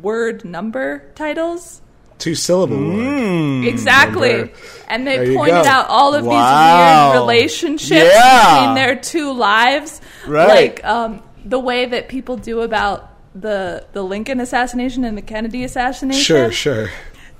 [0.00, 1.82] word number titles.
[2.18, 3.64] Two syllable word.
[3.64, 4.36] Exactly.
[4.38, 4.52] Number.
[4.88, 5.70] And they you pointed go.
[5.70, 7.12] out all of Wow.
[7.12, 8.54] these weird relationships Yeah.
[8.60, 10.00] between their two lives.
[10.26, 10.48] Right.
[10.48, 15.62] Like um, the way that people do about the the Lincoln assassination and the Kennedy
[15.64, 16.20] assassination.
[16.22, 16.90] Sure, sure.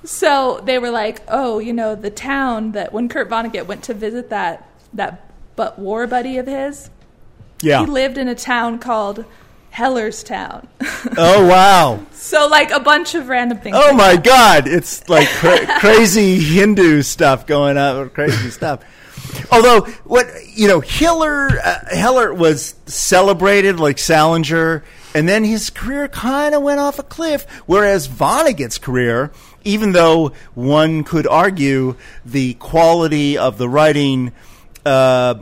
[0.05, 3.93] So they were like, oh, you know, the town that when Kurt Vonnegut went to
[3.93, 5.25] visit that that
[5.57, 6.89] but war buddy of his,
[7.61, 7.81] Yeah.
[7.81, 9.25] he lived in a town called
[9.73, 10.67] Hellerstown.
[11.17, 12.05] oh wow.
[12.11, 13.77] so like a bunch of random things.
[13.79, 14.17] Oh my.
[14.17, 14.67] God!
[14.67, 18.83] It's like cra- crazy Hindu stuff going on, crazy stuff.
[19.51, 26.07] Although, what you know, Hiller uh, Heller was celebrated like Salinger, and then his career
[26.07, 27.45] kind of went off a cliff.
[27.65, 29.31] Whereas Vonnegut's career,
[29.63, 31.95] even though one could argue
[32.25, 34.31] the quality of the writing
[34.85, 35.35] uh,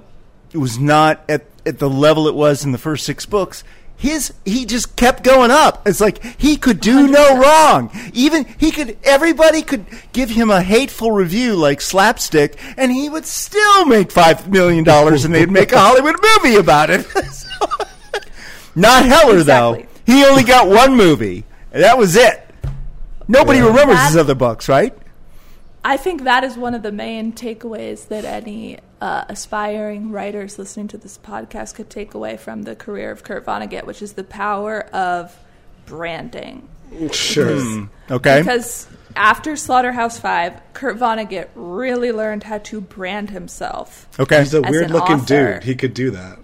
[0.54, 3.64] was not at at the level it was in the first six books.
[4.00, 5.88] His he just kept going up.
[5.88, 7.90] It's like he could do no wrong.
[8.14, 13.26] Even he could everybody could give him a hateful review like slapstick, and he would
[13.26, 17.08] still make five million dollars, and they'd make a Hollywood movie about it.
[18.76, 19.88] Not Heller Exactly.
[20.06, 20.14] though.
[20.14, 22.44] He only got one movie, and that was it.
[23.28, 24.96] Nobody remembers his other books, right?
[25.84, 30.88] I think that is one of the main takeaways that any uh, aspiring writers listening
[30.90, 34.24] to this podcast could take away from the career of Kurt Vonnegut, which is the
[34.24, 35.36] power of
[35.86, 36.68] branding.
[37.12, 37.90] Sure.
[38.10, 38.40] Okay.
[38.40, 44.08] Because after Slaughterhouse Five, Kurt Vonnegut really learned how to brand himself.
[44.20, 44.40] Okay.
[44.40, 45.54] He's a weird looking author.
[45.56, 45.64] dude.
[45.64, 46.40] He could do that.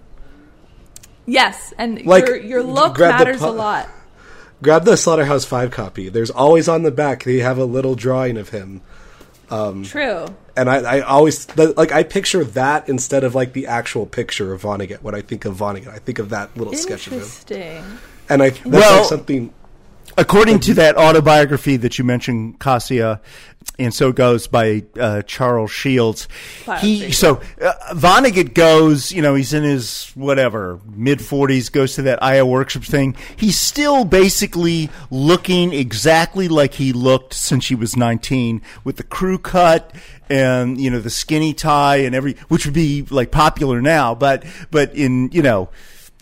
[1.25, 3.89] Yes, and Like, your your look grab the matters pu- a lot.
[4.61, 6.09] Grab the Slaughterhouse 5 copy.
[6.09, 8.81] There's always on the back, they have a little drawing of him.
[9.49, 10.25] Um, True.
[10.55, 14.53] And I, I always, the- like, I picture that instead of, like, the actual picture
[14.53, 15.01] of Vonnegut.
[15.01, 17.19] When I think of Vonnegut, I think of that little sketch of him.
[17.19, 17.83] Interesting.
[18.29, 19.53] And I, that's Well- like something.
[20.17, 23.19] According to that autobiography that you mentioned, Kassia,
[23.79, 26.27] and so goes by uh, Charles Shields.
[26.79, 32.03] He so uh, Vonnegut goes, you know, he's in his whatever mid forties, goes to
[32.03, 33.15] that Iowa workshop thing.
[33.35, 39.39] He's still basically looking exactly like he looked since he was nineteen, with the crew
[39.39, 39.95] cut
[40.29, 44.43] and you know the skinny tie and every, which would be like popular now, but
[44.69, 45.69] but in you know.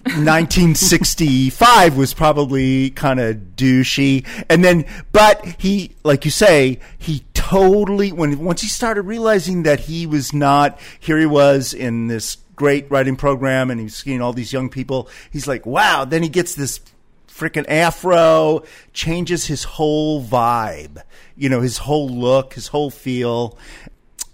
[0.04, 4.26] 1965 was probably kind of douchey.
[4.50, 9.82] And then but he like you say he totally when once he started realizing that
[9.82, 14.34] he was not here he was in this great writing program and he's seeing all
[14.34, 16.80] these young people he's like wow then he gets this
[17.28, 21.02] freaking afro changes his whole vibe
[21.36, 23.58] you know his whole look his whole feel.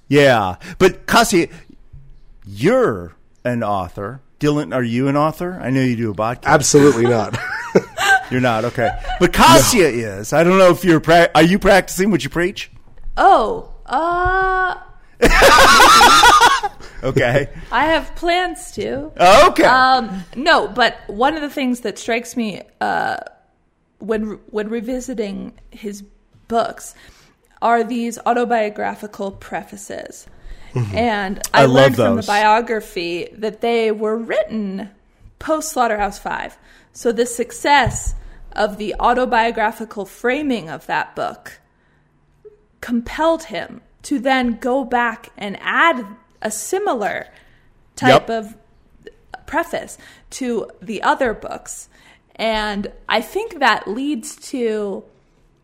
[0.07, 0.55] Yeah.
[0.77, 1.49] But Kasi,
[2.45, 3.13] you're
[3.43, 4.21] an author.
[4.39, 5.59] Dylan, are you an author?
[5.61, 6.45] I know you do a podcast.
[6.45, 7.37] Absolutely not.
[8.31, 10.33] You're not okay, but Kassia is.
[10.33, 10.99] I don't know if you're.
[10.99, 12.69] Pra- are you practicing what you preach?
[13.15, 14.75] Oh, uh,
[17.03, 17.47] Okay.
[17.71, 19.11] I have plans to.
[19.47, 19.63] okay.
[19.63, 23.17] Um, no, but one of the things that strikes me uh,
[23.99, 26.03] when when revisiting his
[26.47, 26.95] books
[27.61, 30.27] are these autobiographical prefaces,
[30.73, 30.95] Mm-hmm.
[30.95, 34.89] And I, I love learned from the biography that they were written
[35.39, 36.57] post Slaughterhouse Five.
[36.91, 38.15] So the success
[38.53, 41.59] of the autobiographical framing of that book
[42.81, 46.05] compelled him to then go back and add
[46.41, 47.27] a similar
[47.95, 48.29] type Yep.
[48.29, 48.55] of
[49.45, 49.97] preface
[50.31, 51.89] to the other books.
[52.35, 55.03] And I think that leads to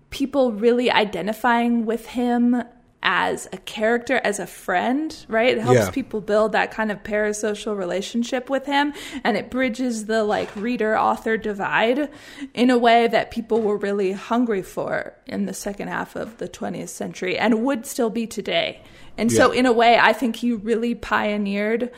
[0.09, 2.63] people really identifying with him
[3.05, 5.57] as a character, as a friend, right?
[5.57, 5.89] It helps Yeah.
[5.91, 8.93] people build that kind of parasocial relationship with him
[9.25, 12.09] and it bridges the like reader author divide
[12.53, 16.47] in a way that people were really hungry for in the second half of the
[16.47, 18.81] 20th century and would still be today.
[19.17, 21.91] And so in a way I think he really pioneered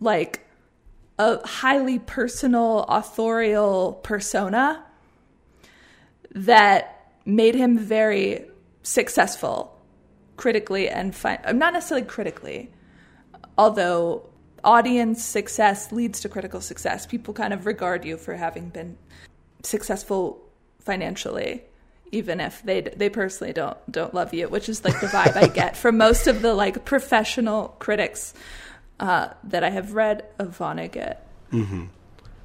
[0.00, 0.40] like
[1.20, 4.82] a highly personal authorial persona
[6.34, 8.46] that made him very
[8.82, 9.78] successful
[10.42, 12.68] critically and fi- uh, not necessarily critically
[13.56, 14.28] although
[14.64, 17.06] audience success leads to critical success.
[17.06, 18.96] People kind of regard you for having been
[19.62, 20.20] successful
[20.80, 21.62] financially
[22.10, 25.46] even if they they personally don't don't love you which is like the vibe i
[25.46, 28.34] get from most of the like professional critics
[28.98, 31.16] uh, that i have read of vonnegut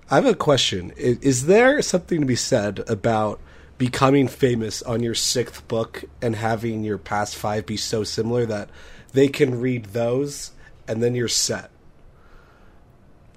[0.10, 0.92] I have a question.
[0.98, 3.40] I- Is there something to be said about
[3.78, 8.70] becoming famous on your sixth book and having your past five be so similar that
[9.14, 10.52] they can read those
[10.88, 11.70] and then you're set?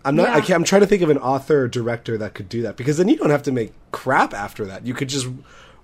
[0.05, 0.28] I'm not.
[0.30, 0.41] I Yeah.
[0.41, 2.97] can't, I'm trying to think of an author or director that could do that because
[2.97, 4.86] then you don't have to make crap after that.
[4.86, 5.28] You could just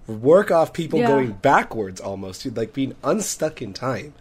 [0.07, 1.09] work off people Yeah.
[1.09, 4.15] going backwards almost, You'd like being unstuck in time,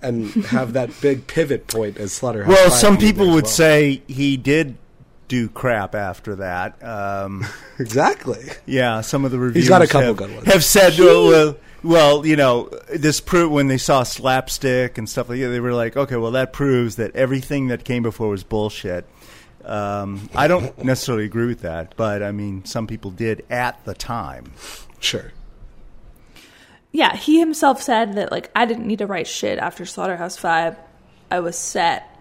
[0.00, 2.48] and have that big pivot point as Slaughterhouse.
[2.54, 3.52] Well, some people there would well.
[3.52, 4.76] say he did
[5.30, 6.82] do crap after that.
[6.84, 7.46] Um,
[7.78, 8.44] exactly.
[8.66, 10.52] yeah, some of the reviews He's got a couple have, good ones.
[10.52, 15.28] have said, well, well, well, you know, this prove when they saw slapstick and stuff
[15.28, 18.42] like that, they were like, okay, well, that proves that everything that came before was
[18.42, 19.06] bullshit.
[19.64, 23.94] Um, I don't necessarily agree with that, but I mean, some people did at the
[23.94, 24.52] time.
[24.98, 25.32] Sure.
[26.92, 30.76] yeah he himself said that like i didn't need to write shit after slaughterhouse 5
[31.30, 32.20] i was set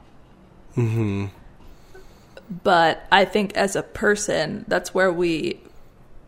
[0.78, 1.26] mm-hmm.
[2.64, 5.60] But i think as a person that's where we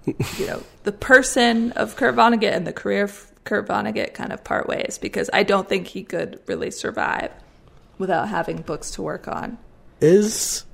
[0.05, 4.43] you know the person of kurt vonnegut and the career of kurt vonnegut kind of
[4.43, 7.31] part ways because i don't think he could really survive
[7.97, 9.57] without having books to work on
[9.99, 10.65] Is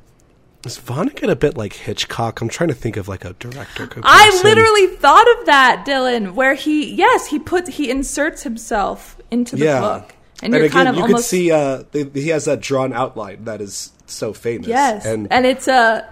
[0.65, 2.41] is Vonnegut a bit like Hitchcock?
[2.41, 3.87] I'm trying to think of like a director.
[3.87, 4.03] comparison.
[4.03, 9.55] I literally thought of that, Dylan, where he yes, he puts he inserts himself into
[9.55, 9.79] the yeah.
[9.79, 10.15] book.
[10.41, 13.45] And you're again, kind of you almost could see uh, he has that drawn outline
[13.45, 14.67] that is so famous.
[14.67, 15.05] Yes.
[15.05, 16.07] and, And, it's a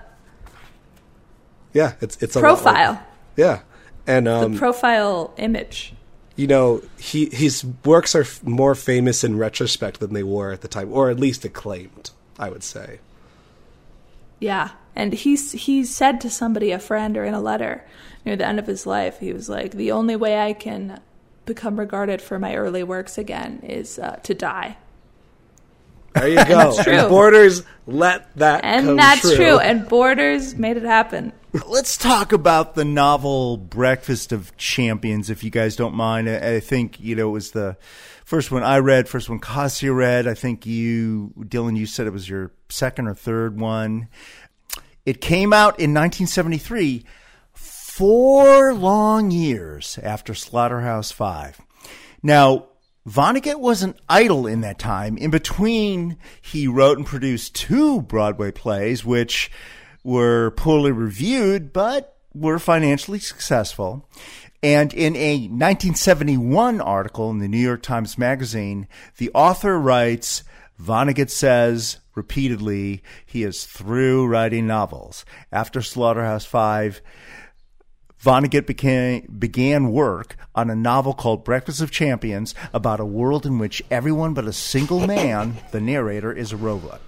[1.74, 3.04] yeah, it's it's a lot like- profile.
[3.36, 3.60] yeah,
[4.08, 5.94] and the um, profile image.
[6.36, 10.62] you know, he his works are f- more famous in retrospect than they were at
[10.62, 12.12] the time, or at least acclaimed.
[12.38, 13.00] I would say.
[14.40, 14.72] Yeah.
[14.96, 17.84] And he's he said to somebody, a friend or in a letter
[18.26, 21.00] near the end of his life, he was like, The only way I can
[21.46, 24.78] become regarded for my early works again is uh, to die.
[26.16, 26.72] There you go.
[26.72, 26.94] That's true.
[26.94, 28.80] And Borders let that happen.
[28.80, 29.36] And come that's true.
[29.36, 29.60] true.
[29.60, 31.34] And Borders made it happen.
[31.68, 36.30] Let's talk about the novel Breakfast of Champions, if you guys don't mind.
[36.30, 37.78] I, I think, you know, it was the
[38.26, 40.28] first one I read, first one Kassia read.
[40.28, 44.10] I think you, Dylan, you said it was your second or third one.
[45.06, 47.06] It came out in 1973,
[47.54, 51.62] four long years after Slaughterhouse Five.
[52.24, 52.66] Now,
[53.08, 55.18] Vonnegut wasn't idle in that time.
[55.18, 59.52] In between, he wrote and produced two Broadway plays, which
[60.04, 64.08] were poorly reviewed, but were financially successful.
[64.64, 68.88] And in a 1971 article in the New York Times Magazine,
[69.18, 70.44] the author writes,
[70.82, 75.26] Vonnegut says repeatedly he is through writing novels.
[75.52, 77.02] After Slaughterhouse Five,
[78.26, 83.60] Vonnegut became, began work on a novel called Breakfast of Champions about a world in
[83.60, 87.02] which everyone but a single man, the narrator, is a robot.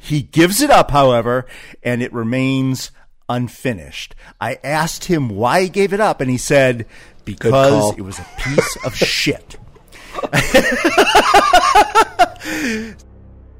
[0.00, 1.46] He gives it up, however,
[1.82, 2.92] and it remains
[3.28, 4.14] unfinished.
[4.40, 6.86] I asked him why he gave it up, and he said,
[7.24, 9.58] because it was a piece of shit.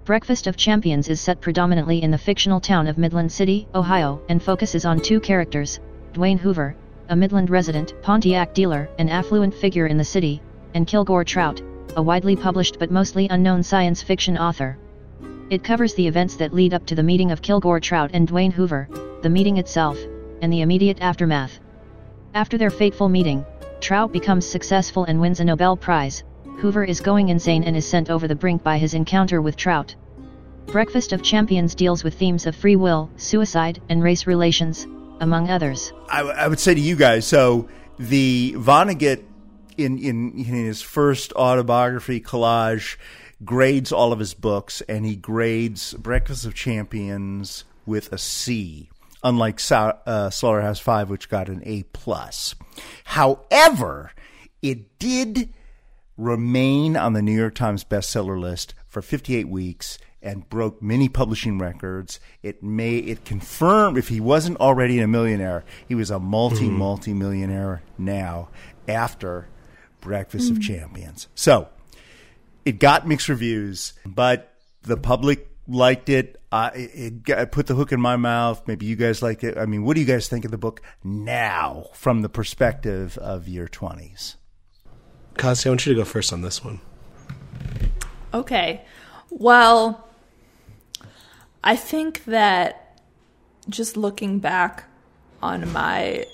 [0.04, 4.40] Breakfast of Champions is set predominantly in the fictional town of Midland City, Ohio, and
[4.40, 5.80] focuses on two characters
[6.12, 6.76] Dwayne Hoover,
[7.08, 10.42] a Midland resident, Pontiac dealer, an affluent figure in the city,
[10.74, 11.62] and Kilgore Trout,
[11.96, 14.76] a widely published but mostly unknown science fiction author.
[15.48, 18.52] It covers the events that lead up to the meeting of Kilgore Trout and Dwayne
[18.52, 18.88] Hoover,
[19.22, 19.98] the meeting itself,
[20.42, 21.58] and the immediate aftermath.
[22.34, 23.44] After their fateful meeting,
[23.80, 26.24] Trout becomes successful and wins a Nobel Prize,
[26.58, 29.94] Hoover is going insane and is sent over the brink by his encounter with Trout.
[30.66, 34.86] Breakfast of Champions deals with themes of free will, suicide, and race relations,
[35.22, 35.92] among others.
[36.08, 37.68] I, would say to you guys, so
[37.98, 39.22] the Vonnegut
[39.78, 42.96] in, in, in his first autobiography collage
[43.44, 48.90] grades all of his books, and he grades Breakfast of Champions with a C,
[49.22, 52.56] unlike Sou- uh, Slaughterhouse Five, which got an A plus.
[53.04, 54.10] However,
[54.60, 55.50] it did
[56.16, 61.58] remain on the New York Times bestseller list for 58 weeks and broke many publishing
[61.58, 62.20] records.
[62.42, 67.12] It may it confirmed if he wasn't already a millionaire, he was a multi multi
[67.12, 68.48] millionaire now
[68.88, 69.48] after
[70.00, 71.28] Breakfast of Champions.
[71.34, 71.68] So
[72.64, 74.52] it got mixed reviews, but
[74.82, 76.40] the public liked it.
[76.50, 78.62] Uh, it, it got- put the hook in my mouth.
[78.66, 79.56] Maybe you guys liked it.
[79.56, 83.48] I mean, what do you guys think of the book now from the perspective of
[83.48, 84.36] your twenties?
[85.34, 86.80] Kasi, I want you to go first on this one.
[88.34, 88.84] Okay.
[89.30, 90.06] Well,
[91.64, 92.98] I think that
[93.68, 94.84] just looking back
[95.40, 96.26] on my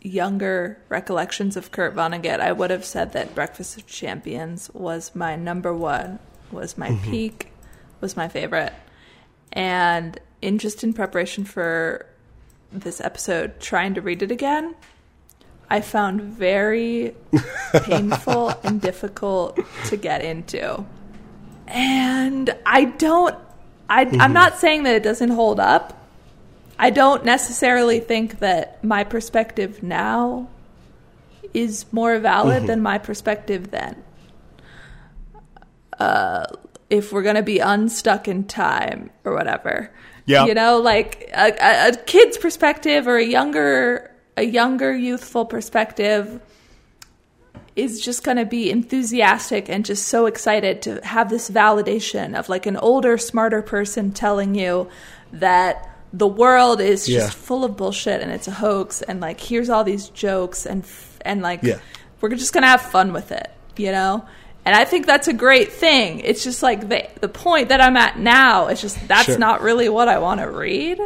[0.00, 5.36] younger recollections of Kurt Vonnegut, I would have said that Breakfast of Champions was my
[5.36, 6.18] number one,
[6.50, 7.10] was my mm-hmm.
[7.10, 7.52] peak,
[8.00, 8.72] was my favorite.
[9.52, 12.06] And in just in preparation for
[12.72, 14.74] this episode, trying to read it again,
[15.68, 17.16] I found very
[17.82, 20.84] painful and difficult to get into.
[21.66, 23.36] And I don't
[23.88, 26.06] I I'm not saying that it doesn't hold up.
[26.78, 30.48] I don't necessarily think that my perspective now
[31.54, 34.02] is more valid than my perspective then.
[35.98, 36.44] Uh
[36.90, 39.90] if we're going to be unstuck in time or whatever.
[40.24, 40.46] Yeah.
[40.46, 46.40] You know, like a, a, a kid's perspective or a younger a younger youthful perspective
[47.76, 52.48] is just going to be enthusiastic and just so excited to have this validation of
[52.48, 54.88] like an older smarter person telling you
[55.32, 57.28] that the world is just Yeah.
[57.30, 60.84] full of bullshit and it's a hoax and like here's all these jokes and
[61.22, 61.78] and like Yeah.
[62.20, 64.24] we're just going to have fun with it, you know?
[64.64, 66.20] And I think that's a great thing.
[66.20, 69.38] It's just like the the point that I'm at now is just that's Sure.
[69.38, 70.98] not really what I want to read.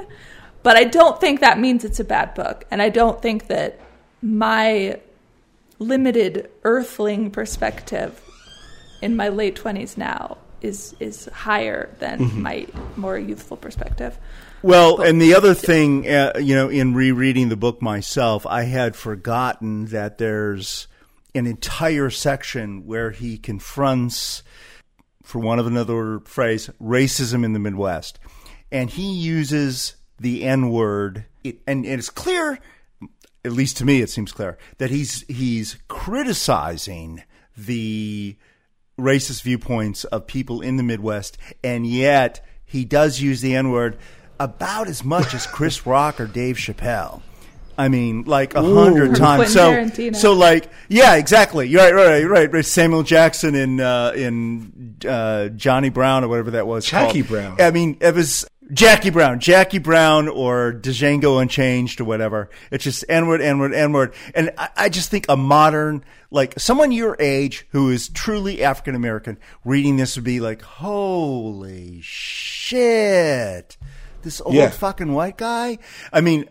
[0.62, 2.64] But I don't think that means it's a bad book.
[2.70, 3.80] And I don't think that
[4.22, 5.00] my
[5.80, 8.20] limited earthling perspective
[9.02, 12.42] in my late 20s now is is higher than Mm-hmm.
[12.42, 12.66] my
[12.96, 14.16] more youthful perspective.
[14.62, 18.94] Well, and the other thing, uh, you know, in rereading the book myself, I had
[18.94, 20.86] forgotten that there's
[21.34, 24.42] an entire section where he confronts,
[25.22, 28.18] for want of another phrase, racism in the Midwest.
[28.70, 32.58] And he uses the N word, it, and it's clear,
[33.44, 37.22] at least to me, it seems clear, that he's, he's criticizing
[37.56, 38.36] the
[38.98, 43.98] racist viewpoints of people in the Midwest, and yet he does use the N word
[44.38, 47.22] about as much as Chris Rock or Dave Chappelle.
[47.80, 49.54] I mean, like a hundred times.
[49.54, 51.66] Quentin So, so like, yeah, exactly.
[51.66, 52.64] You're right, right, right, right.
[52.64, 56.84] Samuel Jackson in uh, in uh, Johnny Brown or whatever that was.
[56.84, 57.22] Jackie.
[57.22, 57.58] Brown.
[57.58, 62.50] I mean, it was Jackie Brown, Jackie Brown, or Django Unchained or whatever.
[62.70, 66.04] It's just N word, N word, N word, and I, I just think a modern,
[66.30, 72.00] like someone your age who is truly African American, reading this would be like, holy
[72.02, 73.76] shit,
[74.22, 74.70] this old Yeah.
[74.70, 75.78] fucking white guy.
[76.12, 76.48] I mean,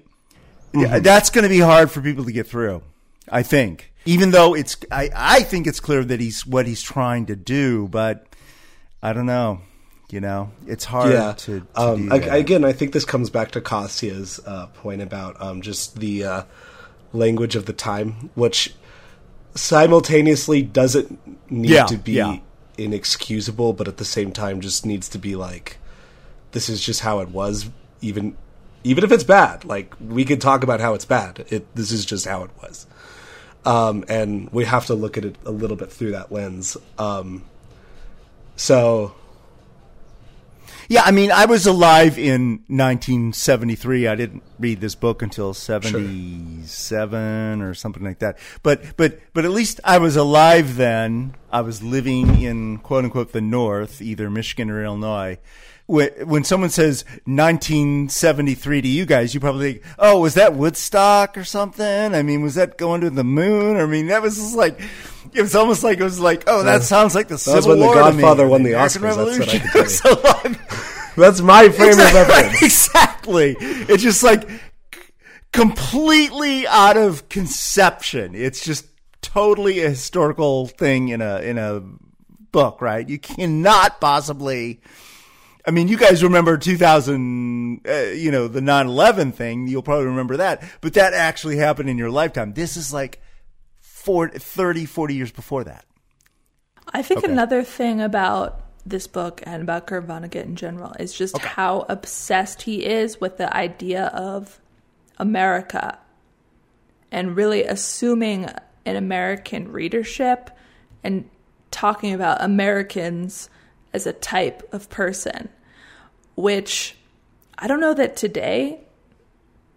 [0.73, 1.03] yeah, mm-hmm.
[1.03, 2.81] that's going to be hard for people to get through.
[3.31, 7.27] I think, even though it's, I, I think it's clear that he's what he's trying
[7.27, 8.25] to do, but
[9.01, 9.61] I don't know.
[10.09, 11.33] You know, it's hard yeah.
[11.33, 12.33] to, to um, that.
[12.33, 16.43] again, I think this comes back to Kassia's uh, point about um, just the uh,
[17.13, 18.73] language of the time, which
[19.53, 21.19] simultaneously doesn't
[21.51, 22.37] need Yeah, to be yeah.
[22.77, 25.77] inexcusable, but at the same time just needs to be like,
[26.51, 27.69] this is just how it was,
[28.01, 28.35] even
[28.83, 29.63] even if it's bad.
[29.63, 31.45] Like we could talk about how it's bad.
[31.49, 32.87] It this is just how it was,
[33.63, 36.77] um, and we have to look at it a little bit through that lens.
[36.97, 37.45] Um,
[38.55, 39.13] so
[40.91, 44.07] Yeah, I mean, I was alive in 1973.
[44.07, 48.39] I didn't read this book until 77 or something like that.
[48.63, 51.35] But but but at least I was alive then.
[51.51, 55.37] I was living in quote unquote the North, either Michigan or Illinois.
[55.89, 61.35] When, when someone says 1973 to you guys, you probably think, "Oh, was that Woodstock
[61.35, 63.75] or something?" I mean, was that going to the moon?
[63.77, 64.79] I mean, that was just like.
[65.33, 67.69] It was almost like it was like, oh, that That- sounds like the that Civil
[67.71, 67.93] when The War.
[67.95, 69.61] to me, Godfather won the Oscars, that's what I Revolution.
[69.69, 69.89] tell you.
[69.89, 72.61] So, like, that's my frame exactly, of reference.
[72.63, 73.55] Exactly.
[73.59, 75.01] It's just like c-
[75.51, 78.33] completely out of conception.
[78.33, 78.85] It's just
[79.21, 81.81] totally a historical thing in a in a
[82.51, 83.07] book, right?
[83.07, 84.81] You cannot possibly.
[85.65, 89.67] I mean, you guys remember 2000, uh, you know, the 9/11 thing.
[89.67, 92.53] You'll probably remember that, but that actually happened in your lifetime.
[92.53, 93.21] This is like
[93.81, 95.85] 40, 30, 40 years before that.
[96.93, 97.31] I think Okay.
[97.31, 102.63] another thing about this book and about Kurt Vonnegut in general is just how obsessed
[102.63, 104.59] he is with the idea of
[105.17, 105.99] America
[107.11, 108.49] and really assuming
[108.85, 110.49] an American readership
[111.03, 111.29] and
[111.69, 113.49] talking about Americans
[113.93, 115.49] as a type of person,
[116.35, 116.95] which
[117.57, 118.81] I don't know that today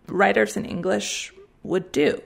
[0.06, 1.32] writers in English
[1.62, 2.22] would do.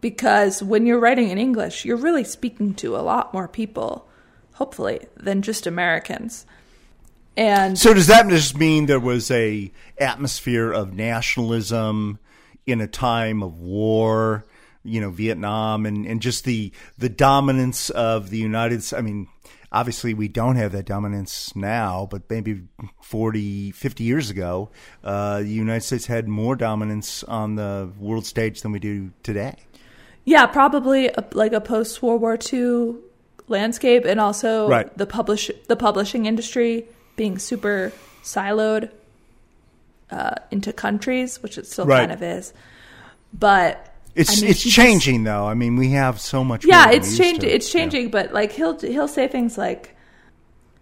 [0.00, 4.08] Because when you're writing in English, you're really speaking to a lot more people,
[4.54, 6.44] hopefully, than just Americans.
[7.36, 12.18] And So does that just mean there was a atmosphere of nationalism
[12.66, 14.44] in a time of war,
[14.82, 18.98] you know, Vietnam and, and just the the dominance of the United States?
[18.98, 19.28] I mean,
[19.72, 22.62] obviously we don't have that dominance now, but maybe
[23.00, 24.70] 40, 50 years ago,
[25.02, 29.56] uh, the United States had more dominance on the world stage than we do today.
[30.24, 32.94] yeah, probably a, like a post World War II
[33.48, 34.96] landscape, and also Right.
[34.96, 36.84] the publish the publishing industry
[37.16, 37.92] being super
[38.22, 38.90] siloed
[40.10, 42.00] uh, into countries, which it still Right.
[42.00, 42.52] kind of is.
[43.32, 45.46] But It's I mean, it's he just- changing though.
[45.46, 46.64] I mean, we have so much.
[46.64, 47.48] yeah, it's changing.
[47.50, 49.96] It's changing, but like he'll he'll say things like,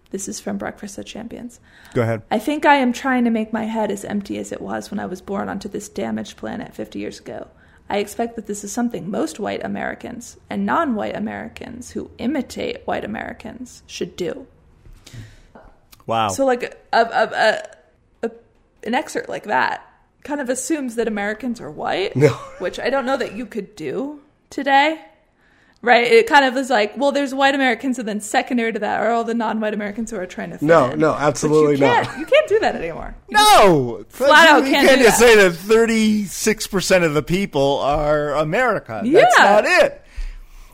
[0.09, 1.59] "This is from Breakfast of Champions."
[1.93, 2.23] Go ahead.
[2.29, 4.99] I think I am trying to make my head as empty as it was when
[4.99, 7.47] I was born onto this damaged planet 50 years ago.
[7.89, 12.85] I expect that this is something most white Americans and non white Americans who imitate
[12.87, 14.47] white Americans should do.
[16.07, 16.29] Wow.
[16.29, 16.63] So, like,
[16.93, 17.03] a, a,
[18.23, 18.31] a, a,
[18.85, 19.85] an excerpt like that
[20.23, 22.29] kind of assumes that Americans are white, No.
[22.59, 25.01] which I don't know that you could do today.
[25.83, 26.03] Right?
[26.05, 29.09] It kind of is like, well, there's white Americans, and then secondary to that are
[29.09, 30.99] all the non white Americans who are trying to fit No, in.
[30.99, 32.19] no, absolutely you can't.
[32.19, 33.15] You can't do that anymore.
[33.31, 35.25] No, Flat out you can't just that.
[35.27, 39.01] say that thirty six percent of the people are America.
[39.03, 39.21] Yeah.
[39.21, 40.03] That's not it.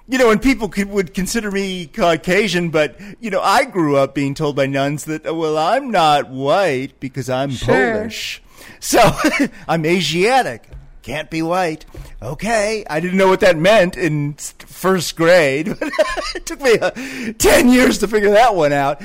[0.09, 4.13] You know, and people could, would consider me Caucasian, but you know, I grew up
[4.13, 7.93] being told by nuns that well, I'm not white because I'm Sure.
[7.93, 8.41] Polish,
[8.79, 8.99] so
[9.67, 10.69] I'm Asiatic.
[11.03, 11.85] Can't be white.
[12.21, 15.69] Okay, I didn't know what that meant in first grade.
[16.35, 16.91] it took me uh,
[17.37, 19.01] ten years to figure that one out.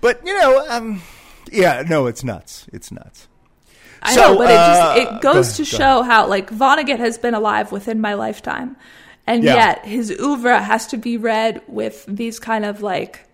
[0.00, 1.02] But you know, um,
[1.50, 2.66] yeah, no, it's nuts.
[2.72, 3.26] It's nuts.
[4.04, 6.26] I So, know, but it uh, just it go goes ahead, to go show how
[6.28, 8.76] like Vonnegut has been alive within my lifetime,
[9.26, 9.54] and Yeah.
[9.56, 13.26] yet his oeuvre has to be read with these kind of like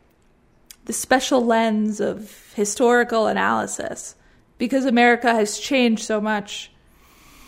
[0.86, 4.14] the special lens of historical analysis,
[4.58, 6.70] because America has changed so much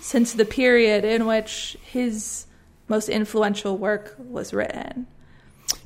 [0.00, 2.46] since the period in which his
[2.88, 5.06] most influential work was written.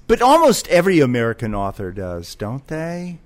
[0.07, 3.19] But almost every American author does, don't they?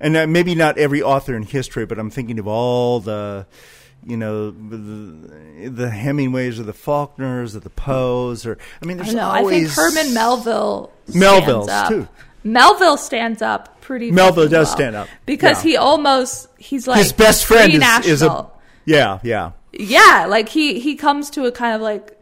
[0.00, 3.46] And uh, maybe not every author in history, but I'm thinking of all the,
[4.04, 9.08] you know, the, the Hemingways or the Faulkners or the Poes or I mean, there's
[9.08, 9.30] don't know.
[9.30, 12.08] I think Herman Melville stands Melville's, too.
[12.44, 14.10] Melville stands up pretty.
[14.10, 14.76] Melville does well.
[14.76, 15.70] stand up, because yeah.
[15.70, 18.46] he almost he's like his best friend is, is a
[18.84, 19.52] yeah yeah.
[19.72, 22.18] yeah, like he he comes to a kind of like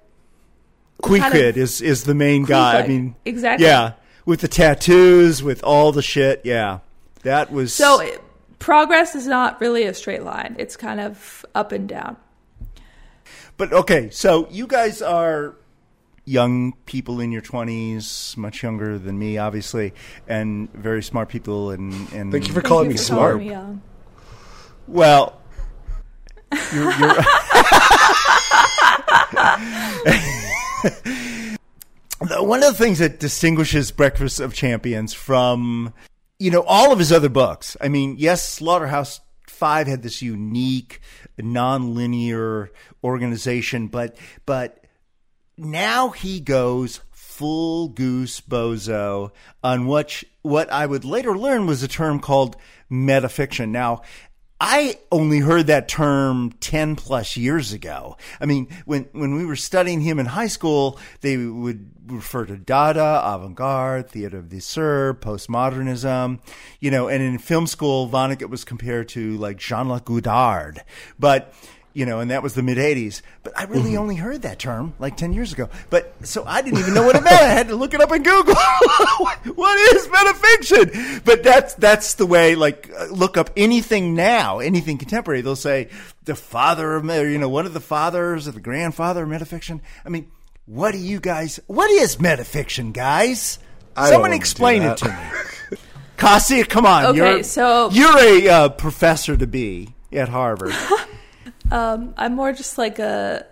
[1.02, 2.80] Queequeg is is the main guy.
[2.80, 3.66] I mean, exactly.
[3.66, 3.94] Yeah,
[4.24, 6.42] with the tattoos, with all the shit.
[6.44, 6.78] Yeah,
[7.22, 8.00] that was so.
[8.00, 8.22] it-
[8.62, 10.54] progress is not really a straight line.
[10.56, 12.16] It's kind of up and down.
[13.56, 15.56] But okay, so you guys are
[16.24, 19.92] young people in your twenties, much younger than me, obviously,
[20.28, 21.70] and very smart people.
[21.70, 23.32] And, and Thank you for Thank calling you me for smart.
[23.32, 23.82] calling me young.
[24.86, 25.40] well,
[26.72, 27.14] you're, you're
[32.20, 35.92] The- one of the things that distinguishes Breakfast of Champions from,
[36.38, 37.76] you know, all of his other books.
[37.80, 41.00] I mean, yes, Slaughterhouse Five had this unique,
[41.38, 42.70] non-linear
[43.04, 44.16] organization, but
[44.46, 44.81] but
[45.64, 49.30] now he goes full goose bozo
[49.62, 52.56] on what what I would later learn was a term called
[52.90, 53.70] metafiction.
[53.70, 54.02] Now,
[54.64, 58.16] I only heard that term 10 plus years ago.
[58.40, 62.56] I mean, when, when we were studying him in high school, they would refer to
[62.56, 66.38] Dada, avant-garde, theater of the absurd, postmodernism,
[66.78, 70.84] you know, and in film school, Vonnegut was compared to like Jean-Luc Godard.
[71.18, 71.52] But,
[71.94, 73.22] you know, and that was the mid 80s.
[73.42, 75.68] But I really only heard that term like 10 years ago.
[75.90, 77.40] But so I didn't even know what it meant.
[77.42, 78.54] I had to look it up in Google.
[79.54, 81.24] what is metafiction?
[81.24, 85.40] But that's, that's the way, like, uh, look up anything now, anything contemporary.
[85.42, 85.88] They'll say
[86.24, 89.80] the father of, or, you know, one of the fathers or the grandfather of metafiction.
[90.04, 90.30] I mean,
[90.66, 91.60] What do you guys?
[91.66, 93.58] What is metafiction, guys?
[93.96, 95.78] I Someone explain it to me.
[96.16, 97.06] Kassia, come on.
[97.06, 100.72] Okay, you're, so- you're a uh, professor to be at Harvard.
[101.72, 103.46] Um, I'm more just like a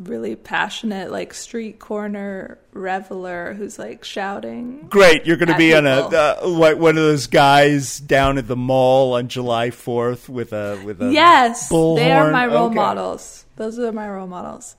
[0.00, 4.88] really passionate, like street corner reveler who's like shouting.
[4.88, 8.48] Great, you're going to be on a uh, what, one of those guys down at
[8.48, 11.96] the mall on July 4th with a with a Yes, bullhorn.
[11.96, 12.74] they are my role Okay.
[12.74, 13.44] models.
[13.56, 14.74] Those are my role models.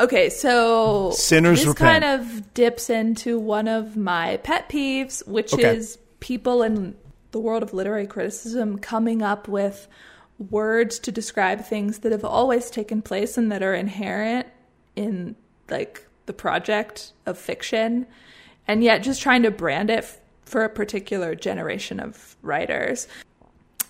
[0.00, 2.02] Okay, so Sinners this repent.
[2.02, 5.76] kind of dips into one of my pet peeves, which Okay.
[5.76, 6.96] is people in
[7.30, 9.86] the world of literary criticism coming up with
[10.50, 14.46] words to describe things that have always taken place and that are inherent
[14.96, 15.36] in
[15.70, 18.06] like the project of fiction
[18.68, 23.08] and yet just trying to brand it f- for a particular generation of writers.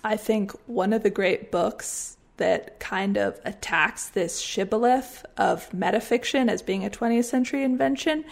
[0.03, 6.49] I think one of the great books that kind of attacks this shibboleth of metafiction
[6.49, 8.25] as being a 20th century invention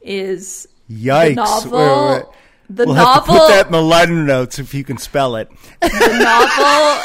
[0.00, 1.28] is Yikes!
[1.30, 1.70] the novel.
[1.72, 2.34] Wait, wait, wait.
[2.70, 3.12] The we'll novel.
[3.12, 5.48] have to put that in the liner notes if you can spell it.
[5.80, 7.04] the novel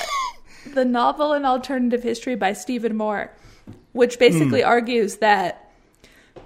[0.74, 3.32] the novel in alternative history by Steven Moore,
[3.94, 4.68] which basically Hmm.
[4.68, 5.72] argues that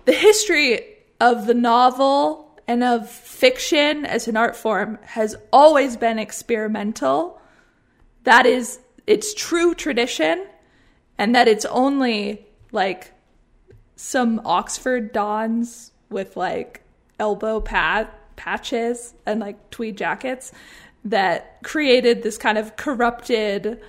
[0.05, 0.81] the history
[1.19, 7.41] of the novel and of fiction as an art form has always been experimental.
[8.23, 10.45] That is its true tradition,
[11.17, 13.13] and that it's only like
[13.95, 16.81] some Oxford dons with like
[17.19, 20.51] elbow pad patches and like tweed jackets
[21.05, 23.81] that created this kind of corrupted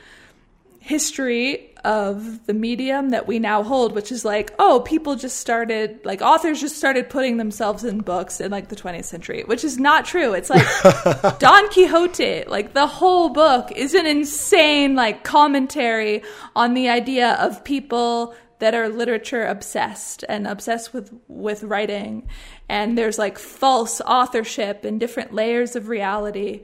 [0.88, 6.00] history of the medium that we now hold which is like oh people just started
[6.02, 9.78] like authors just started putting themselves in books in like the 20th century which is
[9.78, 10.32] not true.
[10.32, 10.66] It's like
[11.38, 16.22] Don Quixote like the whole book is an insane like commentary
[16.56, 22.26] on the idea of people that are literature obsessed and obsessed with with writing.
[22.66, 26.62] And there's like false authorship and different layers of reality.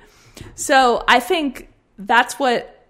[0.54, 1.68] So i think
[1.98, 2.83] that's what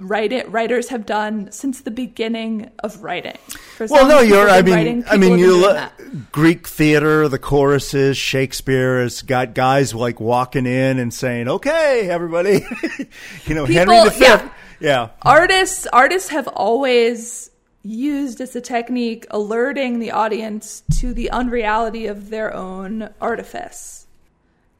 [0.00, 3.36] write it, writers have done since the beginning of writing
[3.76, 4.48] For Well, no, you're.
[4.48, 6.32] I mean, writing, I mean, you that.
[6.32, 12.64] Greek theater, the choruses, Shakespeare has got guys like walking in and saying, "Okay, everybody,"
[13.44, 14.24] you know, People- Henry V.
[14.24, 14.50] yeah.
[14.80, 15.08] yeah.
[15.22, 17.50] artists artists have always
[17.82, 24.06] used as a technique alerting the audience to the unreality of their own artifice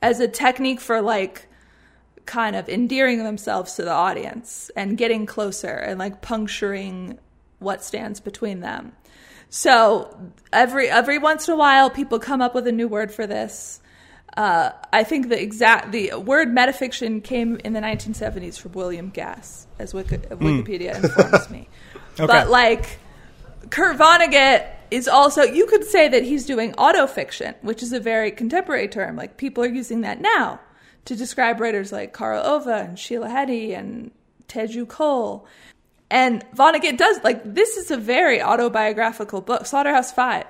[0.02, 1.46] as a technique for like
[2.26, 7.18] kind of endearing themselves to the audience and getting closer and like puncturing
[7.58, 8.92] what stands between them.
[9.48, 10.16] So
[10.52, 13.80] every every once in a while, people come up with a new word for this.
[14.36, 19.66] Uh, I think the exact the word metafiction came in the 1970s from William Gass,
[19.80, 21.68] as Wiki, Wikipedia informs me.
[22.16, 22.98] But like
[23.70, 28.30] Kurt Vonnegut is also you could say that he's doing autofiction, which is a very
[28.30, 29.16] contemporary term.
[29.16, 30.60] Like people are using that now
[31.04, 34.10] to describe writers like Karl Ove and Sheila Heti and
[34.48, 35.46] Teju Cole.
[36.10, 40.46] And Vonnegut does like this is a very autobiographical book, Slaughterhouse Five,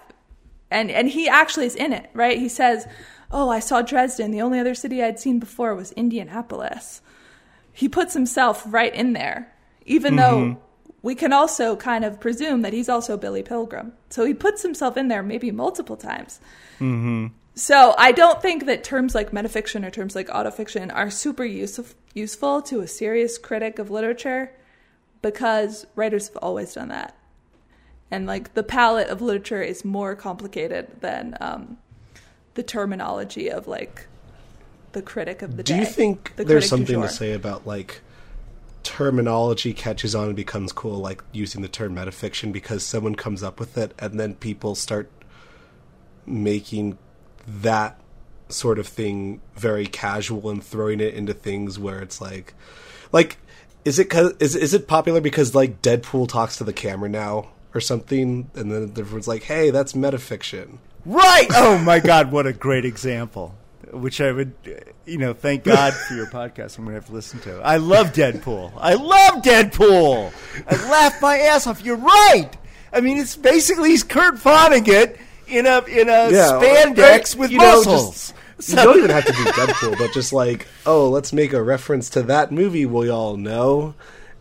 [0.71, 2.39] and and he actually is in it, right?
[2.39, 2.87] He says,
[3.31, 4.31] "Oh, I saw Dresden.
[4.31, 7.03] The only other city I'd seen before was Indianapolis."
[7.73, 9.53] He puts himself right in there,
[9.85, 10.61] even though mm-hmm.
[11.03, 13.93] we can also kind of presume that he's also Billy Pilgrim.
[14.09, 16.41] So he puts himself in there maybe multiple times.
[16.79, 17.29] Mm-hmm.
[17.55, 21.95] So I don't think that terms like metafiction or terms like autofiction are super use-
[22.15, 24.53] useful to a serious critic of literature
[25.23, 27.17] because writers have always done that.
[28.11, 31.79] And like the palette of literature is more complicated than um,
[32.55, 34.07] the terminology of like
[34.93, 35.81] the critic of the Do day.
[35.81, 38.01] you think the there's something to say about like
[38.83, 43.61] terminology catches on and becomes cool, like using the term metafiction because someone comes up
[43.61, 45.11] with it and then people start
[46.27, 46.99] making
[47.47, 48.01] that
[48.49, 52.55] sort of thing very casual and throwing it into things where it's like,
[53.13, 53.37] like,
[53.85, 57.49] is it 'cause- is is it popular because like Deadpool talks to the camera now
[57.75, 60.79] or something, and then everyone's like, hey, that's metafiction.
[61.07, 61.47] Right.
[61.55, 63.55] Oh my God, what a great example.
[63.93, 64.53] Which I would,
[65.07, 66.79] you know, thank God for your podcast.
[66.79, 67.61] I'm going to have to listen to.
[67.61, 68.73] I love Deadpool.
[68.77, 70.33] I love Deadpool.
[70.69, 71.85] I laugh my ass off.
[71.85, 72.51] You're right.
[72.93, 75.17] I mean, it's basically he's Kurt Vonnegut
[75.51, 78.33] in a in a Yeah, spandex right, with you know, muscles.
[78.67, 82.11] You don't even have to do Deadpool, but just like, oh, let's make a reference
[82.11, 83.95] to that movie we all know.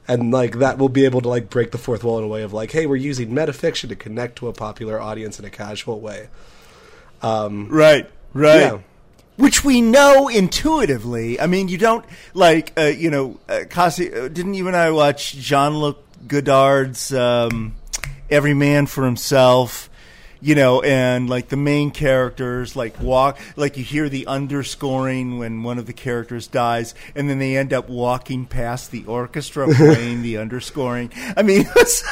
[0.10, 2.42] And like that will be able to like break the fourth wall in a way
[2.42, 6.02] of like, hey, we're using metafiction to connect to a popular audience in a casual
[6.02, 6.30] way.
[7.22, 8.10] Um, Right.
[8.34, 8.60] Right.
[8.60, 8.80] Yeah.
[9.38, 11.40] Which we know intuitively.
[11.40, 12.04] I mean, you don't
[12.34, 17.14] like, uh, you know, uh, Kasi, uh, didn't you and I watch Jean Luc Godard's
[17.14, 17.76] um,
[18.30, 19.90] Every Man for Himself?
[20.42, 25.64] You know, and like the main characters like walk, like you hear the underscoring when
[25.64, 30.22] one of the characters dies, and then they end up walking past the orchestra playing
[30.22, 31.12] the underscoring.
[31.36, 32.04] I mean, it's,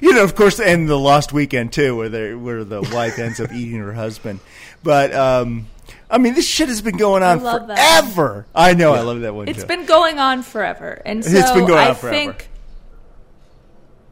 [0.00, 3.40] you know, of course, and the Lost Weekend too, where they where the wife ends
[3.40, 4.40] up eating her husband.
[4.82, 5.66] But um,
[6.10, 8.04] I mean, this shit has been going on love that.
[8.04, 8.46] forever.
[8.54, 9.48] I know, I love that one.
[9.48, 9.66] It's too.
[9.68, 12.16] been going on forever, and so It's been going on I forever.
[12.16, 12.48] think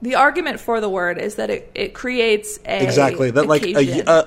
[0.03, 4.09] the argument for the word is that it, it creates a exactly that like a,
[4.09, 4.25] uh,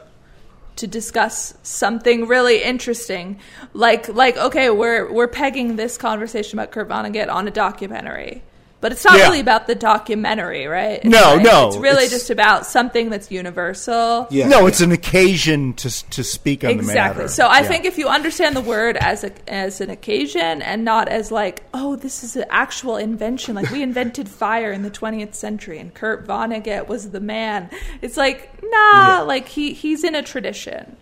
[0.78, 3.40] to discuss something really interesting,
[3.74, 8.44] like like okay, we're we're pegging this conversation about Kurt Vonnegut on a documentary.
[8.84, 9.24] But it's not Yeah.
[9.28, 11.00] really about the documentary, right?
[11.02, 14.28] It's No, like- no, It's really it's- just about something that's universal.
[14.30, 14.46] yeah.
[14.50, 16.92] no, it's an occasion to to speak on the matter.
[16.92, 17.28] Exactly.
[17.30, 17.68] So I Yeah.
[17.70, 21.64] think if you understand the word as a as an occasion and not as like,
[21.74, 23.56] oh, this is an actual invention.
[23.56, 27.70] Like we invented fire in the 20th century, and Kurt Vonnegut was the man.
[28.02, 30.98] It's like, nah, like he he's in a tradition.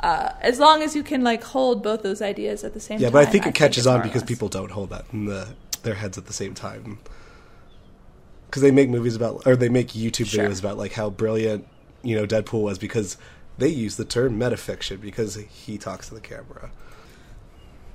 [0.00, 3.06] Uh, as long as you can like hold both those ideas at the same yeah,
[3.08, 3.14] time.
[3.14, 5.46] Yeah, but I think it catches it's on because people don't hold that in the,
[5.84, 6.98] their heads at the same time.
[8.46, 10.48] Because they make movies about, or they make YouTube Sure.
[10.48, 11.66] videos about like how brilliant
[12.02, 13.16] you know Deadpool was because
[13.58, 16.70] they use the term metafiction because he talks to the camera.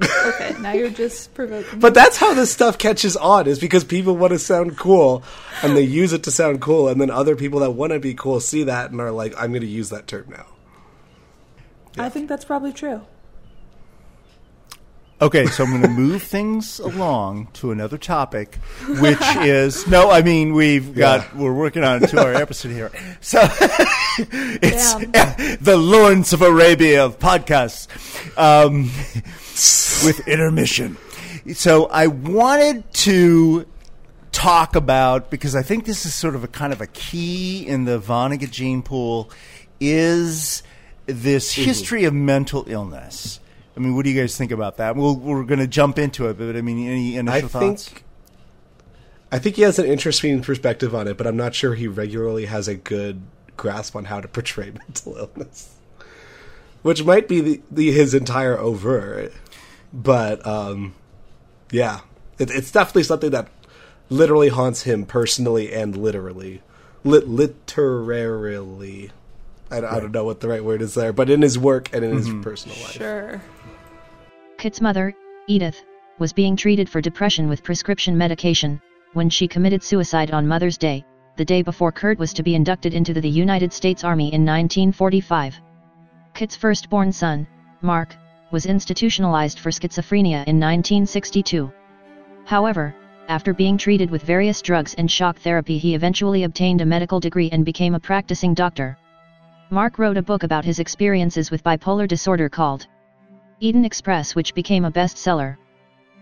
[0.01, 1.79] Okay, now you're just provoking.
[1.79, 5.23] But that's how this stuff catches on is because people want to sound cool
[5.61, 8.13] and they use it to sound cool, and then other people that want to be
[8.13, 10.45] cool see that and are like, "I'm going to use that term now."
[11.97, 13.01] I think that's probably true.
[15.21, 18.55] Okay, so I'm going to move things along to another topic,
[18.87, 20.09] which is no.
[20.09, 23.39] I mean, we've got we're working on a two-hour episode here, so
[24.17, 24.93] it's
[25.57, 27.87] the Lawrence of Arabia of podcasts
[28.37, 28.83] um,
[30.05, 30.97] with intermission.
[31.53, 33.65] So I wanted to
[34.31, 37.85] talk about because I think this is sort of a kind of a key in
[37.85, 39.31] the Vonnegut gene pool
[39.79, 40.63] is
[41.07, 43.39] this history of mental illness.
[43.79, 44.97] I mean, what do you guys think about that?
[44.97, 47.87] We'll, we're going to jump into it, but I mean, any initial I thoughts?
[47.87, 48.03] think
[49.31, 52.45] I think he has an interesting perspective on it, but I'm not sure he regularly
[52.47, 53.21] has a good
[53.55, 55.75] grasp on how to portray mental illness,
[56.81, 59.29] which might be the, the his entire oeuvre.
[59.93, 60.93] But um,
[61.71, 62.01] yeah,
[62.37, 63.47] it, it's definitely something that
[64.09, 66.61] literally haunts him personally and literally,
[67.05, 69.11] Lit- literarily.
[69.71, 72.03] I, I don't know what the right word is there, but in his work and
[72.03, 72.93] in his personal life.
[72.93, 73.41] Sure.
[74.59, 75.13] Kurt's mother,
[75.47, 75.85] Edith,
[76.17, 78.81] was being treated for depression with prescription medication
[79.13, 81.05] when she committed suicide on Mother's Day,
[81.37, 85.55] the day before Kurt was to be inducted into the United States Army in 1945.
[86.33, 87.47] Kurt's firstborn son,
[87.81, 88.17] Mark,
[88.51, 91.71] was institutionalized for schizophrenia in 1962.
[92.43, 92.93] However,
[93.29, 97.49] after being treated with various drugs and shock therapy, he eventually obtained a medical degree
[97.53, 98.97] and became a practicing doctor.
[99.69, 102.87] Mark wrote a book about his experiences with bipolar disorder called
[103.61, 105.57] Eden Express, which became a bestseller.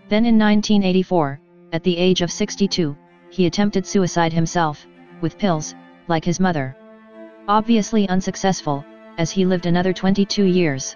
[0.09, 1.39] Then in 1984,
[1.71, 2.97] at the age of 62,
[3.29, 4.87] he attempted suicide himself,
[5.21, 5.75] with pills,
[6.07, 6.75] like his mother.
[7.47, 8.83] Obviously unsuccessful,
[9.17, 10.95] as he lived another 22 years.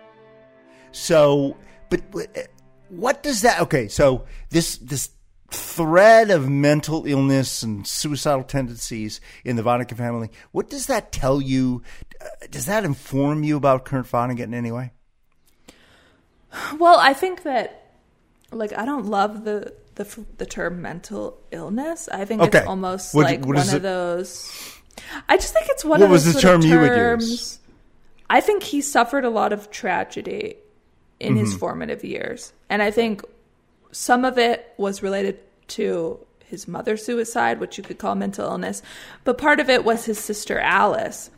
[0.92, 1.58] So,
[1.90, 2.42] but uh,
[2.90, 3.62] what does that?
[3.62, 5.10] Okay, so this this
[5.50, 10.30] thread of mental illness and suicidal tendencies in the Vonnegut family.
[10.52, 11.84] What does that tell you?
[12.20, 14.92] Uh, does that inform you about Kurt Vonnegut in any way?
[16.80, 17.92] Well, I think that
[18.52, 22.10] like I don't love the the the term mental illness.
[22.12, 22.60] I think Okay.
[22.60, 23.82] it's almost What- like what one of it?
[23.82, 24.52] those.
[25.30, 27.22] I just think it's one What of was those the sort of term you would
[27.22, 27.60] use?
[28.30, 30.58] I think he suffered a lot of tragedy
[31.20, 31.40] in Mm-hmm.
[31.46, 33.24] his formative years, and I think
[33.92, 38.82] some of it was related to his mother's suicide, which you could call mental illness,
[39.24, 41.30] but part of it was his sister Alice,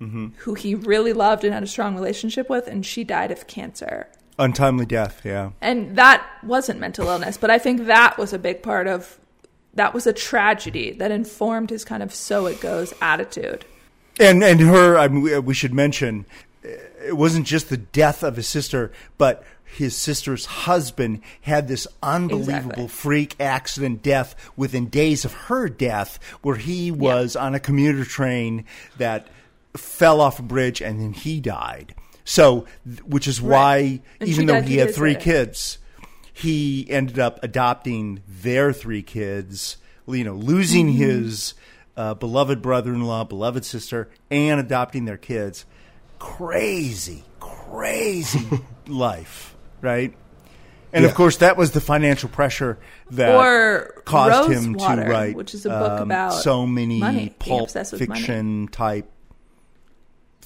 [0.00, 0.28] Mm-hmm.
[0.38, 4.08] who he really loved and had a strong relationship with, and she died of cancer.
[4.40, 5.20] Untimely death.
[5.24, 5.50] Yeah.
[5.60, 9.18] And that wasn't mental illness, but I think that was a big part of
[9.74, 13.64] that was a tragedy that informed his kind of so it goes attitude.
[14.18, 16.26] And and her, I mean, we- should mention,
[16.62, 22.70] it wasn't just the death of his sister, but his sister's husband had this unbelievable
[22.70, 22.88] Exactly.
[22.88, 28.64] freak accident death within days of her death, where he was on a commuter train
[28.98, 29.28] that
[29.76, 31.94] fell off a bridge and then he died.
[32.24, 32.66] So,
[33.04, 34.00] which is why.
[34.20, 35.78] And even though he had three kids,
[36.32, 39.76] he ended up adopting their three kids,
[40.06, 40.98] you know, losing Mm-hmm.
[41.02, 41.54] his
[41.96, 45.66] uh, beloved brother in law, beloved sister, and adopting their kids.
[46.18, 48.46] Crazy, crazy
[48.86, 50.14] life, right?
[50.92, 52.78] And of course, that was the financial pressure
[53.12, 57.34] that Or caused him to write which is a book um, about so many money,
[57.38, 58.06] pulp with money.
[58.06, 59.08] fiction type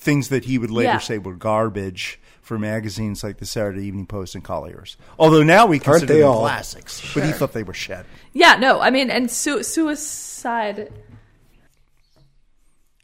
[0.05, 0.99] things that he would later Yeah.
[0.99, 4.97] say were garbage for magazines like the Saturday Evening Post and Collier's.
[5.19, 6.41] Although now we Aren't consider they them all?
[6.43, 8.05] classics, but he thought they were shit.
[8.33, 10.93] Yeah, no, I mean, and su- suicide.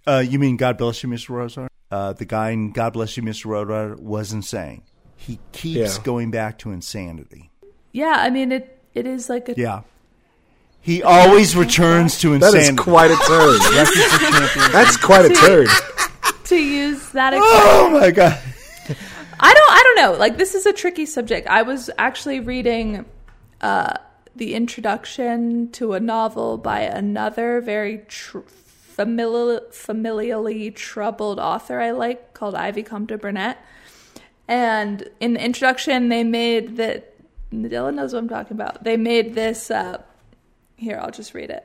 [0.06, 1.30] Uh, you mean God bless you, Mr.
[1.30, 1.68] Rosewater?
[1.90, 3.46] Uh, the guy in God bless you, Mr.
[3.46, 4.82] Rosewater was insane.
[5.16, 6.02] He keeps Yeah.
[6.04, 7.50] going back to insanity.
[7.92, 9.80] Yeah, I mean, it it is like a Yeah.
[10.82, 12.74] He always returns to That insanity.
[12.74, 13.58] is quite a turn.
[13.74, 14.72] Record for champions.
[14.72, 15.66] That's quite a turn.
[16.50, 17.32] To use that.
[17.34, 18.38] Oh my god.
[19.42, 19.72] I don't.
[19.72, 20.18] I don't know.
[20.18, 21.48] Like this is a tricky subject.
[21.48, 23.06] I was actually reading
[23.60, 23.94] uh,
[24.36, 32.34] the introduction to a novel by another very tr- familial, familially troubled author I like
[32.34, 33.58] called Ivy Compton Burnett.
[34.46, 37.06] And in the introduction, they made that.
[37.52, 38.84] Dylan knows what I'm talking about.
[38.84, 39.70] They made this.
[39.70, 40.02] Uh,
[40.76, 41.64] here, I'll just read it.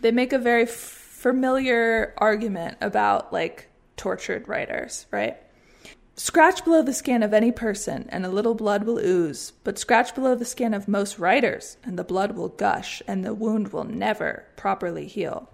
[0.00, 5.36] They make a very f- familiar argument about like tortured writers, right?
[6.16, 10.16] Scratch below the skin of any person, and a little blood will ooze, but scratch
[10.16, 13.84] below the skin of most writers, and the blood will gush, and the wound will
[13.84, 15.48] never properly heal.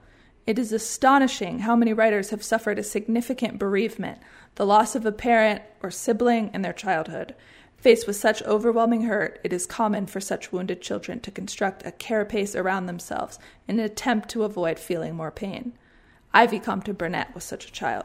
[0.46, 4.20] It is astonishing how many writers have suffered a significant bereavement,
[4.54, 7.34] the loss of a parent or sibling in their childhood.
[7.78, 11.92] Faced with such overwhelming hurt, it is common for such wounded children to construct a
[11.92, 13.38] carapace around themselves
[13.68, 15.74] in an attempt to avoid feeling more pain.
[16.34, 18.04] Ivy Compton Burnett was such a child.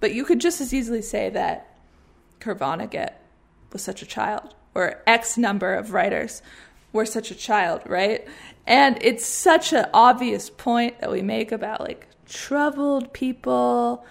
[0.00, 1.78] But you could just as easily say that
[2.40, 3.14] Kurt Vonnegut
[3.72, 6.42] was such a child, or X number of writers
[6.92, 8.26] were such a child, right?
[8.66, 14.04] And it's such an obvious point that we make about like troubled people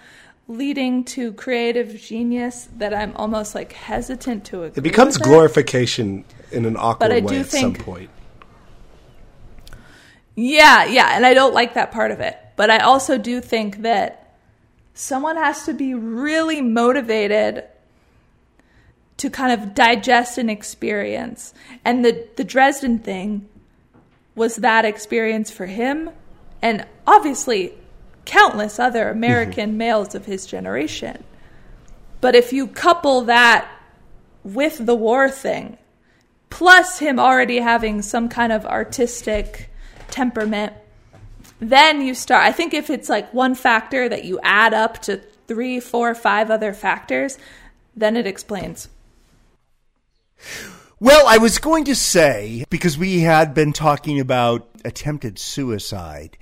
[0.50, 4.80] leading to creative genius that I'm almost like hesitant to agree.
[4.80, 8.10] It becomes glorification in an awkward way at some point.
[10.34, 12.36] Yeah, yeah, and I don't like that part of it.
[12.56, 14.34] But I also do think that
[14.92, 17.64] someone has to be really motivated
[19.18, 21.54] to kind of digest an experience.
[21.84, 23.48] And the the Dresden thing
[24.34, 26.10] was that experience for him
[26.62, 27.74] and obviously
[28.30, 29.18] countless other mm-hmm.
[29.18, 31.24] American males of his generation.
[32.20, 33.68] But if you couple that
[34.44, 35.78] with the war thing,
[36.48, 39.70] plus him already having some kind of artistic
[40.10, 40.72] temperament,
[41.58, 42.44] then you start.
[42.44, 46.50] I think if it's like one factor that you add up to three, four, five
[46.50, 47.36] other factors,
[47.96, 48.88] then it explains.
[51.00, 56.36] Well, I was going to say, because we had been talking about attempted suicide,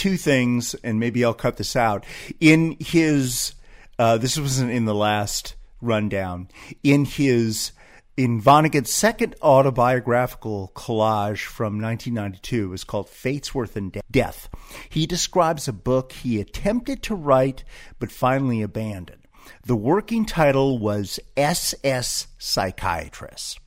[0.00, 2.06] two things, and maybe I'll cut this out.
[2.40, 3.52] In his,
[3.98, 6.48] uh, this wasn't in the last rundown,
[6.82, 7.72] in his,
[8.16, 14.48] in Vonnegut's second autobiographical collage from 1992, it was called Fates Worse Than De- Death.
[14.88, 17.62] He describes a book he attempted to write,
[17.98, 19.28] but finally abandoned.
[19.66, 23.60] The working title was SS Psychiatrist.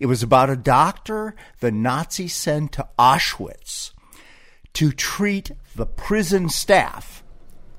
[0.00, 3.92] It was about a doctor the Nazis sent to Auschwitz
[4.72, 7.22] to treat the prison staff,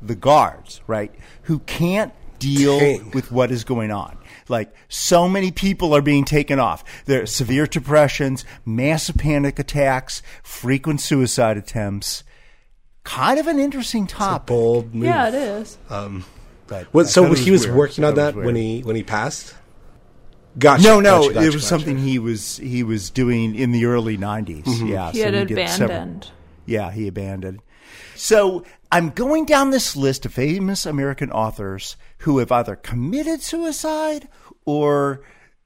[0.02, 1.14] the guards, right,
[1.44, 3.12] who can't deal Dang.
[3.12, 4.18] with what is going on.
[4.50, 6.84] Like so many people are being taken off.
[7.06, 12.24] There are severe depressions, massive panic attacks, frequent suicide attempts.
[13.04, 14.48] Kind of an interesting topic.
[14.48, 15.06] Bold move.
[15.06, 15.78] Yeah, it is.
[15.90, 17.78] But What, so thought it he was weird.
[17.78, 19.56] working on that when he when he passed.
[20.60, 20.84] Gotcha.
[20.84, 21.68] no, no, gotcha, gotcha, it was gotcha.
[21.68, 24.88] something he was he was doing in the early 90s Mm-hmm.
[24.88, 26.32] Yeah, He so had did several- abandoned.
[26.66, 27.62] yeah, he abandoned.
[28.18, 34.28] So I'm going down this list of famous American authors who have either committed suicide
[34.66, 35.22] or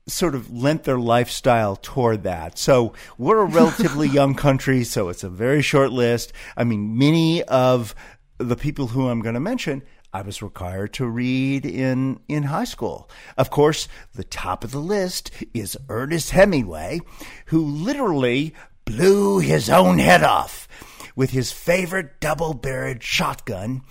[0.07, 2.57] sort of lent their lifestyle toward that.
[2.57, 6.33] So we're a relatively young country, so it's a very short list.
[6.57, 7.95] I mean, many of
[8.37, 9.83] the people who I'm going to mention
[10.13, 13.09] I was required to read in, in high school.
[13.37, 16.99] Of course, the top of the list is Ernest Hemingway,
[17.45, 18.53] who literally
[18.83, 20.60] blew his own head off
[21.15, 23.81] with his favorite double barreled shotgun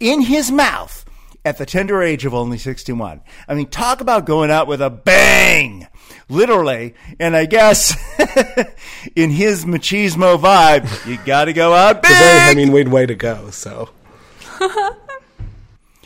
[0.00, 1.04] in his mouth
[1.44, 3.20] at the tender age of only 61.
[3.48, 5.86] I mean, talk about going out with a bang!
[6.28, 6.94] Literally.
[7.18, 7.96] And I guess
[9.16, 12.58] in his machismo vibe, you gotta go out It's a very big!
[12.58, 13.50] Hemingway way to go.
[13.50, 13.90] So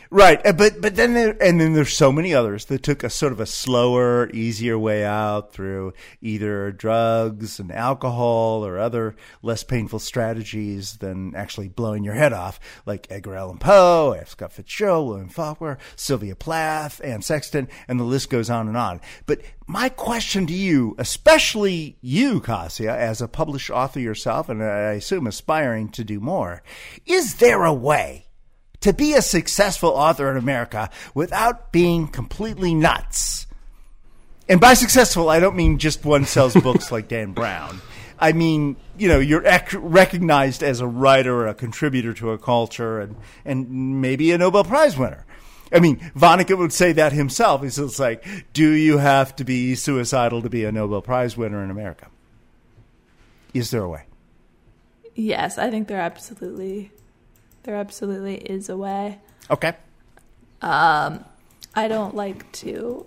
[0.09, 3.33] Right, but but then there, and then there's so many others that took a sort
[3.33, 9.99] of a slower, easier way out through either drugs and alcohol or other less painful
[9.99, 14.29] strategies than actually blowing your head off, like Edgar Allan Poe, F.
[14.29, 19.01] Scott Fitzgerald, William Faulkner, Sylvia Plath, Anne Sexton, and the list goes on and on.
[19.25, 24.93] But my question to you, especially you, Kassia, as a published author yourself, and I
[24.93, 26.63] assume aspiring to do more,
[27.05, 28.26] is there a way?
[28.81, 33.47] To be a successful author in America without being completely nuts.
[34.49, 37.81] And by successful, I don't mean just one sells books like Dan Brown.
[38.19, 42.37] I mean, you know, you're ec- recognized as a writer or a contributor to a
[42.37, 45.25] culture and, and maybe a Nobel Prize winner.
[45.71, 47.61] I mean, Vonnegut would say that himself.
[47.61, 51.63] He's just like, do you have to be suicidal to be a Nobel Prize winner
[51.63, 52.07] in America?
[53.53, 54.05] Is there a way?
[55.13, 56.91] Yes, I think there absolutely
[57.67, 59.19] there absolutely is a way.
[59.51, 59.73] Okay.
[60.61, 61.25] Um
[61.75, 63.05] I don't like to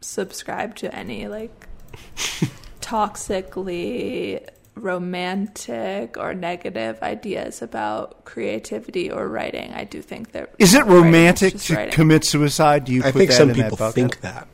[0.00, 1.68] subscribe to any like
[2.80, 9.70] toxically romantic or negative ideas about creativity or writing.
[9.74, 11.92] I do think that Is it writing is romantic to writing.
[11.94, 12.86] commit suicide?
[12.86, 13.94] Do you I put think that some in people bucket?
[13.94, 14.48] think that.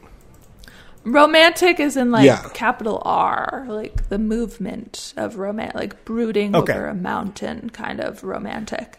[1.05, 2.43] Romantic is in like Yeah.
[2.55, 6.73] capital R, like the movement of romance, like brooding Okay.
[6.75, 8.99] over a mountain kind of romantic.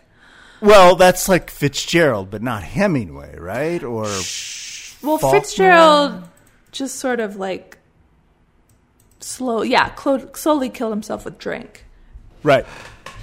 [0.62, 3.82] Well, that's like Fitzgerald, but not Hemingway, right?
[3.84, 4.04] Or
[5.02, 5.40] Well, Faulkner?
[5.40, 6.24] Fitzgerald
[6.72, 7.78] just sort of like
[9.20, 11.86] slow, yeah, clo- slowly killed himself with drink.
[12.44, 12.66] right.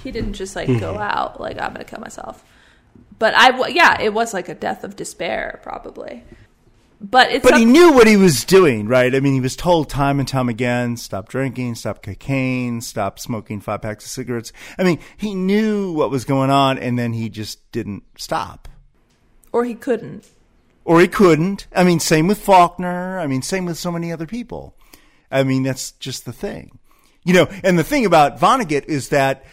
[0.03, 0.79] He didn't just like Mm-hmm.
[0.79, 2.43] go out like I'm gonna kill myself.
[3.19, 6.23] But I, w- yeah, it was like a death of despair, probably.
[6.99, 9.13] But it's But he knew what he was doing, right?
[9.13, 13.61] I mean, he was told time and time again, stop drinking, stop cocaine, stop smoking
[13.61, 14.51] five packs of cigarettes.
[14.79, 18.67] I mean, he knew what was going on and then he just didn't stop.
[19.51, 20.27] or he couldn't.
[20.85, 21.67] Or he couldn't.
[21.75, 23.19] I mean, same with Faulkner.
[23.19, 24.75] I mean, same with so many other people.
[25.29, 26.79] I mean, that's just the thing.
[27.23, 29.43] You know, and the thing about Vonnegut is that,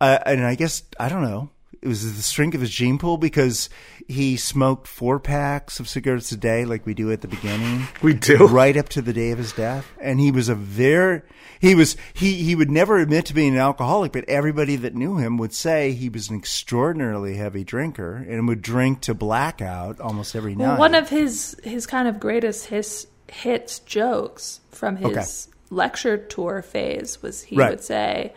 [0.00, 1.50] uh, and I guess, I don't know,
[1.80, 3.68] it was the strength of his gene pool because
[4.06, 7.86] he smoked four packs of cigarettes a day like we do at the beginning.
[8.02, 8.46] We do.
[8.48, 9.86] Right up to the day of his death.
[10.00, 11.22] And he was a very,
[11.60, 15.16] he was, he, he would never admit to being an alcoholic, but everybody that knew
[15.18, 20.34] him would say he was an extraordinarily heavy drinker and would drink to blackout almost
[20.36, 20.78] every Well, night.
[20.78, 25.24] one of his his kind of greatest his hits jokes from his Okay.
[25.70, 27.70] lecture tour phase was he Right.
[27.70, 28.32] would say,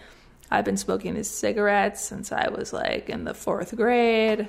[0.51, 4.47] "I've been smoking these cigarettes since I was like in the fourth grade,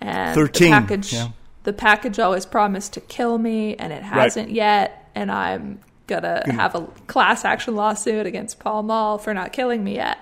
[0.00, 1.28] and 13, the package yeah.
[1.62, 6.74] the package always promised to kill me, and it hasn't yet, and I'm." Gonna have
[6.74, 10.18] a class action lawsuit against Pall Mall for not killing me yet.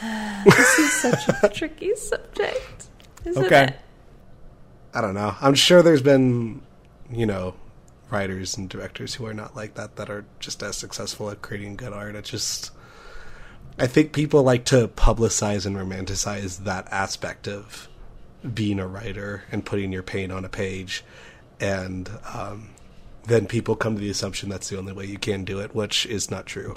[0.44, 2.86] this is such a tricky subject,
[3.24, 3.64] isn't Okay.
[3.64, 3.76] it?
[4.94, 5.34] I don't know.
[5.40, 6.62] I'm sure there's been,
[7.10, 7.54] you know,
[8.10, 11.74] writers and directors who are not like that that are just as successful at creating
[11.74, 12.14] good art.
[12.14, 12.70] It just
[13.78, 17.88] I think people like to publicize and romanticize that aspect of
[18.52, 21.02] being a writer and putting your pain on a page
[21.60, 22.70] and um,
[23.26, 26.06] then people come to the assumption that's the only way you can do it, which
[26.06, 26.76] is not true.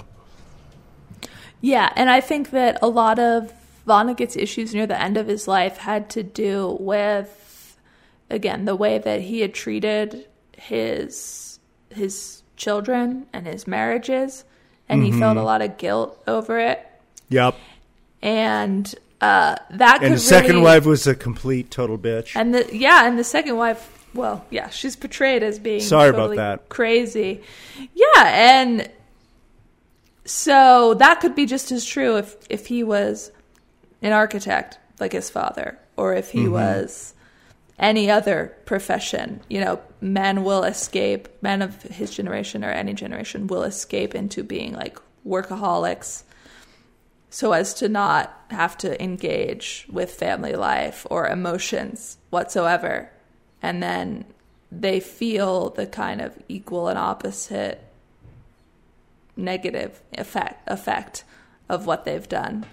[1.60, 3.52] Yeah, and I think that a lot of
[3.86, 7.76] Vonnegut's issues near the end of his life had to do with,
[8.30, 10.26] again, the way that he had treated
[10.56, 11.58] his
[11.90, 14.44] his children and his marriages,
[14.88, 16.87] and he felt a lot of guilt over it.
[17.28, 17.54] Yep.
[18.22, 22.34] And uh, that And his second really- wife was a complete total bitch.
[22.36, 26.36] and the yeah, and the second wife, well, yeah, she's portrayed as being Sorry about
[26.36, 26.68] that.
[26.68, 27.42] crazy.
[27.94, 28.90] Yeah, and
[30.24, 33.30] so that could be just as true if if he was
[34.02, 36.38] an architect like his father, or if Mm-hmm.
[36.38, 37.14] he was
[37.78, 39.40] any other profession.
[39.48, 41.28] You know, men will escape.
[41.42, 46.22] Men of his generation or any generation will escape into being like workaholics
[47.30, 53.10] so as to not have to engage with family life or emotions whatsoever.
[53.60, 54.24] And then
[54.70, 57.84] they feel the kind of equal and opposite
[59.36, 61.24] negative effect effect
[61.68, 62.66] of what they've done.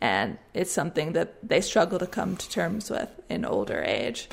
[0.00, 4.28] And it's something that they struggle to come to terms with in older age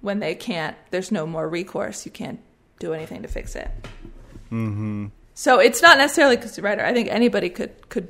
[0.00, 2.04] when they can't there's no more recourse.
[2.04, 2.40] You can't
[2.78, 3.70] do anything to fix it.
[4.50, 5.06] Mm-hmm.
[5.34, 6.84] So it's not necessarily because writer.
[6.84, 8.08] I think anybody could could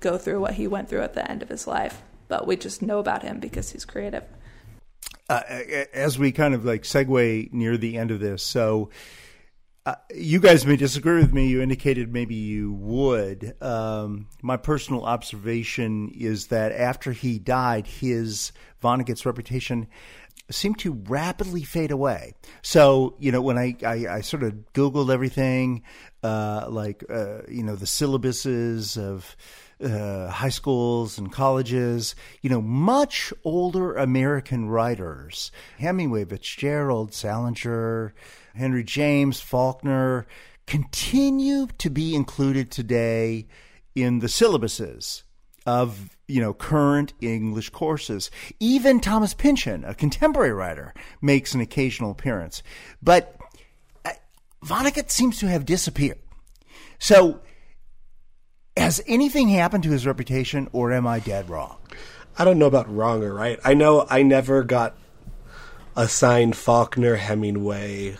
[0.00, 2.82] go through what he went through at the end of his life, but we just
[2.82, 4.24] know about him because he's creative.
[5.30, 5.42] uh,
[5.94, 8.90] as we kind of like segue near the end of this, so
[9.86, 11.46] uh, you guys may disagree with me.
[11.48, 13.54] You indicated maybe you would.
[13.62, 18.52] Um, my personal observation is that after he died, his
[18.82, 19.86] Vonnegut's reputation
[20.50, 22.34] seemed to rapidly fade away.
[22.62, 25.84] So, you know, when I, I, I sort of Googled everything,
[26.24, 29.36] uh, like, uh, you know, the syllabuses of
[29.82, 38.14] uh, high schools and colleges, you know, much older American writers, Hemingway, Fitzgerald, Salinger,
[38.54, 40.26] Henry James, Faulkner,
[40.66, 43.46] continue to be included today
[43.94, 45.22] in the syllabuses
[45.66, 48.30] of you know current English courses.
[48.60, 52.62] Even Thomas Pynchon, a contemporary writer, makes an occasional appearance,
[53.02, 53.36] but
[54.04, 54.12] uh,
[54.64, 56.18] Vonnegut seems to have disappeared.
[56.98, 57.40] So,
[58.76, 61.78] has anything happened to his reputation, or am I dead wrong?
[62.38, 63.58] I don't know about wrong or right.
[63.64, 64.96] I know I never got
[65.96, 68.16] assigned Faulkner, Hemingway.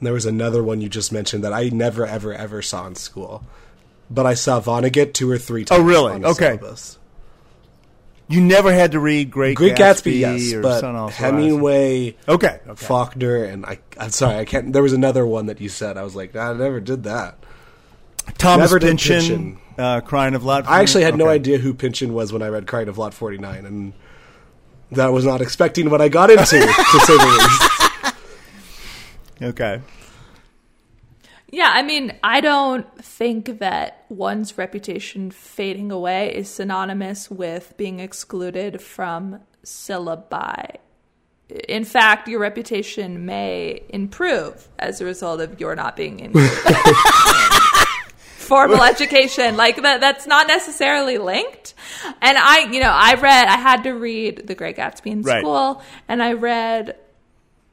[0.00, 3.44] There was another one you just mentioned that I never, ever, ever saw in school.
[4.10, 5.80] But I saw Vonnegut two or three oh, times.
[5.80, 6.24] Oh, really?
[6.24, 6.58] Okay.
[6.58, 6.98] syllabus.
[8.28, 12.74] You never had to read Great, Great Gatsby, yes, or but Hemingway, Okay, okay.
[12.74, 13.78] Faulkner, and I.
[13.98, 14.72] I'm sorry, I can't.
[14.72, 15.96] There was another one that you said.
[15.96, 17.38] I was like, I never did that.
[18.36, 19.60] Thomas Never Pynchon.
[19.78, 20.66] Uh, Crying of Lot.
[20.66, 23.66] I actually had no idea who Pynchon was when I read Crying of Lot 49,
[23.66, 23.92] and
[24.92, 27.62] that was not expecting what I got into, to say the least.
[29.42, 29.82] Okay.
[31.50, 38.00] Yeah, I mean, I don't think that one's reputation fading away is synonymous with being
[38.00, 40.76] excluded from syllabi.
[41.68, 46.72] In fact, your reputation may improve as a result of your not being included in
[48.46, 49.56] formal education.
[49.56, 51.74] Like that that's not necessarily linked.
[52.22, 55.40] And I, you know, I read I had to read The Great Gatsby in Right.
[55.42, 56.96] school and I read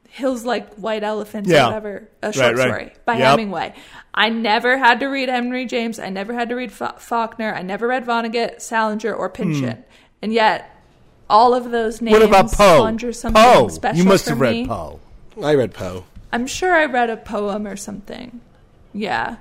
[0.08, 1.64] Hills Like White Elephants Yeah.
[1.64, 2.66] or whatever, a short right.
[2.68, 3.30] story by Yep.
[3.30, 3.74] Hemingway.
[4.14, 5.98] I never had to read Henry James.
[5.98, 7.52] I never had to read Fa- Faulkner.
[7.52, 9.82] I never read Vonnegut, Salinger, or Pynchon.
[10.22, 10.70] And yet,
[11.28, 12.22] all of those names Hmm.
[12.22, 12.82] What about Poe?
[12.84, 13.68] conjure something Poe.
[13.68, 14.66] special You must for have read me.
[14.68, 15.00] Poe.
[15.42, 16.04] I read Poe.
[16.32, 18.40] I'm sure I read a poem or something.
[18.92, 19.36] Yeah.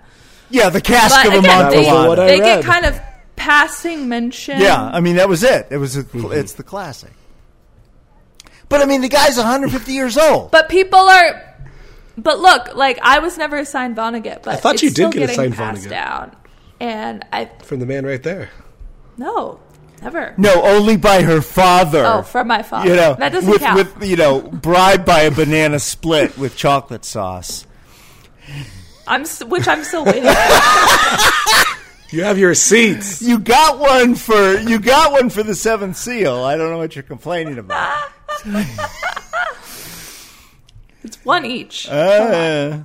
[0.53, 2.07] Yeah, the cask But of again, they, Amontillado.
[2.09, 3.01] What I they get kind of
[3.35, 4.61] passing mention.
[4.61, 5.67] Yeah, I mean that was it.
[5.71, 5.97] It was.
[5.97, 6.31] A, Mm-hmm.
[6.33, 7.11] It's the classic.
[8.69, 10.51] But I mean, the guy's 150 years old.
[10.51, 11.55] But people are.
[12.17, 15.29] But look, like I was never assigned Vonnegut, but I thought it's you did get
[15.31, 15.89] assigned passed Vonnegut.
[15.89, 16.35] down.
[16.79, 18.49] And I From the man right there.
[19.17, 19.59] no,
[20.03, 20.35] never.
[20.37, 22.03] No, only by her father.
[22.05, 22.89] Oh, from my father.
[22.89, 23.97] You know, that doesn't with, count.
[23.97, 27.65] with you know, bribed by a banana split with chocolate sauce.
[29.07, 30.23] I'm which I'm still waiting.
[30.23, 30.29] for.
[32.11, 33.21] You have your receipts.
[33.23, 36.43] You got one for you got one for the seventh seal.
[36.43, 38.09] I don't know what you're complaining about.
[41.03, 41.89] It's one each.
[41.89, 42.79] Uh,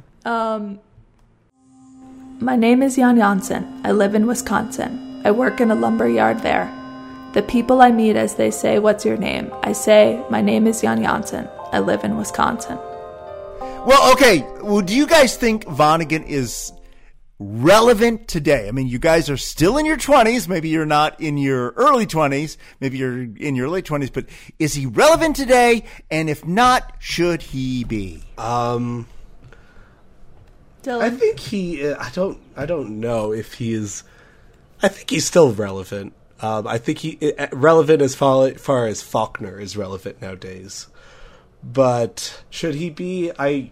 [2.40, 3.80] My name is Jan Janssen.
[3.84, 5.20] I live in Wisconsin.
[5.24, 6.72] I work in a lumber yard there.
[7.34, 9.52] The people I meet as they say, What's your name?
[9.62, 11.48] I say, My name is Jan Janssen.
[11.72, 12.78] I live in Wisconsin.
[13.86, 14.42] Well, okay.
[14.62, 16.72] Well, do you guys think Vonnegut is
[17.38, 18.68] relevant today?
[18.68, 20.48] I mean, you guys are still in your 20s.
[20.48, 22.56] Maybe you're not in your early 20s.
[22.80, 24.12] Maybe you're in your late 20s.
[24.12, 24.26] But
[24.58, 25.84] is he relevant today?
[26.10, 28.22] And if not, should he be?
[28.36, 29.06] Um,
[30.82, 31.02] Dylan.
[31.02, 31.86] I think he.
[31.86, 32.38] uh, I don't.
[32.56, 34.04] I don't know if he is.
[34.82, 36.14] I think he's still relevant.
[36.40, 40.86] Um, I think he uh, relevant as far, far as Faulkner is relevant nowadays.
[41.62, 43.30] But should he be?
[43.38, 43.70] I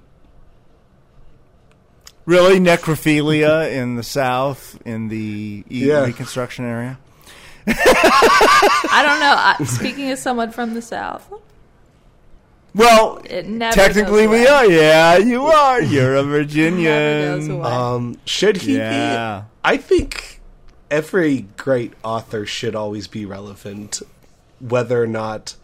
[2.25, 6.05] Really, necrophilia in the South, in the e- Yeah.
[6.05, 6.99] Reconstruction area.
[7.69, 9.35] I don't know.
[9.37, 11.29] I, speaking as someone from the South,
[12.75, 14.47] Well, it never technically we away.
[14.49, 14.67] are.
[14.67, 15.81] Yeah, you are.
[15.81, 17.49] You're a Virginian.
[17.51, 17.63] away.
[17.71, 19.43] um should he Yeah.
[19.43, 19.47] be?
[19.65, 20.41] I think
[20.91, 24.03] every great author should always be relevant,
[24.61, 25.55] whether or not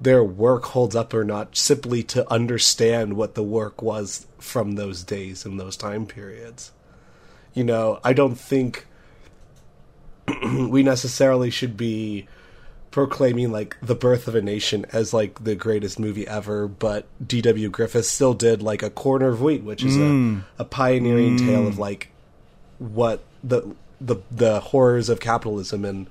[0.00, 1.56] their work holds up or not.
[1.56, 6.72] Simply to understand what the work was from those days and those time periods.
[7.52, 8.86] You know, I don't think
[10.68, 12.26] we necessarily should be
[12.90, 17.70] proclaiming like the birth of a nation as like the greatest movie ever but dw
[17.70, 20.42] griffith still did like a corner of wheat which is a, mm.
[20.58, 21.78] a pioneering tale of mm.
[21.78, 22.10] like
[22.78, 23.62] what the
[24.00, 26.08] the the horrors of capitalism and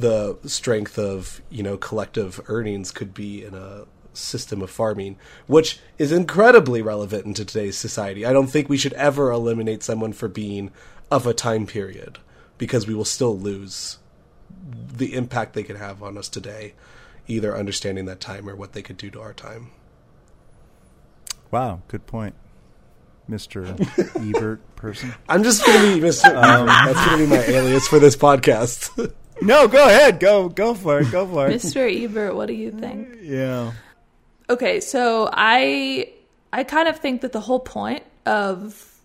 [0.00, 5.16] the strength of you know collective earnings could be in a system of farming
[5.46, 10.12] which is incredibly relevant into today's society i don't think we should ever eliminate someone
[10.12, 10.70] for being
[11.10, 12.18] of a time period
[12.58, 13.98] because we will still lose
[14.92, 16.74] the impact they could have on us today
[17.28, 19.70] either understanding that time or what they could do to our time
[21.52, 22.34] Wow, good point,
[23.26, 23.64] Mister
[24.16, 25.12] Ebert person.
[25.28, 26.44] i'm just gonna be mr Ebert.
[26.44, 30.20] Um, that's gonna be my alias for this podcast No, go ahead.
[30.20, 31.10] Go, go for it.
[31.10, 31.54] Go for it.
[31.62, 32.04] Mr.
[32.04, 33.18] Ebert, what do you think?
[33.22, 33.72] Yeah.
[34.48, 36.12] Okay, so I
[36.52, 39.00] I kind of think that the whole point of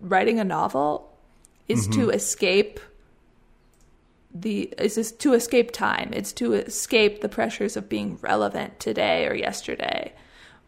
[0.00, 1.12] writing a novel
[1.68, 2.00] is mm-hmm.
[2.00, 2.80] to escape
[4.34, 6.10] the is this to escape time.
[6.12, 10.12] It's to escape the pressures of being relevant today or yesterday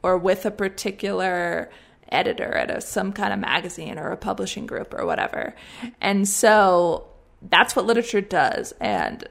[0.03, 1.71] or with a particular
[2.11, 5.55] editor at a, some kind of magazine or a publishing group or whatever.
[6.01, 7.09] And so
[7.51, 8.73] that's what literature does.
[8.81, 9.29] And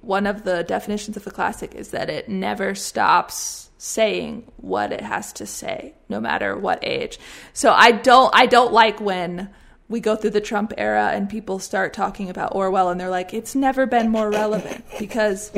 [0.00, 5.00] one of the definitions of a classic is that it never stops saying what it
[5.00, 7.18] has to say, no matter what age.
[7.54, 9.48] So I don't, I don't like when
[9.88, 13.32] we go through the Trump era and people start talking about Orwell and they're like,
[13.32, 15.50] it's never been more relevant because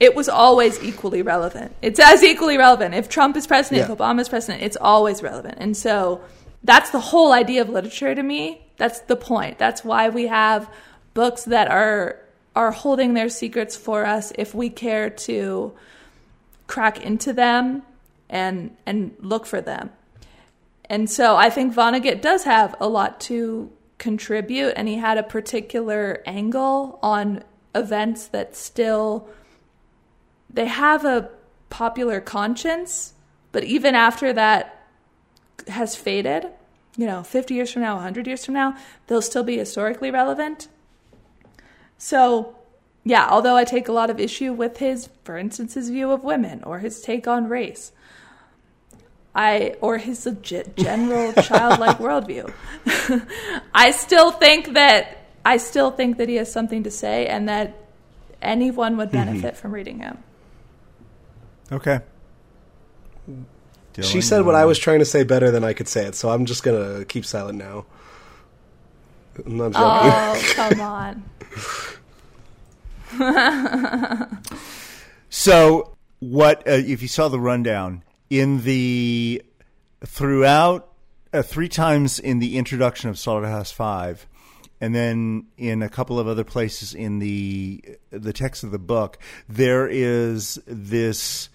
[0.00, 1.76] it was always equally relevant.
[1.82, 2.94] It's as equally relevant.
[2.94, 3.92] If Trump is president, Yeah.
[3.92, 5.56] if Obama is president, it's always relevant.
[5.58, 6.22] And so
[6.64, 8.64] that's the whole idea of literature to me.
[8.78, 9.58] That's the point.
[9.58, 10.68] That's why we have
[11.18, 12.16] books that are
[12.54, 15.72] are holding their secrets for us if we care to
[16.68, 17.82] crack into them
[18.30, 19.90] and and look for them.
[20.84, 23.68] And so I think Vonnegut does have a lot to
[23.98, 27.42] contribute, and he had a particular angle on
[27.74, 29.28] events that still
[30.48, 31.30] they have a
[31.68, 33.12] popular conscience,
[33.50, 34.86] but even after that
[35.66, 36.46] has faded,
[36.96, 38.76] you know, 50 years from now, 100 years from now,
[39.08, 40.68] they'll still be historically relevant.
[41.98, 42.56] So,
[43.04, 46.24] yeah, although I take a lot of issue with his, for instance, his view of
[46.24, 47.92] women or his take on race,
[49.34, 52.52] I or his legit general childlike worldview.
[53.74, 57.76] I still think that I still think that he has something to say and that
[58.40, 59.26] anyone would mm-hmm.
[59.26, 60.18] benefit from reading him.
[61.70, 62.00] Okay.
[64.00, 66.30] She said what I was trying to say better than I could say it, so
[66.30, 67.84] I'm just gonna keep silent now.
[69.44, 69.84] I'm not joking.
[69.84, 71.24] Oh, come on.
[75.30, 79.42] So, what uh, if you saw the rundown in the
[80.04, 80.92] throughout
[81.32, 84.26] uh, three times in the introduction of Slaughterhouse Five,
[84.80, 89.18] and then in a couple of other places in the the text of the book,
[89.48, 91.50] there is this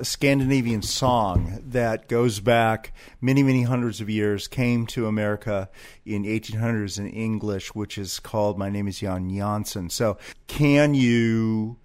[0.00, 5.68] uh, Scandinavian song that goes back many, many hundreds of years, came to America
[6.04, 11.76] in 1800s in English, which is called "My Name Is Jan Janssen." So, can you?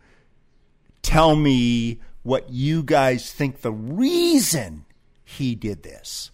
[1.06, 4.86] tell me what you guys think the reason
[5.24, 6.32] he did this.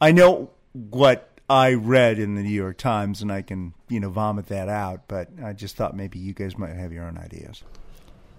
[0.00, 4.10] I know what I read in the New York Times and I can, you know,
[4.10, 7.62] vomit that out, but I just thought maybe you guys might have your own ideas.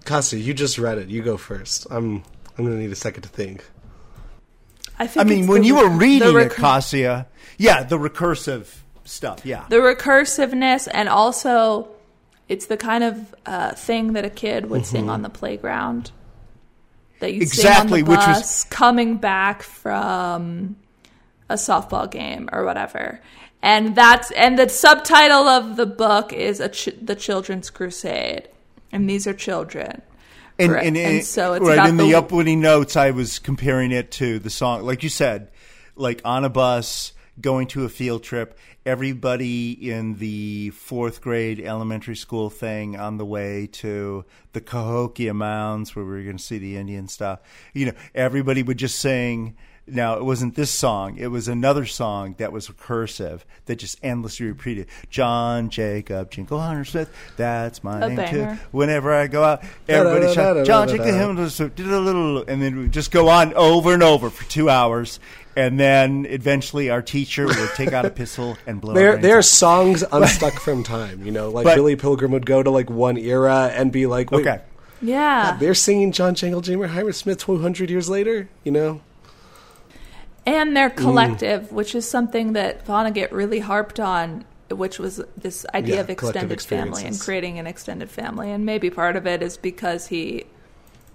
[0.06, 1.10] Kassia, you just read it.
[1.10, 1.88] You go first.
[1.90, 2.24] I'm
[2.58, 3.66] I'm gonna need a second to think.
[5.00, 7.26] I, think I mean, when the you were reading the it, recur- Kassia,
[7.58, 8.68] yeah, the recursive
[9.06, 9.66] stuff, yeah.
[9.70, 11.90] the recursiveness and also
[12.48, 16.12] it's the kind of uh, thing that a kid would sing on the playground
[17.20, 20.76] that you Exactly, sing on which was- coming back from
[21.50, 23.20] a softball game or whatever
[23.62, 28.48] and that's and the subtitle of the book is a ch- the children's crusade
[28.94, 30.02] and these are children
[30.60, 30.86] And, Right.
[30.86, 34.38] and, And so it's right in the, the- opening notes, I was comparing it to
[34.40, 35.49] the song, like you said,
[35.95, 37.11] like on a bus
[37.41, 38.57] going to a field trip.
[38.86, 45.95] Everybody in the fourth grade elementary school thing on the way to the Cahokia Mounds,
[45.95, 47.40] where we were going to see the Indian stuff.
[47.74, 49.56] You know, everybody would just sing.
[49.86, 54.46] Now it wasn't this song; it was another song that was recursive that just endlessly
[54.46, 54.88] repeated.
[55.10, 57.10] John Jacob Jingleheimer Smith.
[57.36, 58.56] That's my A name banger.
[58.56, 58.62] too.
[58.72, 63.54] Whenever I go out, everybody shout, John Jacob Him, and then we just go on
[63.56, 65.20] over and over for two hours,
[65.58, 68.94] and then eventually our teacher would take out a pistol and blow.
[68.94, 69.44] our There, there are out.
[69.46, 71.26] songs unstuck from time.
[71.26, 74.32] You know, like But- Billy Pilgrim would go to like one era and be like,
[74.32, 74.62] Wait, okay.
[75.02, 78.48] yeah they're singing John Jangle Jammerheimer Smith 200 years later.
[78.64, 79.02] You know,
[80.45, 80.98] and they're mm.
[80.98, 86.10] collective, which is something that Vonnegut really harped on, which was this idea Yeah, of
[86.10, 88.52] extended family and creating an extended family.
[88.52, 90.45] And maybe part of it is because he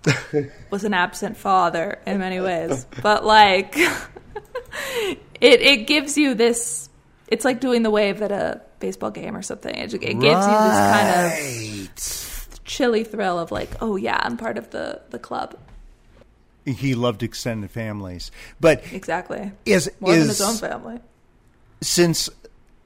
[0.70, 2.86] was an absent father in many ways.
[3.02, 6.88] But like, it it gives you this.
[7.26, 9.74] It's like doing the wave at a baseball game or something.
[9.74, 14.56] It, it gives you this kind of chilly thrill of like, oh yeah, I'm part
[14.56, 15.56] of the the club.
[16.76, 18.30] He loved extended families,
[18.60, 19.52] but Exactly.
[19.64, 21.00] is More than his own family.
[21.80, 22.28] since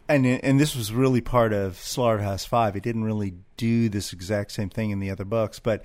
[0.08, 2.76] and and this was really part of Slaughterhouse Five.
[2.76, 5.84] It didn't really do this exact same thing in the other books, but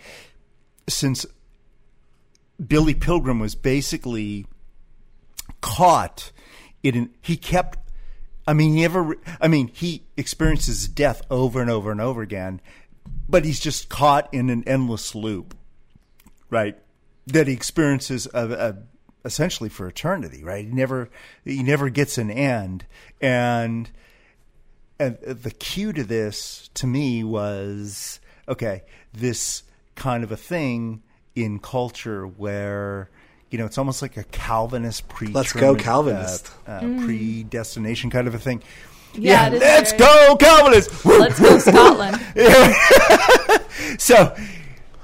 [0.88, 1.26] since
[2.66, 4.48] Billy Pilgrim was basically
[5.62, 6.32] caught
[6.84, 7.80] in, he kept.
[8.48, 9.16] I mean, he never.
[9.42, 12.60] I mean, he experiences death over and over and over again,
[13.30, 15.56] but he's just caught in an endless loop,
[16.50, 16.78] right?
[17.28, 18.78] That he experiences of, of
[19.26, 20.66] essentially for eternity, right?
[20.66, 21.10] He never,
[21.44, 22.86] he never gets an end,
[23.22, 23.90] and
[25.00, 28.82] and the cue to this to me was okay
[29.14, 29.64] this
[29.96, 31.04] kind of a thing
[31.36, 33.10] in culture where
[33.52, 36.50] you know it's almost like a calvinist pre Let's go Calvinist.
[36.68, 38.64] uh, uh, predestination kind of a thing
[39.14, 41.04] Yeah, it is let's very- go Cowboys.
[41.06, 41.20] Woo!
[41.20, 42.20] Let's go Scotland.
[44.00, 44.36] So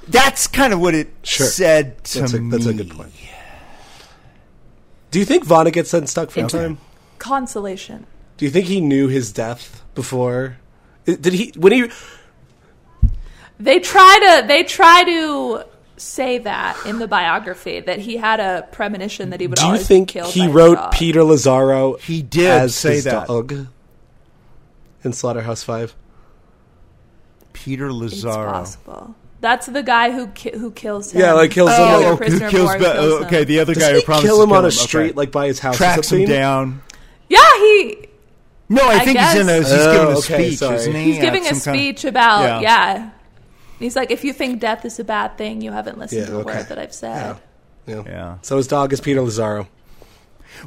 [0.07, 1.45] that's kind of what it Sure.
[1.47, 2.49] said to That's a, me.
[2.51, 3.11] that's a good point.
[5.11, 6.77] Do you think Vonnegut's unstuck for It's- time?
[7.19, 8.05] Consolation.
[8.37, 10.57] Do you think he knew his death before?
[11.05, 11.89] Did he when he?
[13.59, 15.63] They try to they try to
[15.95, 19.77] say that in the biography that he had a premonition that he would Do you
[19.77, 20.91] think be killed he wrote.
[20.91, 21.99] Peter Lazzaro?
[21.99, 23.27] He did as say his that.
[23.27, 23.67] dog
[25.03, 25.95] in Slaughterhouse Five.
[27.53, 29.15] Peter It's possible.
[29.43, 31.19] That's the guy who ki- who kills him.
[31.19, 33.17] Yeah, like kills the him, other like- who prisoner of kills war Be- kills oh,
[33.17, 33.23] him.
[33.25, 34.75] okay, the other Does guy he who promised kill to him on a Okay.
[34.75, 36.81] street, like by his house tracks him down.
[37.29, 38.07] Yeah, he
[38.69, 39.57] No, I, I think he's in a.
[39.57, 40.75] He's Oh, giving a okay, speech, sorry.
[40.77, 41.03] isn't he?
[41.03, 42.59] he's At giving a some kind of- speech about Yeah.
[42.61, 43.09] yeah.
[43.79, 46.35] He's like, if you think death is a bad thing, you haven't listened Yeah, to
[46.37, 46.55] a okay.
[46.55, 47.35] word that I've said.
[47.85, 48.03] Yeah.
[48.05, 48.35] Yeah.
[48.43, 49.67] So his dog is Peter Lazzaro.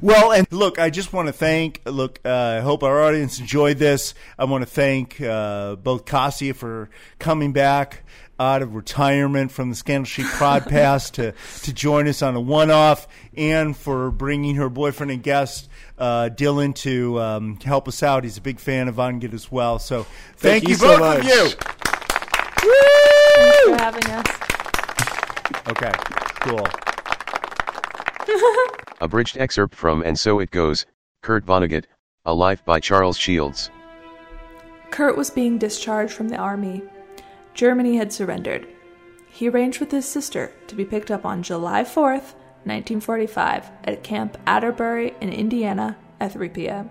[0.02, 1.80] Well, and look, I just want to thank.
[1.86, 4.14] Look, uh, I hope our audience enjoyed this.
[4.38, 8.02] I want to thank uh, both Kassia for coming back
[8.38, 11.32] out of retirement from the Scandal Sheet podcast to
[11.62, 15.68] to join us on a one-off, and for bringing her boyfriend and guest
[15.98, 18.24] uh, Dylan to um, help us out.
[18.24, 19.78] He's a big fan of Vonnegut as well.
[19.78, 20.06] So
[20.36, 21.18] thank, you you, so both much.
[21.20, 21.50] of you.
[22.58, 24.26] Thanks for having us.
[25.68, 25.92] Okay,
[26.40, 26.66] cool.
[29.00, 30.86] Abridged excerpt from And So It Goes,
[31.22, 31.84] Kurt Vonnegut,
[32.24, 33.70] A Life by Charles Shields.
[34.90, 36.82] Kurt was being discharged from the army.
[37.56, 38.68] Germany had surrendered.
[39.30, 42.34] He arranged with his sister to be picked up on July 4th,
[42.64, 46.90] 1945, at Camp Atterbury in Indiana at 3 p.m.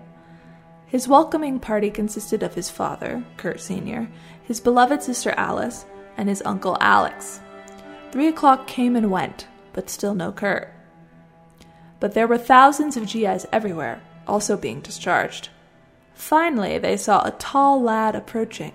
[0.88, 4.08] His welcoming party consisted of his father, Kurt Sr.,
[4.42, 5.86] his beloved sister Alice,
[6.16, 7.40] and his uncle Alex.
[8.10, 10.72] Three o'clock came and went, but still no Kurt.
[12.00, 15.48] But there were thousands of GIs everywhere, also being discharged.
[16.14, 18.72] Finally, they saw a tall lad approaching.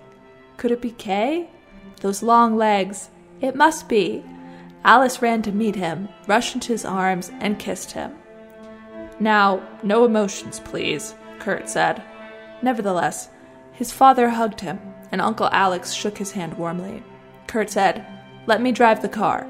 [0.55, 1.49] Could it be Kay?
[2.02, 3.10] Those long legs.
[3.40, 4.23] It must be.
[4.84, 8.15] Alice ran to meet him, rushed into his arms, and kissed him.
[9.19, 12.02] Now, no emotions, please, Kurt said.
[12.64, 13.30] Nevertheless,
[13.72, 14.80] his father hugged him,
[15.11, 17.03] and Uncle Alex shook his hand warmly.
[17.45, 18.06] Kurt said,
[18.48, 19.48] Let me drive the car.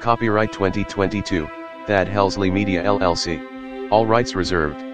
[0.00, 1.46] Copyright 2022,
[1.86, 3.90] Thad Helsley Media LLC.
[3.90, 4.85] All rights reserved.